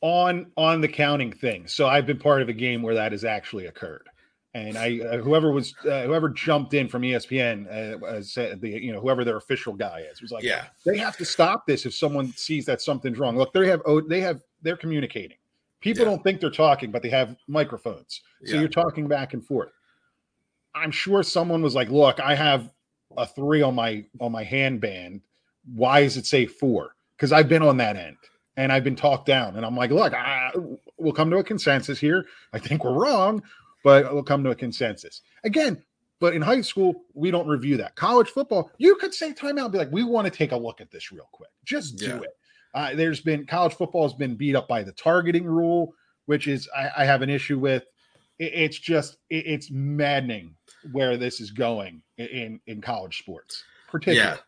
on 0.00 0.50
on 0.56 0.80
the 0.80 0.88
counting 0.88 1.32
thing. 1.32 1.66
So 1.66 1.88
I've 1.88 2.06
been 2.06 2.18
part 2.18 2.42
of 2.42 2.48
a 2.48 2.52
game 2.52 2.82
where 2.82 2.94
that 2.94 3.12
has 3.12 3.24
actually 3.24 3.66
occurred 3.66 4.08
and 4.54 4.78
I 4.78 5.00
uh, 5.00 5.18
whoever 5.18 5.52
was 5.52 5.74
uh, 5.84 6.02
whoever 6.02 6.28
jumped 6.28 6.74
in 6.74 6.88
from 6.88 7.02
ESPN 7.02 7.68
uh, 8.02 8.22
said 8.22 8.60
the 8.60 8.70
you 8.70 8.92
know 8.92 9.00
whoever 9.00 9.24
their 9.24 9.36
official 9.36 9.74
guy 9.74 10.04
is 10.10 10.22
was 10.22 10.32
like 10.32 10.42
yeah 10.42 10.66
they 10.86 10.96
have 10.98 11.16
to 11.18 11.24
stop 11.24 11.66
this 11.66 11.84
if 11.86 11.94
someone 11.94 12.32
sees 12.32 12.64
that 12.66 12.80
something's 12.80 13.18
wrong. 13.18 13.36
Look, 13.36 13.52
they 13.52 13.68
have 13.68 13.82
oh, 13.86 14.00
they 14.00 14.20
have 14.20 14.40
they're 14.62 14.76
communicating. 14.76 15.36
People 15.80 16.04
yeah. 16.04 16.10
don't 16.10 16.22
think 16.22 16.40
they're 16.40 16.50
talking, 16.50 16.90
but 16.90 17.02
they 17.02 17.10
have 17.10 17.36
microphones, 17.46 18.22
so 18.44 18.54
yeah. 18.54 18.60
you're 18.60 18.68
talking 18.68 19.06
back 19.06 19.34
and 19.34 19.44
forth. 19.44 19.70
I'm 20.74 20.90
sure 20.90 21.22
someone 21.22 21.62
was 21.62 21.74
like, 21.74 21.88
"Look, 21.90 22.20
I 22.20 22.34
have 22.34 22.70
a 23.16 23.26
three 23.26 23.62
on 23.62 23.74
my 23.74 24.04
on 24.20 24.32
my 24.32 24.44
handband. 24.44 25.20
Why 25.74 26.00
is 26.00 26.16
it 26.16 26.26
say 26.26 26.46
four? 26.46 26.94
Because 27.16 27.32
I've 27.32 27.48
been 27.48 27.62
on 27.62 27.76
that 27.78 27.96
end." 27.96 28.16
And 28.56 28.72
I've 28.72 28.82
been 28.82 28.96
talked 28.96 29.26
down, 29.26 29.54
and 29.54 29.64
I'm 29.64 29.76
like, 29.76 29.92
look, 29.92 30.12
I, 30.12 30.50
we'll 30.96 31.12
come 31.12 31.30
to 31.30 31.36
a 31.36 31.44
consensus 31.44 31.96
here. 31.96 32.26
I 32.52 32.58
think 32.58 32.82
we're 32.82 32.92
wrong 32.92 33.40
but 33.84 34.12
we'll 34.12 34.22
come 34.22 34.44
to 34.44 34.50
a 34.50 34.54
consensus. 34.54 35.22
Again, 35.44 35.82
but 36.20 36.34
in 36.34 36.42
high 36.42 36.60
school, 36.60 37.04
we 37.14 37.30
don't 37.30 37.46
review 37.46 37.76
that. 37.76 37.94
College 37.94 38.28
football, 38.28 38.70
you 38.78 38.96
could 38.96 39.14
say 39.14 39.32
timeout 39.32 39.64
and 39.64 39.72
be 39.72 39.78
like, 39.78 39.92
we 39.92 40.02
want 40.02 40.26
to 40.26 40.30
take 40.30 40.52
a 40.52 40.56
look 40.56 40.80
at 40.80 40.90
this 40.90 41.12
real 41.12 41.28
quick. 41.32 41.50
Just 41.64 41.96
do 41.96 42.06
yeah. 42.06 42.16
it. 42.16 42.36
Uh, 42.74 42.94
there's 42.94 43.20
been 43.20 43.46
college 43.46 43.74
football 43.74 44.02
has 44.02 44.14
been 44.14 44.36
beat 44.36 44.56
up 44.56 44.68
by 44.68 44.82
the 44.82 44.92
targeting 44.92 45.44
rule, 45.44 45.94
which 46.26 46.46
is 46.46 46.68
I, 46.76 46.90
I 46.98 47.04
have 47.04 47.22
an 47.22 47.30
issue 47.30 47.58
with. 47.58 47.84
It, 48.38 48.52
it's 48.54 48.78
just 48.78 49.16
it, 49.30 49.46
it's 49.46 49.70
maddening 49.70 50.54
where 50.92 51.16
this 51.16 51.40
is 51.40 51.50
going 51.50 52.02
in 52.18 52.60
in 52.66 52.80
college 52.80 53.18
sports, 53.18 53.64
particularly. 53.88 54.36
Yeah, 54.36 54.38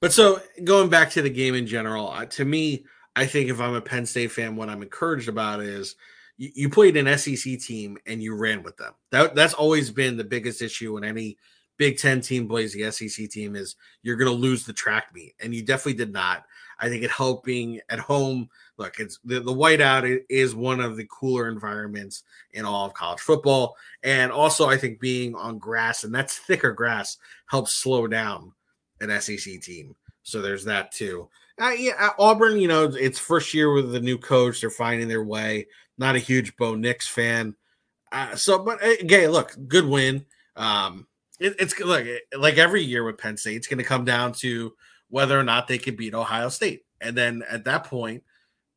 but 0.00 0.12
so 0.12 0.40
going 0.64 0.88
back 0.88 1.10
to 1.10 1.22
the 1.22 1.30
game 1.30 1.54
in 1.54 1.66
general, 1.66 2.10
uh, 2.10 2.26
to 2.26 2.44
me, 2.44 2.84
I 3.16 3.26
think 3.26 3.50
if 3.50 3.60
I'm 3.60 3.74
a 3.74 3.80
Penn 3.80 4.06
State 4.06 4.32
fan, 4.32 4.56
what 4.56 4.68
I'm 4.68 4.82
encouraged 4.82 5.28
about 5.28 5.60
is 5.60 5.96
you, 6.36 6.50
you 6.54 6.70
played 6.70 6.96
an 6.96 7.18
SEC 7.18 7.58
team 7.58 7.98
and 8.06 8.22
you 8.22 8.34
ran 8.34 8.62
with 8.62 8.76
them. 8.76 8.94
That 9.10 9.34
that's 9.34 9.54
always 9.54 9.90
been 9.90 10.16
the 10.16 10.24
biggest 10.24 10.62
issue 10.62 10.96
in 10.96 11.04
any 11.04 11.36
Big 11.78 11.96
Ten 11.96 12.20
team 12.20 12.48
plays 12.48 12.72
the 12.72 12.90
SEC 12.90 13.30
team 13.30 13.54
is 13.56 13.76
you're 14.02 14.16
going 14.16 14.30
to 14.30 14.36
lose 14.36 14.66
the 14.66 14.72
track 14.72 15.14
meet, 15.14 15.34
and 15.40 15.54
you 15.54 15.62
definitely 15.62 15.94
did 15.94 16.12
not. 16.12 16.44
I 16.78 16.88
think 16.88 17.02
it 17.02 17.10
helping 17.10 17.80
at 17.88 17.98
home. 17.98 18.48
Look, 18.76 19.00
it's 19.00 19.18
the, 19.24 19.40
the 19.40 19.52
whiteout 19.52 20.20
is 20.28 20.54
one 20.54 20.80
of 20.80 20.96
the 20.96 21.06
cooler 21.06 21.48
environments 21.48 22.22
in 22.52 22.64
all 22.64 22.86
of 22.86 22.94
college 22.94 23.20
football, 23.20 23.76
and 24.02 24.30
also 24.30 24.68
I 24.68 24.76
think 24.76 25.00
being 25.00 25.34
on 25.34 25.58
grass 25.58 26.04
and 26.04 26.14
that's 26.14 26.38
thicker 26.38 26.72
grass 26.72 27.18
helps 27.46 27.74
slow 27.74 28.06
down 28.06 28.52
an 29.00 29.20
SEC 29.20 29.60
team. 29.60 29.94
So 30.22 30.42
there's 30.42 30.64
that 30.64 30.92
too. 30.92 31.28
Uh, 31.60 31.70
yeah, 31.70 32.10
Auburn, 32.18 32.60
you 32.60 32.68
know, 32.68 32.84
it's 32.84 33.18
first 33.18 33.52
year 33.52 33.72
with 33.72 33.90
the 33.90 34.00
new 34.00 34.16
coach. 34.16 34.60
They're 34.60 34.70
finding 34.70 35.08
their 35.08 35.24
way. 35.24 35.66
Not 35.96 36.14
a 36.14 36.20
huge 36.20 36.56
Bo 36.56 36.76
Nix 36.76 37.08
fan. 37.08 37.56
Uh, 38.12 38.36
so, 38.36 38.62
but 38.62 38.78
again, 39.00 39.28
uh, 39.28 39.32
look, 39.32 39.56
good 39.66 39.86
win. 39.86 40.24
Um, 40.54 41.08
it, 41.40 41.56
it's 41.58 41.78
look 41.80 42.06
like 42.36 42.58
every 42.58 42.82
year 42.82 43.04
with 43.04 43.18
Penn 43.18 43.36
State, 43.36 43.56
it's 43.56 43.66
going 43.66 43.78
to 43.78 43.84
come 43.84 44.04
down 44.04 44.32
to 44.34 44.72
whether 45.08 45.38
or 45.38 45.44
not 45.44 45.68
they 45.68 45.78
can 45.78 45.96
beat 45.96 46.14
Ohio 46.14 46.48
State, 46.48 46.82
and 47.00 47.16
then 47.16 47.42
at 47.48 47.64
that 47.64 47.84
point, 47.84 48.22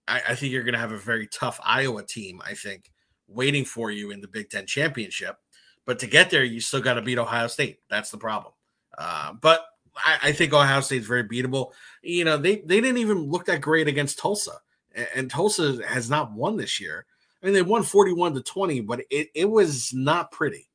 I, 0.08 0.22
I 0.30 0.36
think 0.36 0.52
you're 0.52 0.64
going 0.64 0.74
to 0.74 0.80
have 0.80 0.92
a 0.92 0.98
very 0.98 1.28
tough 1.28 1.60
Iowa 1.64 2.04
team. 2.04 2.42
I 2.46 2.54
think 2.54 2.92
waiting 3.28 3.66
for 3.66 3.92
you 3.92 4.12
in 4.12 4.22
the 4.22 4.28
Big 4.28 4.50
Ten 4.50 4.66
championship. 4.66 5.38
But 5.86 6.00
to 6.00 6.08
get 6.08 6.30
there, 6.30 6.44
you 6.44 6.60
still 6.60 6.82
got 6.82 6.96
to 6.96 7.02
beat 7.02 7.18
Ohio 7.18 7.48
State. 7.48 7.80
That's 7.90 8.12
the 8.12 8.18
problem. 8.18 8.54
Uh, 8.98 9.34
but 9.34 9.66
I, 9.96 10.18
I, 10.24 10.32
think 10.32 10.54
Ohio 10.54 10.82
State 10.82 11.02
is 11.02 11.08
very 11.08 11.24
beatable. 11.24 11.72
You 12.04 12.26
know, 12.26 12.38
they 12.38 12.58
they 12.58 12.82
didn't 12.82 13.00
even 13.00 13.30
look 13.30 13.46
that 13.46 13.62
great 13.62 13.88
against 13.88 14.20
Tulsa, 14.20 14.54
and, 14.94 15.08
and 15.16 15.32
Tulsa 15.32 15.80
has 15.88 16.10
not 16.10 16.34
won 16.34 16.58
this 16.58 16.80
year. 16.80 17.06
I 17.42 17.46
mean, 17.46 17.56
they 17.56 17.62
won 17.62 17.84
41 17.84 18.36
to 18.36 18.42
20, 18.42 18.82
but 18.82 19.02
it, 19.10 19.30
it 19.34 19.50
was 19.50 19.92
not 19.94 20.32
pretty. 20.32 20.70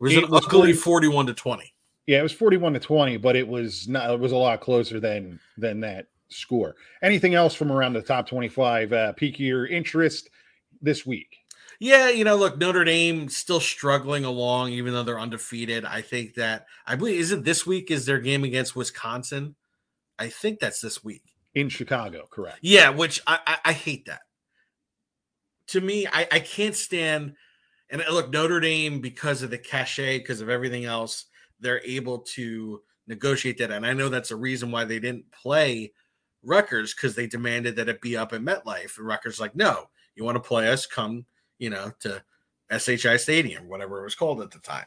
It 0.00 0.02
was 0.02 0.12
it 0.14 0.24
an 0.24 0.34
ugly 0.34 0.72
41 0.72 1.26
to 1.26 1.34
20. 1.34 1.72
Yeah, 2.06 2.18
it 2.18 2.22
was 2.22 2.32
41 2.32 2.74
to 2.74 2.80
20, 2.80 3.16
but 3.18 3.36
it 3.36 3.46
was 3.46 3.88
not 3.88 4.10
it 4.10 4.20
was 4.20 4.32
a 4.32 4.36
lot 4.36 4.60
closer 4.60 5.00
than 5.00 5.38
than 5.56 5.80
that 5.80 6.06
score. 6.28 6.76
Anything 7.02 7.34
else 7.34 7.54
from 7.54 7.70
around 7.70 7.92
the 7.92 8.02
top 8.02 8.28
25 8.28 8.92
uh 8.92 9.12
pique 9.12 9.38
your 9.38 9.66
interest 9.66 10.30
this 10.80 11.06
week? 11.06 11.36
Yeah, 11.78 12.10
you 12.10 12.24
know, 12.24 12.36
look, 12.36 12.58
Notre 12.58 12.84
Dame 12.84 13.28
still 13.30 13.60
struggling 13.60 14.24
along, 14.24 14.70
even 14.72 14.92
though 14.92 15.02
they're 15.02 15.18
undefeated. 15.18 15.84
I 15.86 16.02
think 16.02 16.34
that 16.34 16.66
I 16.86 16.96
believe 16.96 17.18
is 17.18 17.32
it 17.32 17.44
this 17.44 17.66
week 17.66 17.90
is 17.90 18.04
their 18.04 18.18
game 18.18 18.44
against 18.44 18.76
Wisconsin. 18.76 19.54
I 20.18 20.28
think 20.28 20.60
that's 20.60 20.82
this 20.82 21.02
week 21.02 21.22
in 21.54 21.70
Chicago, 21.70 22.26
correct? 22.30 22.58
Yeah, 22.60 22.90
which 22.90 23.22
I, 23.26 23.38
I, 23.46 23.58
I 23.66 23.72
hate 23.72 24.06
that 24.06 24.20
to 25.70 25.80
me, 25.80 26.06
I, 26.06 26.26
I 26.30 26.40
can't 26.40 26.74
stand. 26.74 27.34
And 27.88 28.02
look, 28.10 28.30
Notre 28.30 28.60
Dame, 28.60 29.00
because 29.00 29.42
of 29.42 29.50
the 29.50 29.58
cachet, 29.58 30.18
because 30.18 30.40
of 30.40 30.48
everything 30.48 30.84
else, 30.84 31.26
they're 31.60 31.82
able 31.84 32.18
to 32.18 32.82
negotiate 33.06 33.58
that. 33.58 33.70
And 33.70 33.86
I 33.86 33.92
know 33.92 34.08
that's 34.08 34.30
a 34.30 34.36
reason 34.36 34.70
why 34.70 34.84
they 34.84 34.98
didn't 34.98 35.30
play 35.32 35.92
Rutgers 36.42 36.94
because 36.94 37.14
they 37.14 37.26
demanded 37.26 37.76
that 37.76 37.88
it 37.88 38.00
be 38.00 38.16
up 38.16 38.32
at 38.32 38.40
MetLife. 38.40 38.98
And 38.98 39.06
Rutgers 39.06 39.40
like, 39.40 39.54
no, 39.54 39.88
you 40.14 40.24
want 40.24 40.36
to 40.36 40.48
play 40.48 40.68
us? 40.68 40.86
Come, 40.86 41.24
you 41.58 41.70
know, 41.70 41.92
to 42.00 42.22
SHI 42.76 43.16
Stadium, 43.16 43.68
whatever 43.68 44.00
it 44.00 44.04
was 44.04 44.14
called 44.14 44.40
at 44.40 44.50
the 44.50 44.58
time. 44.58 44.86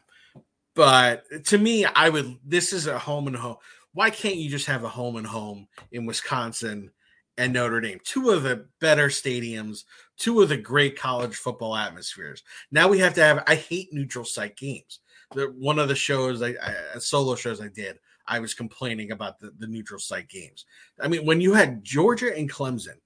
But 0.76 1.46
to 1.46 1.58
me, 1.58 1.86
I 1.86 2.10
would. 2.10 2.38
This 2.44 2.74
is 2.74 2.88
a 2.88 2.98
home 2.98 3.28
and 3.28 3.36
home. 3.36 3.58
Why 3.94 4.10
can't 4.10 4.38
you 4.38 4.50
just 4.50 4.66
have 4.66 4.84
a 4.84 4.90
home 4.90 5.18
and 5.18 5.28
home 5.28 5.68
in 5.92 6.08
Wisconsin 6.08 6.90
and 7.38 7.54
Notre 7.54 7.82
Dame, 7.82 8.00
two 8.04 8.30
of 8.30 8.44
the 8.44 8.68
better 8.80 9.08
stadiums, 9.08 9.84
two 10.18 10.42
of 10.42 10.50
the 10.50 10.58
great 10.58 10.98
college 10.98 11.36
football 11.36 11.76
atmospheres. 11.76 12.44
Now 12.72 12.88
we 12.88 13.00
have 13.00 13.14
to 13.16 13.22
have. 13.22 13.44
I 13.48 13.56
hate 13.56 13.92
neutral 13.92 14.26
site 14.26 14.56
games. 14.56 15.00
The, 15.36 15.54
one 15.58 15.80
of 15.80 15.88
the 15.88 15.96
shows, 15.96 16.42
I, 16.42 16.50
I 16.50 16.76
uh, 16.96 17.00
solo 17.00 17.36
shows 17.36 17.62
I 17.62 17.68
did, 17.68 18.00
I 18.28 18.40
was 18.40 18.54
complaining 18.54 19.12
about 19.12 19.40
the, 19.40 19.52
the 19.58 19.68
neutral 19.68 20.00
site 20.00 20.30
games. 20.30 20.66
I 21.00 21.08
mean, 21.08 21.26
when 21.26 21.42
you 21.42 21.54
had 21.54 21.84
Georgia 21.84 22.36
and 22.36 22.52
Clemson, 22.52 22.98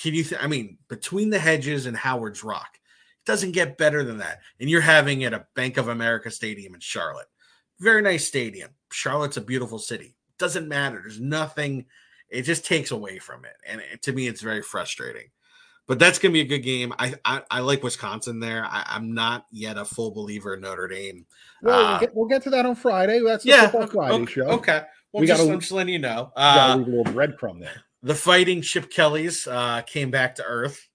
can 0.00 0.14
you? 0.14 0.24
Th- 0.24 0.40
I 0.42 0.46
mean, 0.46 0.78
between 0.88 1.30
the 1.30 1.38
hedges 1.38 1.86
and 1.86 1.96
Howard's 1.96 2.44
Rock, 2.44 2.68
it 2.74 3.26
doesn't 3.26 3.52
get 3.52 3.78
better 3.78 4.04
than 4.04 4.18
that. 4.18 4.40
And 4.60 4.70
you're 4.70 4.80
having 4.80 5.24
at 5.24 5.34
a 5.34 5.46
Bank 5.54 5.76
of 5.76 5.88
America 5.88 6.30
stadium 6.30 6.74
in 6.74 6.80
Charlotte, 6.80 7.28
very 7.80 8.02
nice 8.02 8.26
stadium. 8.26 8.70
Charlotte's 8.92 9.36
a 9.36 9.42
beautiful 9.42 9.78
city. 9.78 10.16
Doesn't 10.38 10.68
matter. 10.68 11.00
There's 11.02 11.20
nothing 11.20 11.86
it 12.28 12.42
just 12.42 12.64
takes 12.64 12.90
away 12.90 13.18
from 13.18 13.44
it, 13.44 13.56
and 13.66 13.80
it, 13.80 14.02
to 14.02 14.12
me, 14.12 14.26
it's 14.26 14.42
very 14.42 14.62
frustrating. 14.62 15.30
But 15.88 15.98
that's 15.98 16.18
going 16.18 16.32
to 16.32 16.34
be 16.34 16.42
a 16.42 16.44
good 16.44 16.62
game. 16.62 16.92
I, 16.98 17.14
I, 17.24 17.42
I 17.50 17.60
like 17.60 17.82
Wisconsin 17.82 18.40
there. 18.40 18.64
I, 18.64 18.96
am 18.96 19.14
not 19.14 19.46
yet 19.50 19.78
a 19.78 19.86
full 19.86 20.10
believer 20.10 20.54
in 20.54 20.60
Notre 20.60 20.86
Dame. 20.86 21.24
Well, 21.62 21.74
uh, 21.74 21.90
we'll, 21.90 22.00
get, 22.00 22.14
we'll, 22.14 22.28
get, 22.28 22.42
to 22.42 22.50
that 22.50 22.66
on 22.66 22.74
Friday. 22.74 23.20
That's 23.24 23.42
the 23.42 23.50
yeah, 23.50 23.70
okay, 23.74 23.86
Friday 23.86 24.14
okay, 24.14 24.32
show. 24.32 24.48
Okay. 24.48 24.82
Well, 25.12 25.22
we 25.22 25.26
just, 25.26 25.40
gotta, 25.40 25.50
I'm 25.50 25.60
just 25.60 25.72
letting 25.72 25.94
you 25.94 25.98
know. 25.98 26.30
Uh, 26.36 26.76
leave 26.76 26.86
a 26.86 26.90
little 26.90 27.12
breadcrumb 27.14 27.60
there. 27.60 27.82
The 28.02 28.14
fighting 28.14 28.60
Chip 28.60 28.90
Kellys 28.90 29.46
uh, 29.46 29.80
came 29.82 30.10
back 30.10 30.34
to 30.36 30.44
earth, 30.44 30.86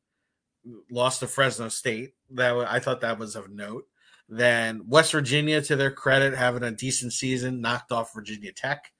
lost 0.92 1.22
to 1.22 1.28
Fresno 1.28 1.70
State. 1.70 2.14
That 2.30 2.56
I 2.56 2.80
thought 2.80 3.02
that 3.02 3.18
was 3.18 3.36
of 3.36 3.50
note. 3.50 3.86
Then 4.30 4.84
West 4.88 5.12
Virginia, 5.12 5.62
to 5.64 5.76
their 5.76 5.92
credit, 5.92 6.36
having 6.36 6.64
a 6.64 6.72
decent 6.72 7.14
season, 7.14 7.62
knocked 7.62 7.92
off 7.92 8.14
Virginia 8.14 8.54
Tech. 8.54 8.92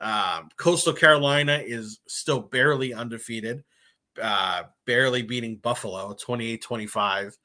Um, 0.00 0.48
Coastal 0.56 0.92
Carolina 0.92 1.62
is 1.64 2.00
still 2.08 2.40
barely 2.40 2.94
undefeated, 2.94 3.64
uh, 4.20 4.64
barely 4.86 5.22
beating 5.22 5.56
Buffalo 5.56 6.14
28 6.14 6.62
25. 6.62 7.36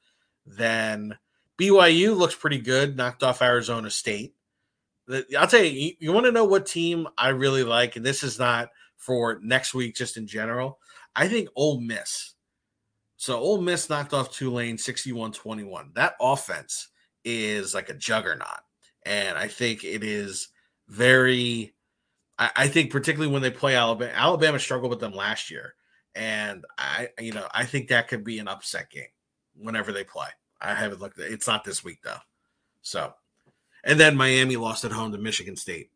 Then 0.46 1.18
BYU 1.58 2.16
looks 2.16 2.34
pretty 2.34 2.58
good, 2.58 2.96
knocked 2.96 3.22
off 3.22 3.42
Arizona 3.42 3.90
State. 3.90 4.34
I'll 5.38 5.46
tell 5.46 5.62
you, 5.62 5.70
you, 5.70 5.92
you 5.98 6.12
want 6.12 6.26
to 6.26 6.32
know 6.32 6.44
what 6.44 6.66
team 6.66 7.08
I 7.16 7.28
really 7.28 7.64
like, 7.64 7.96
and 7.96 8.04
this 8.04 8.22
is 8.22 8.38
not 8.38 8.70
for 8.96 9.40
next 9.42 9.74
week, 9.74 9.94
just 9.94 10.16
in 10.16 10.26
general. 10.26 10.78
I 11.16 11.28
think 11.28 11.48
Ole 11.56 11.80
Miss. 11.80 12.34
So 13.16 13.38
Ole 13.38 13.60
Miss 13.60 13.88
knocked 13.88 14.12
off 14.12 14.32
Tulane 14.32 14.76
61-21. 14.76 15.94
That 15.94 16.14
offense 16.20 16.88
is 17.24 17.74
like 17.74 17.88
a 17.88 17.94
juggernaut. 17.94 18.60
And 19.04 19.36
I 19.38 19.48
think 19.48 19.82
it 19.82 20.04
is 20.04 20.48
very 20.88 21.74
I, 22.38 22.50
I 22.56 22.68
think 22.68 22.90
particularly 22.90 23.32
when 23.32 23.42
they 23.42 23.50
play 23.50 23.74
Alabama, 23.74 24.12
Alabama 24.14 24.58
struggled 24.58 24.90
with 24.90 25.00
them 25.00 25.12
last 25.12 25.50
year. 25.50 25.74
And 26.18 26.64
I 26.76 27.08
you 27.20 27.32
know, 27.32 27.46
I 27.54 27.64
think 27.64 27.88
that 27.88 28.08
could 28.08 28.24
be 28.24 28.40
an 28.40 28.48
upset 28.48 28.90
game 28.90 29.04
whenever 29.56 29.92
they 29.92 30.04
play. 30.04 30.28
I 30.60 30.74
haven't 30.74 31.00
looked 31.00 31.18
at 31.20 31.30
it's 31.30 31.46
not 31.46 31.64
this 31.64 31.84
week 31.84 32.00
though. 32.02 32.18
So 32.82 33.14
and 33.84 33.98
then 33.98 34.16
Miami 34.16 34.56
lost 34.56 34.84
at 34.84 34.92
home 34.92 35.12
to 35.12 35.18
Michigan 35.18 35.56
State, 35.56 35.90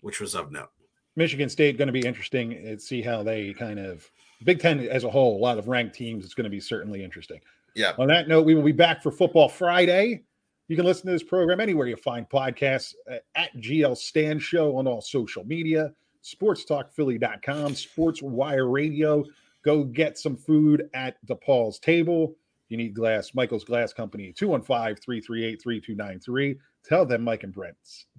which 0.00 0.20
was 0.20 0.34
of 0.34 0.52
note. 0.52 0.70
Michigan 1.16 1.48
State 1.48 1.78
going 1.78 1.88
to 1.88 1.92
be 1.92 2.06
interesting 2.06 2.50
to 2.50 2.78
see 2.78 3.02
how 3.02 3.22
they 3.22 3.52
kind 3.54 3.80
of 3.80 4.08
Big 4.44 4.60
Ten 4.60 4.80
as 4.80 5.02
a 5.04 5.10
whole, 5.10 5.36
a 5.36 5.42
lot 5.42 5.58
of 5.58 5.66
ranked 5.66 5.94
teams. 5.94 6.24
It's 6.24 6.34
going 6.34 6.44
to 6.44 6.50
be 6.50 6.60
certainly 6.60 7.02
interesting. 7.02 7.40
Yeah. 7.74 7.92
On 7.98 8.06
that 8.08 8.28
note, 8.28 8.46
we 8.46 8.54
will 8.54 8.62
be 8.62 8.72
back 8.72 9.02
for 9.02 9.10
Football 9.10 9.48
Friday. 9.48 10.22
You 10.68 10.76
can 10.76 10.84
listen 10.84 11.06
to 11.06 11.12
this 11.12 11.22
program 11.22 11.60
anywhere 11.60 11.86
you 11.86 11.96
find 11.96 12.28
podcasts 12.28 12.94
uh, 13.10 13.16
at 13.34 13.54
GL 13.56 13.96
Stand 13.96 14.42
Show 14.42 14.76
on 14.76 14.86
all 14.86 15.00
social 15.00 15.44
media, 15.44 15.92
sportstalkphilly.com, 16.24 17.72
SportzWire 17.72 18.72
Radio. 18.72 19.24
Go 19.66 19.82
get 19.82 20.16
some 20.16 20.36
food 20.36 20.88
at 20.94 21.16
DePaul's 21.26 21.80
table. 21.80 22.36
You 22.68 22.76
need 22.76 22.94
glass, 22.94 23.34
Michael's 23.34 23.64
Glass 23.64 23.92
Company, 23.92 24.32
215 24.32 24.94
338 24.94 25.60
3293. 25.60 26.56
Tell 26.84 27.04
them 27.04 27.22
Mike 27.22 27.42
and 27.42 27.52
Brent, 27.52 27.76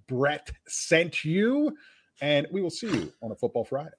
Brett 0.10 0.52
sent 0.68 1.24
you, 1.24 1.76
and 2.20 2.48
we 2.52 2.62
will 2.62 2.70
see 2.70 2.88
you 2.88 3.14
on 3.24 3.32
a 3.32 3.36
Football 3.36 3.64
Friday. 3.64 3.92